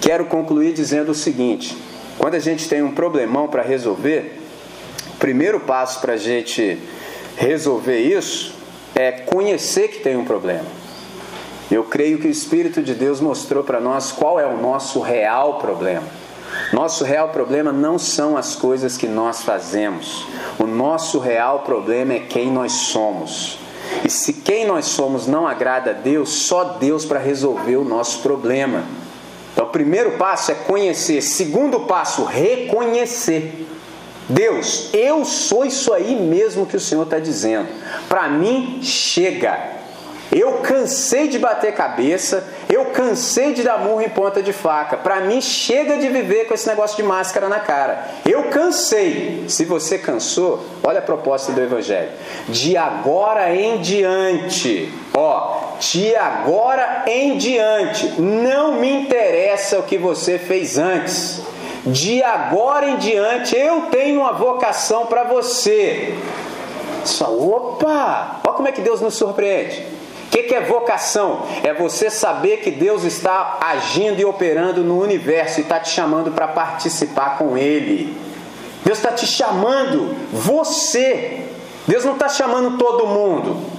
Quero 0.00 0.26
concluir 0.26 0.72
dizendo 0.72 1.10
o 1.12 1.14
seguinte: 1.14 1.76
quando 2.18 2.34
a 2.34 2.38
gente 2.38 2.68
tem 2.68 2.82
um 2.82 2.92
problemão 2.92 3.48
para 3.48 3.62
resolver, 3.62 4.40
o 5.14 5.18
primeiro 5.18 5.60
passo 5.60 6.00
para 6.00 6.14
a 6.14 6.18
gente 6.18 6.78
resolver 7.36 7.98
isso 7.98 8.54
é 8.94 9.12
conhecer 9.12 9.88
que 9.88 10.00
tem 10.00 10.16
um 10.16 10.24
problema. 10.24 10.64
Eu 11.70 11.84
creio 11.84 12.18
que 12.18 12.28
o 12.28 12.30
Espírito 12.30 12.82
de 12.82 12.94
Deus 12.94 13.20
mostrou 13.20 13.64
para 13.64 13.80
nós 13.80 14.12
qual 14.12 14.38
é 14.38 14.46
o 14.46 14.56
nosso 14.56 15.00
real 15.00 15.58
problema. 15.58 16.06
Nosso 16.72 17.04
real 17.04 17.30
problema 17.30 17.72
não 17.72 17.98
são 17.98 18.36
as 18.36 18.54
coisas 18.54 18.96
que 18.96 19.06
nós 19.06 19.42
fazemos. 19.42 20.26
O 20.58 20.66
nosso 20.66 21.18
real 21.18 21.60
problema 21.60 22.14
é 22.14 22.20
quem 22.20 22.50
nós 22.50 22.72
somos. 22.72 23.58
E 24.04 24.10
se 24.10 24.32
quem 24.32 24.66
nós 24.66 24.86
somos 24.86 25.26
não 25.26 25.46
agrada 25.46 25.90
a 25.90 25.94
Deus, 25.94 26.30
só 26.30 26.64
Deus 26.64 27.04
para 27.04 27.18
resolver 27.18 27.76
o 27.76 27.84
nosso 27.84 28.20
problema. 28.20 28.84
Então, 29.56 29.64
o 29.64 29.70
primeiro 29.70 30.18
passo 30.18 30.52
é 30.52 30.54
conhecer. 30.54 31.22
Segundo 31.22 31.80
passo, 31.80 32.24
reconhecer. 32.24 33.66
Deus, 34.28 34.90
eu 34.92 35.24
sou 35.24 35.64
isso 35.64 35.94
aí 35.94 36.14
mesmo 36.14 36.66
que 36.66 36.76
o 36.76 36.80
Senhor 36.80 37.04
está 37.04 37.18
dizendo. 37.18 37.66
Para 38.06 38.28
mim, 38.28 38.80
chega. 38.82 39.76
Eu 40.30 40.58
cansei 40.58 41.28
de 41.28 41.38
bater 41.38 41.72
cabeça, 41.72 42.46
eu 42.68 42.86
cansei 42.86 43.54
de 43.54 43.62
dar 43.62 43.78
murro 43.78 44.02
em 44.02 44.10
ponta 44.10 44.42
de 44.42 44.52
faca. 44.52 44.98
Para 44.98 45.20
mim, 45.20 45.40
chega 45.40 45.96
de 45.96 46.08
viver 46.08 46.44
com 46.44 46.52
esse 46.52 46.68
negócio 46.68 46.94
de 46.94 47.02
máscara 47.02 47.48
na 47.48 47.60
cara. 47.60 48.06
Eu 48.26 48.50
cansei. 48.50 49.46
Se 49.48 49.64
você 49.64 49.96
cansou, 49.96 50.62
olha 50.82 50.98
a 50.98 51.02
proposta 51.02 51.50
do 51.52 51.62
Evangelho. 51.62 52.10
De 52.46 52.76
agora 52.76 53.54
em 53.54 53.80
diante, 53.80 54.92
ó, 55.14 55.65
de 55.78 56.14
agora 56.16 57.04
em 57.06 57.36
diante, 57.36 58.20
não 58.20 58.74
me 58.74 58.90
interessa 58.90 59.78
o 59.78 59.82
que 59.82 59.98
você 59.98 60.38
fez 60.38 60.78
antes. 60.78 61.42
De 61.84 62.22
agora 62.22 62.90
em 62.90 62.96
diante, 62.96 63.56
eu 63.56 63.82
tenho 63.82 64.20
uma 64.20 64.32
vocação 64.32 65.06
para 65.06 65.22
você. 65.24 66.14
Só, 67.04 67.32
opa! 67.32 68.40
Olha 68.44 68.54
como 68.54 68.66
é 68.66 68.72
que 68.72 68.80
Deus 68.80 69.00
nos 69.00 69.14
surpreende. 69.14 69.86
O 70.26 70.28
que, 70.30 70.42
que 70.42 70.54
é 70.54 70.60
vocação? 70.60 71.42
É 71.62 71.72
você 71.72 72.10
saber 72.10 72.58
que 72.58 72.70
Deus 72.72 73.04
está 73.04 73.58
agindo 73.60 74.20
e 74.20 74.24
operando 74.24 74.82
no 74.82 75.00
universo 75.00 75.60
e 75.60 75.62
está 75.62 75.78
te 75.78 75.90
chamando 75.90 76.32
para 76.32 76.48
participar 76.48 77.38
com 77.38 77.56
Ele. 77.56 78.16
Deus 78.84 78.98
está 78.98 79.12
te 79.12 79.26
chamando, 79.26 80.14
você. 80.32 81.44
Deus 81.86 82.04
não 82.04 82.14
está 82.14 82.28
chamando 82.28 82.76
todo 82.76 83.06
mundo. 83.06 83.75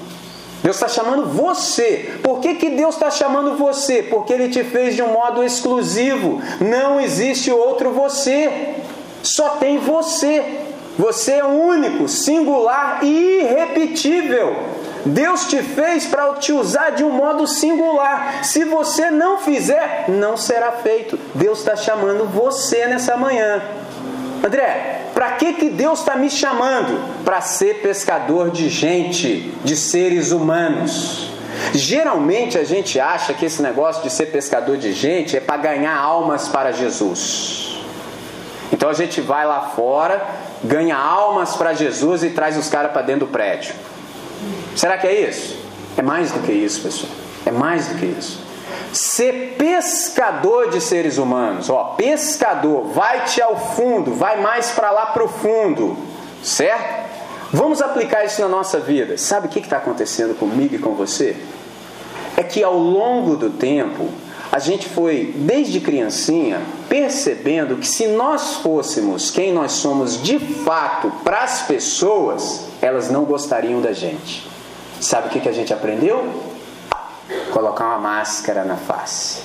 Deus 0.67 0.75
está 0.75 0.89
chamando 0.89 1.27
você. 1.27 2.19
Por 2.21 2.41
que, 2.41 2.55
que 2.55 2.71
Deus 2.71 2.95
está 2.95 3.09
chamando 3.09 3.55
você? 3.55 4.03
Porque 4.03 4.33
Ele 4.33 4.49
te 4.49 4.65
fez 4.65 4.97
de 4.97 5.01
um 5.01 5.13
modo 5.13 5.41
exclusivo. 5.41 6.41
Não 6.59 6.99
existe 6.99 7.49
outro 7.49 7.91
você. 7.91 8.75
Só 9.23 9.51
tem 9.51 9.77
você. 9.77 10.59
Você 10.99 11.35
é 11.35 11.45
único, 11.45 12.09
singular 12.09 12.99
e 13.01 13.43
irrepetível. 13.43 14.57
Deus 15.05 15.45
te 15.45 15.63
fez 15.63 16.05
para 16.05 16.33
te 16.33 16.51
usar 16.51 16.89
de 16.89 17.03
um 17.05 17.11
modo 17.11 17.47
singular. 17.47 18.43
Se 18.43 18.65
você 18.65 19.09
não 19.09 19.37
fizer, 19.37 20.09
não 20.09 20.35
será 20.35 20.73
feito. 20.73 21.17
Deus 21.33 21.59
está 21.59 21.77
chamando 21.77 22.25
você 22.25 22.87
nessa 22.87 23.15
manhã. 23.15 23.61
André, 24.45 24.96
para 25.17 25.31
que, 25.31 25.53
que 25.53 25.71
Deus 25.71 25.97
está 25.97 26.15
me 26.15 26.29
chamando? 26.29 27.23
Para 27.25 27.41
ser 27.41 27.81
pescador 27.81 28.51
de 28.51 28.69
gente, 28.69 29.51
de 29.63 29.75
seres 29.75 30.31
humanos. 30.31 31.31
Geralmente 31.73 32.55
a 32.55 32.63
gente 32.63 32.99
acha 32.99 33.33
que 33.33 33.43
esse 33.43 33.59
negócio 33.59 34.03
de 34.03 34.11
ser 34.11 34.27
pescador 34.27 34.77
de 34.77 34.93
gente 34.93 35.35
é 35.35 35.39
para 35.39 35.57
ganhar 35.57 35.97
almas 35.97 36.47
para 36.47 36.71
Jesus. 36.71 37.79
Então 38.71 38.91
a 38.91 38.93
gente 38.93 39.19
vai 39.19 39.43
lá 39.43 39.71
fora, 39.75 40.23
ganha 40.63 40.95
almas 40.95 41.55
para 41.55 41.73
Jesus 41.73 42.21
e 42.21 42.29
traz 42.29 42.55
os 42.55 42.69
caras 42.69 42.91
para 42.91 43.01
dentro 43.01 43.25
do 43.25 43.31
prédio. 43.31 43.73
Será 44.75 44.99
que 44.99 45.07
é 45.07 45.27
isso? 45.27 45.57
É 45.97 46.03
mais 46.03 46.31
do 46.31 46.41
que 46.41 46.51
isso, 46.51 46.81
pessoal. 46.81 47.11
É 47.43 47.49
mais 47.49 47.87
do 47.87 47.95
que 47.95 48.05
isso. 48.05 48.46
Ser 48.93 49.55
pescador 49.57 50.69
de 50.69 50.81
seres 50.81 51.17
humanos, 51.17 51.69
ó, 51.69 51.95
pescador, 51.97 52.85
vai-te 52.85 53.41
ao 53.41 53.57
fundo, 53.75 54.13
vai 54.13 54.41
mais 54.41 54.71
para 54.71 54.91
lá 54.91 55.07
para 55.07 55.23
o 55.23 55.27
fundo, 55.27 55.97
certo? 56.43 57.07
Vamos 57.51 57.81
aplicar 57.81 58.25
isso 58.25 58.41
na 58.41 58.47
nossa 58.47 58.79
vida. 58.79 59.17
Sabe 59.17 59.47
o 59.47 59.49
que 59.49 59.59
está 59.59 59.77
acontecendo 59.77 60.37
comigo 60.37 60.75
e 60.75 60.79
com 60.79 60.93
você? 60.95 61.35
É 62.35 62.43
que 62.43 62.63
ao 62.63 62.77
longo 62.77 63.35
do 63.35 63.49
tempo, 63.49 64.09
a 64.51 64.59
gente 64.59 64.87
foi, 64.89 65.33
desde 65.35 65.79
criancinha, 65.79 66.61
percebendo 66.89 67.77
que 67.77 67.87
se 67.87 68.07
nós 68.07 68.55
fôssemos 68.55 69.31
quem 69.31 69.53
nós 69.53 69.73
somos 69.73 70.21
de 70.21 70.39
fato 70.39 71.11
para 71.23 71.43
as 71.43 71.61
pessoas, 71.63 72.65
elas 72.81 73.09
não 73.09 73.23
gostariam 73.23 73.81
da 73.81 73.93
gente. 73.93 74.47
Sabe 74.99 75.27
o 75.27 75.31
que, 75.31 75.39
que 75.39 75.49
a 75.49 75.53
gente 75.53 75.73
aprendeu? 75.73 76.46
Colocar 77.51 77.85
uma 77.85 77.99
máscara 77.99 78.63
na 78.63 78.75
face. 78.75 79.41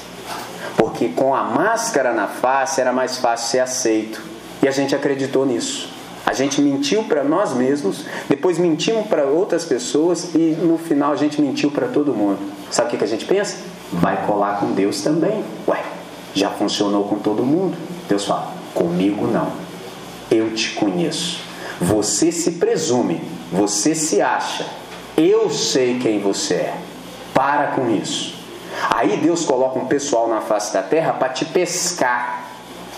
Porque 0.77 1.09
com 1.09 1.35
a 1.35 1.45
máscara 1.45 2.13
na 2.13 2.27
face 2.27 2.81
era 2.81 2.93
mais 2.93 3.19
fácil 3.19 3.49
ser 3.49 3.59
aceito. 3.61 4.23
E 4.63 4.69
a 4.69 4.71
gente 4.71 4.95
acreditou 4.95 5.45
nisso. 5.45 5.91
A 6.25 6.33
gente 6.33 6.61
mentiu 6.61 7.03
para 7.05 7.25
nós 7.25 7.53
mesmos, 7.53 8.05
depois 8.29 8.57
mentimos 8.57 9.07
para 9.09 9.25
outras 9.25 9.65
pessoas 9.65 10.35
e 10.35 10.57
no 10.63 10.79
final 10.79 11.13
a 11.13 11.17
gente 11.17 11.41
mentiu 11.43 11.71
para 11.71 11.89
todo 11.89 12.15
mundo. 12.15 12.39
Sabe 12.71 12.89
o 12.89 12.91
que, 12.93 12.99
que 12.99 13.05
a 13.05 13.09
gente 13.09 13.25
pensa? 13.25 13.57
Vai 13.93 14.25
colar 14.25 14.61
com 14.61 14.73
Deus 14.73 15.03
também. 15.03 15.45
Ué, 15.67 15.83
já 16.33 16.49
funcionou 16.49 17.05
com 17.05 17.17
todo 17.17 17.45
mundo. 17.45 17.77
Deus 18.09 18.25
fala: 18.25 18.53
comigo 18.73 19.27
não. 19.27 19.53
Eu 20.31 20.55
te 20.55 20.71
conheço. 20.71 21.41
Você 21.81 22.31
se 22.31 22.53
presume, 22.53 23.21
você 23.51 23.95
se 23.95 24.23
acha, 24.23 24.65
Eu 25.17 25.51
sei 25.51 25.99
quem 25.99 26.21
você 26.21 26.55
é. 26.55 26.75
Para 27.35 27.69
com 27.69 27.91
isso. 27.91 28.35
Aí 28.91 29.17
Deus 29.19 29.45
coloca 29.45 29.79
um 29.79 29.87
pessoal 29.87 30.29
na 30.29 30.41
face 30.41 30.73
da 30.73 30.83
terra 30.83 31.13
para 31.13 31.29
te 31.29 31.45
pescar. 31.45 32.45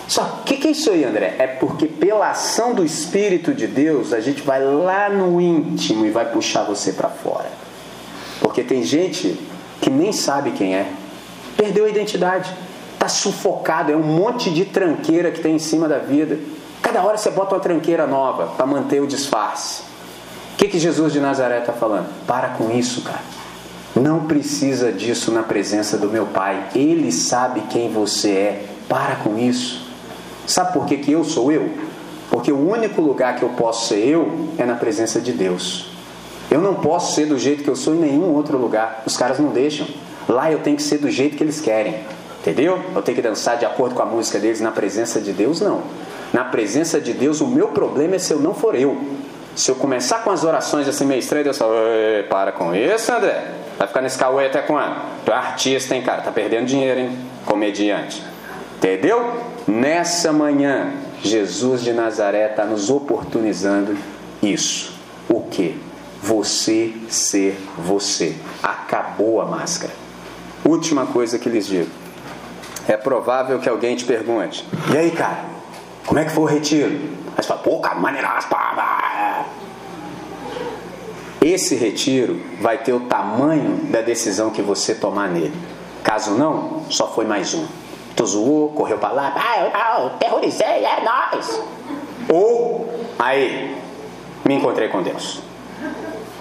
Só 0.07 0.41
que, 0.45 0.57
que 0.57 0.67
é 0.67 0.71
isso 0.71 0.91
aí, 0.91 1.03
André? 1.03 1.35
É 1.39 1.47
porque 1.47 1.87
pela 1.87 2.29
ação 2.29 2.73
do 2.73 2.85
Espírito 2.85 3.53
de 3.53 3.65
Deus 3.65 4.13
a 4.13 4.19
gente 4.19 4.41
vai 4.41 4.63
lá 4.63 5.09
no 5.09 5.41
íntimo 5.41 6.05
e 6.05 6.11
vai 6.11 6.25
puxar 6.31 6.63
você 6.63 6.93
para 6.93 7.09
fora. 7.09 7.49
Porque 8.39 8.63
tem 8.63 8.83
gente 8.83 9.39
que 9.81 9.89
nem 9.89 10.11
sabe 10.11 10.51
quem 10.51 10.75
é, 10.75 10.87
perdeu 11.57 11.85
a 11.85 11.89
identidade, 11.89 12.53
está 12.93 13.07
sufocado, 13.07 13.91
é 13.91 13.95
um 13.95 14.03
monte 14.03 14.49
de 14.51 14.65
tranqueira 14.65 15.31
que 15.31 15.39
tem 15.39 15.55
em 15.55 15.59
cima 15.59 15.87
da 15.87 15.97
vida. 15.97 16.37
Cada 16.81 17.01
hora 17.03 17.17
você 17.17 17.31
bota 17.31 17.55
uma 17.55 17.61
tranqueira 17.61 18.05
nova 18.05 18.47
para 18.55 18.65
manter 18.65 19.01
o 19.01 19.07
disfarce. 19.07 19.81
O 20.53 20.57
que, 20.57 20.67
que 20.67 20.79
Jesus 20.79 21.11
de 21.11 21.19
Nazaré 21.19 21.59
está 21.59 21.73
falando? 21.73 22.07
Para 22.25 22.49
com 22.49 22.71
isso, 22.71 23.01
cara. 23.01 23.21
Não 23.95 24.25
precisa 24.25 24.91
disso 24.91 25.31
na 25.31 25.41
presença 25.41 25.97
do 25.97 26.09
meu 26.09 26.25
Pai. 26.25 26.67
Ele 26.75 27.11
sabe 27.11 27.61
quem 27.69 27.89
você 27.89 28.29
é. 28.29 28.65
Para 28.89 29.15
com 29.15 29.39
isso. 29.39 29.87
Sabe 30.45 30.73
por 30.73 30.85
que, 30.85 30.97
que 30.97 31.11
eu 31.11 31.23
sou 31.23 31.51
eu? 31.51 31.69
Porque 32.29 32.51
o 32.51 32.69
único 32.69 33.01
lugar 33.01 33.37
que 33.37 33.43
eu 33.43 33.49
posso 33.49 33.87
ser 33.87 34.05
eu 34.05 34.49
é 34.57 34.65
na 34.65 34.75
presença 34.75 35.21
de 35.21 35.31
Deus. 35.31 35.87
Eu 36.51 36.61
não 36.61 36.75
posso 36.75 37.15
ser 37.15 37.25
do 37.25 37.39
jeito 37.39 37.63
que 37.63 37.69
eu 37.69 37.75
sou 37.75 37.95
em 37.95 37.99
nenhum 37.99 38.33
outro 38.33 38.57
lugar. 38.57 39.03
Os 39.05 39.15
caras 39.15 39.39
não 39.39 39.49
deixam. 39.49 39.87
Lá 40.27 40.51
eu 40.51 40.59
tenho 40.59 40.75
que 40.75 40.83
ser 40.83 40.97
do 40.97 41.09
jeito 41.09 41.37
que 41.37 41.43
eles 41.43 41.61
querem. 41.61 41.95
Entendeu? 42.41 42.79
Eu 42.93 43.01
tenho 43.01 43.15
que 43.15 43.21
dançar 43.21 43.57
de 43.57 43.65
acordo 43.65 43.95
com 43.95 44.01
a 44.03 44.05
música 44.05 44.37
deles 44.37 44.61
na 44.61 44.71
presença 44.71 45.19
de 45.19 45.31
Deus, 45.31 45.61
não. 45.61 45.81
Na 46.31 46.43
presença 46.43 46.99
de 46.99 47.13
Deus, 47.13 47.41
o 47.41 47.47
meu 47.47 47.69
problema 47.69 48.15
é 48.15 48.19
se 48.19 48.33
eu 48.33 48.39
não 48.39 48.53
for 48.53 48.75
eu. 48.75 48.97
Se 49.55 49.71
eu 49.71 49.75
começar 49.75 50.19
com 50.19 50.31
as 50.31 50.43
orações 50.43 50.85
assim 50.87 51.05
meio 51.05 51.19
estranhas, 51.19 51.45
Deus 51.45 51.57
fala: 51.57 51.75
para 52.29 52.51
com 52.51 52.75
isso, 52.75 53.11
André. 53.11 53.51
Vai 53.77 53.87
ficar 53.87 54.01
nesse 54.01 54.17
caô 54.17 54.39
até 54.39 54.61
quando? 54.61 54.95
Tu 55.25 55.31
é 55.31 55.35
artista, 55.35 55.95
hein, 55.95 56.01
cara? 56.01 56.21
Tá 56.21 56.31
perdendo 56.31 56.65
dinheiro, 56.65 56.99
hein? 56.99 57.17
Comediante. 57.45 58.21
Entendeu? 58.77 59.33
Nessa 59.67 60.31
manhã, 60.31 60.91
Jesus 61.23 61.81
de 61.81 61.93
Nazaré 61.93 62.49
está 62.49 62.65
nos 62.65 62.89
oportunizando 62.89 63.97
isso. 64.43 64.93
O 65.29 65.41
que? 65.41 65.79
Você 66.21 66.93
ser 67.09 67.57
você. 67.77 68.35
Acabou 68.61 69.41
a 69.41 69.45
máscara. 69.45 69.93
Última 70.63 71.05
coisa 71.05 71.39
que 71.39 71.49
lhes 71.49 71.65
digo. 71.65 71.89
É 72.87 72.97
provável 72.97 73.59
que 73.59 73.69
alguém 73.69 73.95
te 73.95 74.03
pergunte: 74.03 74.65
E 74.93 74.97
aí, 74.97 75.11
cara? 75.11 75.45
Como 76.05 76.19
é 76.19 76.25
que 76.25 76.31
foi 76.31 76.43
o 76.43 76.47
retiro? 76.47 77.24
Você 77.35 77.47
fala: 77.47 77.61
Pô, 77.61 77.79
cara, 77.79 77.95
maneiraço, 77.95 78.47
esse 81.45 81.75
retiro 81.75 82.41
vai 82.59 82.79
ter 82.79 82.91
o 82.91 83.01
tamanho 83.01 83.85
da 83.91 84.01
decisão 84.01 84.49
que 84.49 84.63
você 84.63 84.95
tomar 84.95 85.29
nele. 85.29 85.53
Caso 86.03 86.31
não, 86.31 86.81
só 86.89 87.07
foi 87.07 87.23
mais 87.23 87.53
um. 87.53 87.67
Tu 88.15 88.25
zoou, 88.25 88.69
correu 88.69 88.97
para 88.97 89.13
lá, 89.13 89.33
ah, 89.35 89.59
eu, 89.59 90.05
eu 90.05 90.09
terrorizei, 90.17 90.83
é 90.83 91.03
nós. 91.03 91.61
Ou, 92.29 92.89
aí, 93.19 93.79
me 94.43 94.55
encontrei 94.55 94.87
com 94.87 95.03
Deus. 95.03 95.39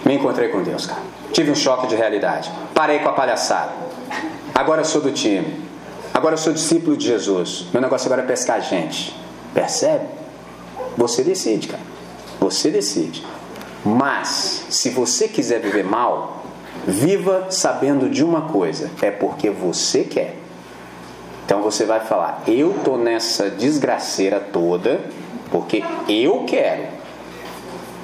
Me 0.06 0.14
encontrei 0.14 0.48
com 0.48 0.62
Deus, 0.62 0.86
cara. 0.86 1.02
Tive 1.32 1.50
um 1.50 1.54
choque 1.54 1.86
de 1.86 1.96
realidade. 1.96 2.50
Parei 2.74 3.00
com 3.00 3.08
a 3.10 3.12
palhaçada. 3.12 3.72
Agora 4.54 4.80
eu 4.80 4.84
sou 4.86 5.02
do 5.02 5.12
time. 5.12 5.68
Agora 6.14 6.34
eu 6.34 6.38
sou 6.38 6.52
discípulo 6.52 6.96
de 6.96 7.06
Jesus. 7.06 7.66
Meu 7.72 7.82
negócio 7.82 8.06
agora 8.06 8.22
é 8.22 8.26
pescar 8.26 8.62
gente. 8.62 9.14
Percebe? 9.52 10.23
Você 10.96 11.22
decide, 11.22 11.68
cara. 11.68 11.82
Você 12.40 12.70
decide. 12.70 13.24
Mas, 13.84 14.66
se 14.70 14.90
você 14.90 15.28
quiser 15.28 15.60
viver 15.60 15.84
mal, 15.84 16.44
viva 16.86 17.48
sabendo 17.50 18.08
de 18.08 18.24
uma 18.24 18.42
coisa: 18.42 18.90
é 19.02 19.10
porque 19.10 19.50
você 19.50 20.04
quer. 20.04 20.36
Então 21.44 21.62
você 21.62 21.84
vai 21.84 22.00
falar: 22.00 22.42
eu 22.46 22.74
tô 22.84 22.96
nessa 22.96 23.50
desgraceira 23.50 24.40
toda 24.40 25.00
porque 25.50 25.82
eu 26.08 26.44
quero. 26.46 26.84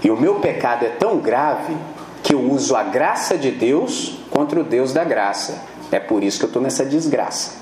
E 0.03 0.11
o 0.11 0.17
meu 0.17 0.37
pecado 0.37 0.85
é 0.85 0.91
tão 0.91 1.19
grave 1.19 1.77
que 2.23 2.35
eu 2.35 2.41
uso 2.51 2.77
a 2.77 2.83
graça 2.83 3.37
de 3.37 3.51
Deus 3.51 4.19
contra 4.31 4.61
o 4.61 4.65
Deus 4.65 4.93
da 4.93 5.05
graça. 5.05 5.63
É 5.91 5.99
por 5.99 6.23
isso 6.23 6.39
que 6.39 6.45
eu 6.45 6.49
estou 6.49 6.63
nessa 6.63 6.85
desgraça. 6.85 7.59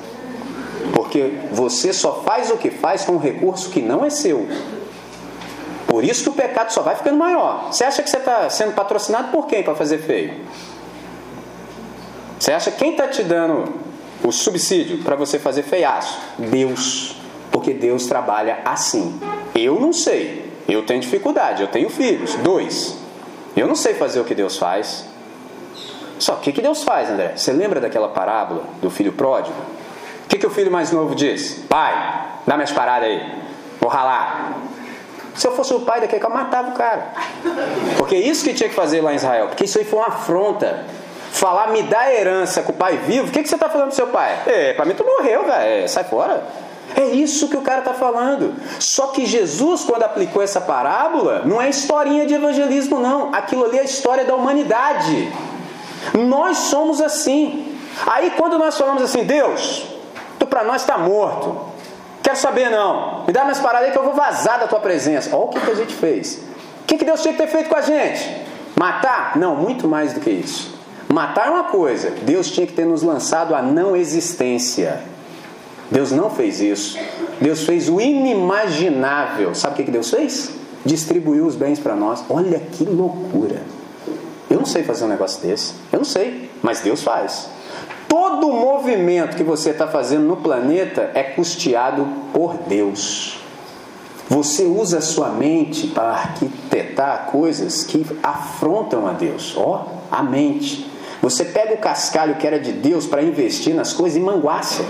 Porque 0.93 1.33
você 1.53 1.93
só 1.93 2.23
faz 2.25 2.51
o 2.51 2.57
que 2.57 2.71
faz 2.71 3.05
com 3.05 3.13
um 3.13 3.19
recurso 3.19 3.71
que 3.71 3.81
não 3.81 4.05
é 4.05 4.11
seu. 4.11 4.47
Por 5.89 6.05
isso 6.05 6.23
que 6.23 6.29
o 6.29 6.33
pecado 6.35 6.71
só 6.71 6.83
vai 6.83 6.95
ficando 6.95 7.17
maior. 7.17 7.73
Você 7.73 7.83
acha 7.83 8.03
que 8.03 8.11
você 8.11 8.19
está 8.19 8.49
sendo 8.51 8.75
patrocinado 8.75 9.33
por 9.33 9.47
quem 9.47 9.63
para 9.63 9.75
fazer 9.75 9.99
feio? 9.99 10.35
Você 12.39 12.53
acha 12.53 12.71
quem 12.71 12.91
está 12.91 13.09
te 13.09 13.23
dando 13.23 13.75
o 14.23 14.31
subsídio 14.31 14.99
para 14.99 15.17
você 15.17 15.39
fazer 15.39 15.63
feiaço? 15.63 16.19
Deus. 16.39 17.17
Porque 17.51 17.73
Deus 17.73 18.05
trabalha 18.05 18.59
assim. 18.67 19.19
Eu 19.55 19.81
não 19.81 19.95
sei. 19.95 20.53
Eu 20.69 20.85
tenho 20.85 21.01
dificuldade. 21.01 21.63
Eu 21.63 21.69
tenho 21.69 21.89
filhos. 21.89 22.35
Dois. 22.35 22.95
Eu 23.57 23.67
não 23.67 23.75
sei 23.75 23.95
fazer 23.95 24.21
o 24.21 24.25
que 24.25 24.35
Deus 24.35 24.59
faz. 24.59 25.07
Só 26.19 26.35
o 26.35 26.37
que, 26.37 26.53
que 26.53 26.61
Deus 26.61 26.83
faz, 26.83 27.09
André? 27.09 27.33
Você 27.35 27.51
lembra 27.51 27.81
daquela 27.81 28.09
parábola 28.09 28.65
do 28.83 28.91
filho 28.91 29.13
pródigo? 29.13 29.57
O 30.25 30.29
que, 30.29 30.37
que 30.37 30.47
o 30.47 30.51
filho 30.51 30.71
mais 30.71 30.93
novo 30.93 31.15
disse? 31.15 31.61
Pai, 31.61 32.27
dá 32.47 32.57
minhas 32.57 32.73
paradas 32.73 33.09
aí. 33.09 33.43
Vou 33.81 33.89
ralar. 33.89 34.68
Se 35.39 35.47
eu 35.47 35.53
fosse 35.53 35.73
o 35.73 35.81
pai 35.81 36.01
daquele 36.01 36.21
cara, 36.21 36.35
eu 36.35 36.37
matava 36.37 36.71
o 36.71 36.73
cara. 36.73 37.13
Porque 37.97 38.17
é 38.17 38.19
isso 38.19 38.43
que 38.43 38.53
tinha 38.53 38.69
que 38.69 38.75
fazer 38.75 39.01
lá 39.01 39.13
em 39.13 39.17
Israel. 39.17 39.47
Porque 39.47 39.67
isso 39.67 39.79
aí 39.79 39.85
foi 39.85 40.01
uma 40.01 40.09
afronta. 40.09 40.85
Falar, 41.31 41.69
me 41.69 41.85
dá 41.85 42.13
herança 42.13 42.61
com 42.63 42.73
o 42.73 42.75
pai 42.75 42.97
vivo, 42.97 43.29
o 43.29 43.31
que, 43.31 43.43
que 43.43 43.49
você 43.49 43.55
está 43.55 43.69
falando 43.69 43.89
pro 43.89 43.95
seu 43.95 44.09
pai? 44.09 44.37
É, 44.47 44.73
para 44.73 44.85
mim 44.85 44.95
tu 44.95 45.05
morreu, 45.05 45.45
velho. 45.45 45.85
É, 45.85 45.87
sai 45.87 46.03
fora. 46.03 46.43
É 46.97 47.05
isso 47.05 47.47
que 47.49 47.57
o 47.57 47.61
cara 47.61 47.81
está 47.81 47.95
falando. 47.95 48.53
Só 48.81 49.09
que 49.09 49.27
Jesus, 49.27 49.85
quando 49.85 50.03
aplicou 50.03 50.43
essa 50.43 50.61
parábola, 50.61 51.43
não 51.45 51.63
é 51.63 51.71
historinha 51.71 52.27
de 52.27 52.35
evangelismo, 52.35 52.99
não. 52.99 53.33
Aquilo 53.33 53.65
ali 53.65 53.79
é 53.79 53.83
a 53.83 53.85
história 53.85 54.25
da 54.25 54.35
humanidade. 54.35 55.33
Nós 56.15 56.59
somos 56.59 57.01
assim. 57.01 57.79
Aí 58.09 58.33
quando 58.37 58.59
nós 58.59 58.77
falamos 58.77 59.05
assim, 59.05 59.23
Deus, 59.23 59.87
tu 60.37 60.49
para 60.49 60.65
nós 60.65 60.81
está 60.81 60.99
morto. 60.99 61.78
Quero 62.23 62.37
saber 62.37 62.71
não. 62.71 63.25
Me 63.27 63.33
dá 63.33 63.45
mais 63.45 63.59
parada 63.59 63.87
aí 63.87 63.93
que 63.93 63.99
eu 63.99 64.05
vou 64.05 64.15
vazar 64.15 64.59
da 64.61 64.67
tua 64.67 64.81
presença. 64.81 65.35
Olha 65.35 65.47
o 65.47 65.49
que, 65.49 65.61
que 65.61 65.71
a 65.71 65.75
gente 65.75 65.95
fez. 65.95 66.41
O 66.83 66.85
que, 66.87 66.99
que 66.99 67.05
Deus 67.05 67.23
tinha 67.23 67.33
que 67.33 67.41
ter 67.41 67.49
feito 67.49 67.69
com 67.69 67.77
a 67.77 67.81
gente? 67.81 68.43
Matar? 68.77 69.37
Não, 69.37 69.57
muito 69.57 69.89
mais 69.89 70.13
do 70.13 70.21
que 70.21 70.31
isso. 70.31 70.77
Matar 71.09 71.49
é 71.49 71.51
uma 71.51 71.65
coisa. 71.65 72.11
Deus 72.23 72.51
tinha 72.51 72.67
que 72.67 72.73
ter 72.73 72.85
nos 72.85 73.03
lançado 73.03 73.55
a 73.55 73.63
não 73.63 73.97
existência. 73.97 75.01
Deus 75.91 76.13
não 76.13 76.29
fez 76.29 76.61
isso. 76.61 76.99
Deus 77.41 77.65
fez 77.65 77.89
o 77.89 78.01
inimaginável. 78.01 79.55
Sabe 79.55 79.75
o 79.75 79.77
que, 79.77 79.85
que 79.85 79.91
Deus 79.91 80.11
fez? 80.11 80.51
Distribuiu 80.85 81.47
os 81.47 81.57
bens 81.57 81.79
para 81.79 81.95
nós. 81.95 82.23
Olha 82.29 82.61
que 82.61 82.85
loucura. 82.85 83.63
Eu 84.51 84.59
não 84.59 84.67
sei 84.67 84.83
fazer 84.83 85.05
um 85.05 85.09
negócio 85.09 85.41
desse. 85.41 85.75
Eu 85.93 85.99
não 85.99 86.05
sei. 86.05 86.51
Mas 86.63 86.81
Deus 86.81 87.03
faz. 87.03 87.49
Todo 88.09 88.51
movimento 88.51 89.37
que 89.37 89.45
você 89.45 89.71
está 89.71 89.87
fazendo 89.87 90.25
no 90.25 90.39
planeta 90.39 91.11
é 91.15 91.23
custeado 91.23 92.09
por 92.33 92.55
Deus. 92.67 93.39
Você 94.29 94.65
usa 94.65 94.99
a 94.99 95.03
sua 95.03 95.29
mente 95.29 95.89
para 95.89 96.11
arquitetar 96.11 97.27
coisas 97.27 97.85
que 97.85 98.05
afrontam 98.23 99.07
a 99.07 99.13
Deus. 99.13 99.55
Ó, 99.57 99.85
oh, 99.85 100.15
a 100.15 100.23
mente. 100.23 100.91
Você 101.21 101.45
pega 101.45 101.75
o 101.75 101.79
cascalho 101.79 102.37
que 102.37 102.47
era 102.47 102.59
de 102.59 102.73
Deus 102.73 103.07
para 103.07 103.23
investir 103.23 103.75
nas 103.75 103.93
coisas 103.93 104.17
e 104.17 104.21
manguaça. 104.21 104.85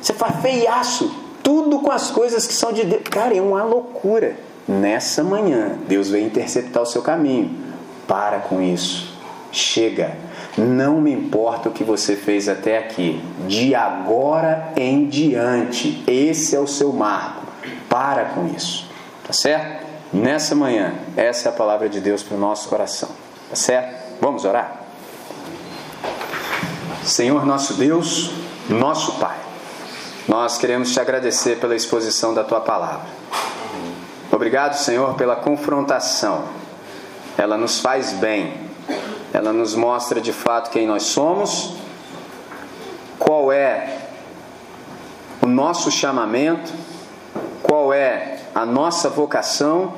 Você 0.00 0.12
faz 0.12 0.40
feiaço. 0.40 1.10
Tudo 1.42 1.80
com 1.80 1.90
as 1.90 2.10
coisas 2.10 2.46
que 2.46 2.52
são 2.52 2.72
de 2.72 2.84
Deus. 2.84 3.02
Cara, 3.10 3.34
é 3.36 3.40
uma 3.40 3.62
loucura. 3.62 4.36
Nessa 4.66 5.24
manhã, 5.24 5.78
Deus 5.88 6.10
veio 6.10 6.26
interceptar 6.26 6.82
o 6.82 6.86
seu 6.86 7.00
caminho. 7.00 7.50
Para 8.06 8.40
com 8.40 8.60
isso. 8.60 9.16
Chega 9.50 10.16
não 10.58 11.00
me 11.00 11.12
importa 11.12 11.68
o 11.68 11.72
que 11.72 11.84
você 11.84 12.16
fez 12.16 12.48
até 12.48 12.78
aqui. 12.78 13.22
De 13.46 13.74
agora 13.74 14.72
em 14.76 15.06
diante, 15.06 16.02
esse 16.06 16.56
é 16.56 16.58
o 16.60 16.66
seu 16.66 16.92
marco. 16.92 17.46
Para 17.88 18.26
com 18.26 18.46
isso. 18.48 18.88
Tá 19.26 19.32
certo? 19.32 19.86
Nessa 20.12 20.54
manhã, 20.54 20.94
essa 21.16 21.48
é 21.48 21.52
a 21.52 21.54
palavra 21.54 21.88
de 21.88 22.00
Deus 22.00 22.22
para 22.22 22.36
o 22.36 22.40
nosso 22.40 22.68
coração. 22.68 23.10
Tá 23.48 23.56
certo? 23.56 24.18
Vamos 24.20 24.44
orar? 24.44 24.82
Senhor 27.04 27.46
nosso 27.46 27.74
Deus, 27.74 28.30
nosso 28.68 29.12
Pai, 29.18 29.36
nós 30.26 30.58
queremos 30.58 30.92
te 30.92 31.00
agradecer 31.00 31.58
pela 31.58 31.74
exposição 31.74 32.34
da 32.34 32.44
tua 32.44 32.60
palavra. 32.60 33.06
Obrigado, 34.30 34.74
Senhor, 34.74 35.14
pela 35.14 35.36
confrontação. 35.36 36.44
Ela 37.36 37.56
nos 37.56 37.80
faz 37.80 38.12
bem 38.12 38.67
ela 39.32 39.52
nos 39.52 39.74
mostra 39.74 40.20
de 40.20 40.32
fato 40.32 40.70
quem 40.70 40.86
nós 40.86 41.04
somos, 41.04 41.74
qual 43.18 43.52
é 43.52 43.98
o 45.42 45.46
nosso 45.46 45.90
chamamento, 45.90 46.72
qual 47.62 47.92
é 47.92 48.40
a 48.54 48.64
nossa 48.64 49.08
vocação, 49.08 49.94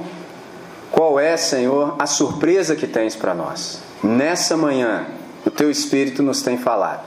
qual 0.91 1.18
é, 1.18 1.37
Senhor, 1.37 1.95
a 1.99 2.07
surpresa 2.07 2.74
que 2.74 2.87
tens 2.87 3.14
para 3.14 3.35
nós. 3.35 3.83
nessa 4.03 4.57
manhã, 4.57 5.07
o 5.45 5.51
teu 5.51 5.70
Espírito 5.70 6.22
nos 6.22 6.43
tem 6.43 6.57
falado. 6.57 7.07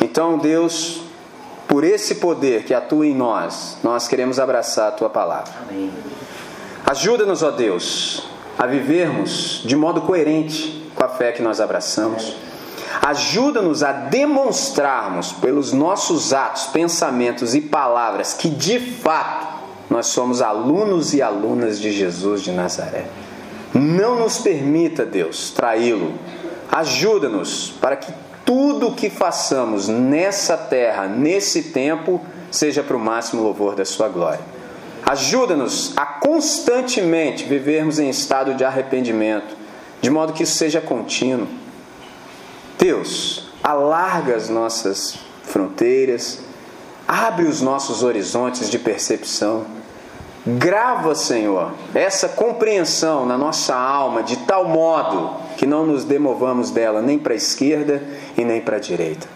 Então, 0.00 0.36
Deus, 0.36 1.02
por 1.66 1.82
esse 1.82 2.16
poder 2.16 2.64
que 2.64 2.74
atua 2.74 3.06
em 3.06 3.14
nós, 3.14 3.78
nós 3.82 4.06
queremos 4.06 4.38
abraçar 4.38 4.88
a 4.88 4.92
tua 4.92 5.08
palavra. 5.08 5.52
Ajuda-nos, 6.86 7.42
ó 7.42 7.50
Deus, 7.50 8.22
a 8.58 8.66
vivermos 8.66 9.62
de 9.64 9.74
modo 9.76 10.02
coerente 10.02 10.79
com 10.94 11.04
a 11.04 11.08
fé 11.08 11.32
que 11.32 11.42
nós 11.42 11.60
abraçamos. 11.60 12.36
Ajuda-nos 13.02 13.82
a 13.82 13.92
demonstrarmos 13.92 15.32
pelos 15.32 15.72
nossos 15.72 16.32
atos, 16.32 16.66
pensamentos 16.66 17.54
e 17.54 17.60
palavras 17.60 18.34
que 18.34 18.48
de 18.48 18.78
fato 18.78 19.60
nós 19.88 20.06
somos 20.06 20.40
alunos 20.42 21.14
e 21.14 21.22
alunas 21.22 21.80
de 21.80 21.90
Jesus 21.90 22.42
de 22.42 22.52
Nazaré. 22.52 23.06
Não 23.74 24.18
nos 24.18 24.38
permita, 24.38 25.04
Deus, 25.04 25.50
traí-lo. 25.50 26.14
Ajuda-nos 26.70 27.70
para 27.80 27.96
que 27.96 28.12
tudo 28.44 28.88
o 28.88 28.94
que 28.94 29.10
façamos 29.10 29.88
nessa 29.88 30.56
terra, 30.56 31.06
nesse 31.06 31.64
tempo, 31.64 32.20
seja 32.50 32.82
para 32.82 32.96
o 32.96 33.00
máximo 33.00 33.42
louvor 33.42 33.74
da 33.74 33.84
Sua 33.84 34.08
glória. 34.08 34.40
Ajuda-nos 35.04 35.96
a 35.96 36.04
constantemente 36.04 37.44
vivermos 37.44 37.98
em 37.98 38.08
estado 38.08 38.54
de 38.54 38.64
arrependimento, 38.64 39.56
de 40.00 40.10
modo 40.10 40.32
que 40.32 40.42
isso 40.42 40.56
seja 40.56 40.80
contínuo. 40.80 41.46
Deus, 42.78 43.50
alarga 43.62 44.34
as 44.34 44.48
nossas 44.48 45.18
fronteiras, 45.42 46.40
abre 47.06 47.44
os 47.44 47.60
nossos 47.60 48.02
horizontes 48.02 48.70
de 48.70 48.78
percepção. 48.78 49.66
Grava, 50.46 51.14
Senhor, 51.14 51.72
essa 51.94 52.28
compreensão 52.28 53.26
na 53.26 53.36
nossa 53.36 53.74
alma 53.74 54.22
de 54.22 54.38
tal 54.38 54.64
modo 54.64 55.36
que 55.58 55.66
não 55.66 55.84
nos 55.84 56.04
demovamos 56.04 56.70
dela 56.70 57.02
nem 57.02 57.18
para 57.18 57.34
a 57.34 57.36
esquerda 57.36 58.02
e 58.38 58.44
nem 58.44 58.62
para 58.62 58.76
a 58.76 58.80
direita. 58.80 59.28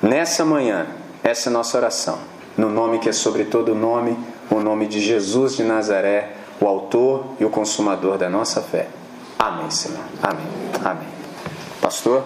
Nessa 0.00 0.44
manhã, 0.44 0.86
essa 1.22 1.48
é 1.48 1.50
a 1.50 1.52
nossa 1.52 1.76
oração, 1.76 2.18
no 2.56 2.70
nome 2.70 2.98
que 2.98 3.08
é 3.10 3.12
sobre 3.12 3.44
todo 3.44 3.74
nome, 3.74 4.16
o 4.50 4.60
nome 4.60 4.86
de 4.86 5.00
Jesus 5.00 5.56
de 5.56 5.64
Nazaré, 5.64 6.32
o 6.58 6.66
autor 6.66 7.26
e 7.38 7.44
o 7.44 7.50
consumador 7.50 8.16
da 8.16 8.30
nossa 8.30 8.62
fé. 8.62 8.88
Amém, 9.38 9.70
Senhor. 9.70 10.04
Amém. 10.22 10.46
Amém. 10.84 11.08
Pastor? 11.80 12.24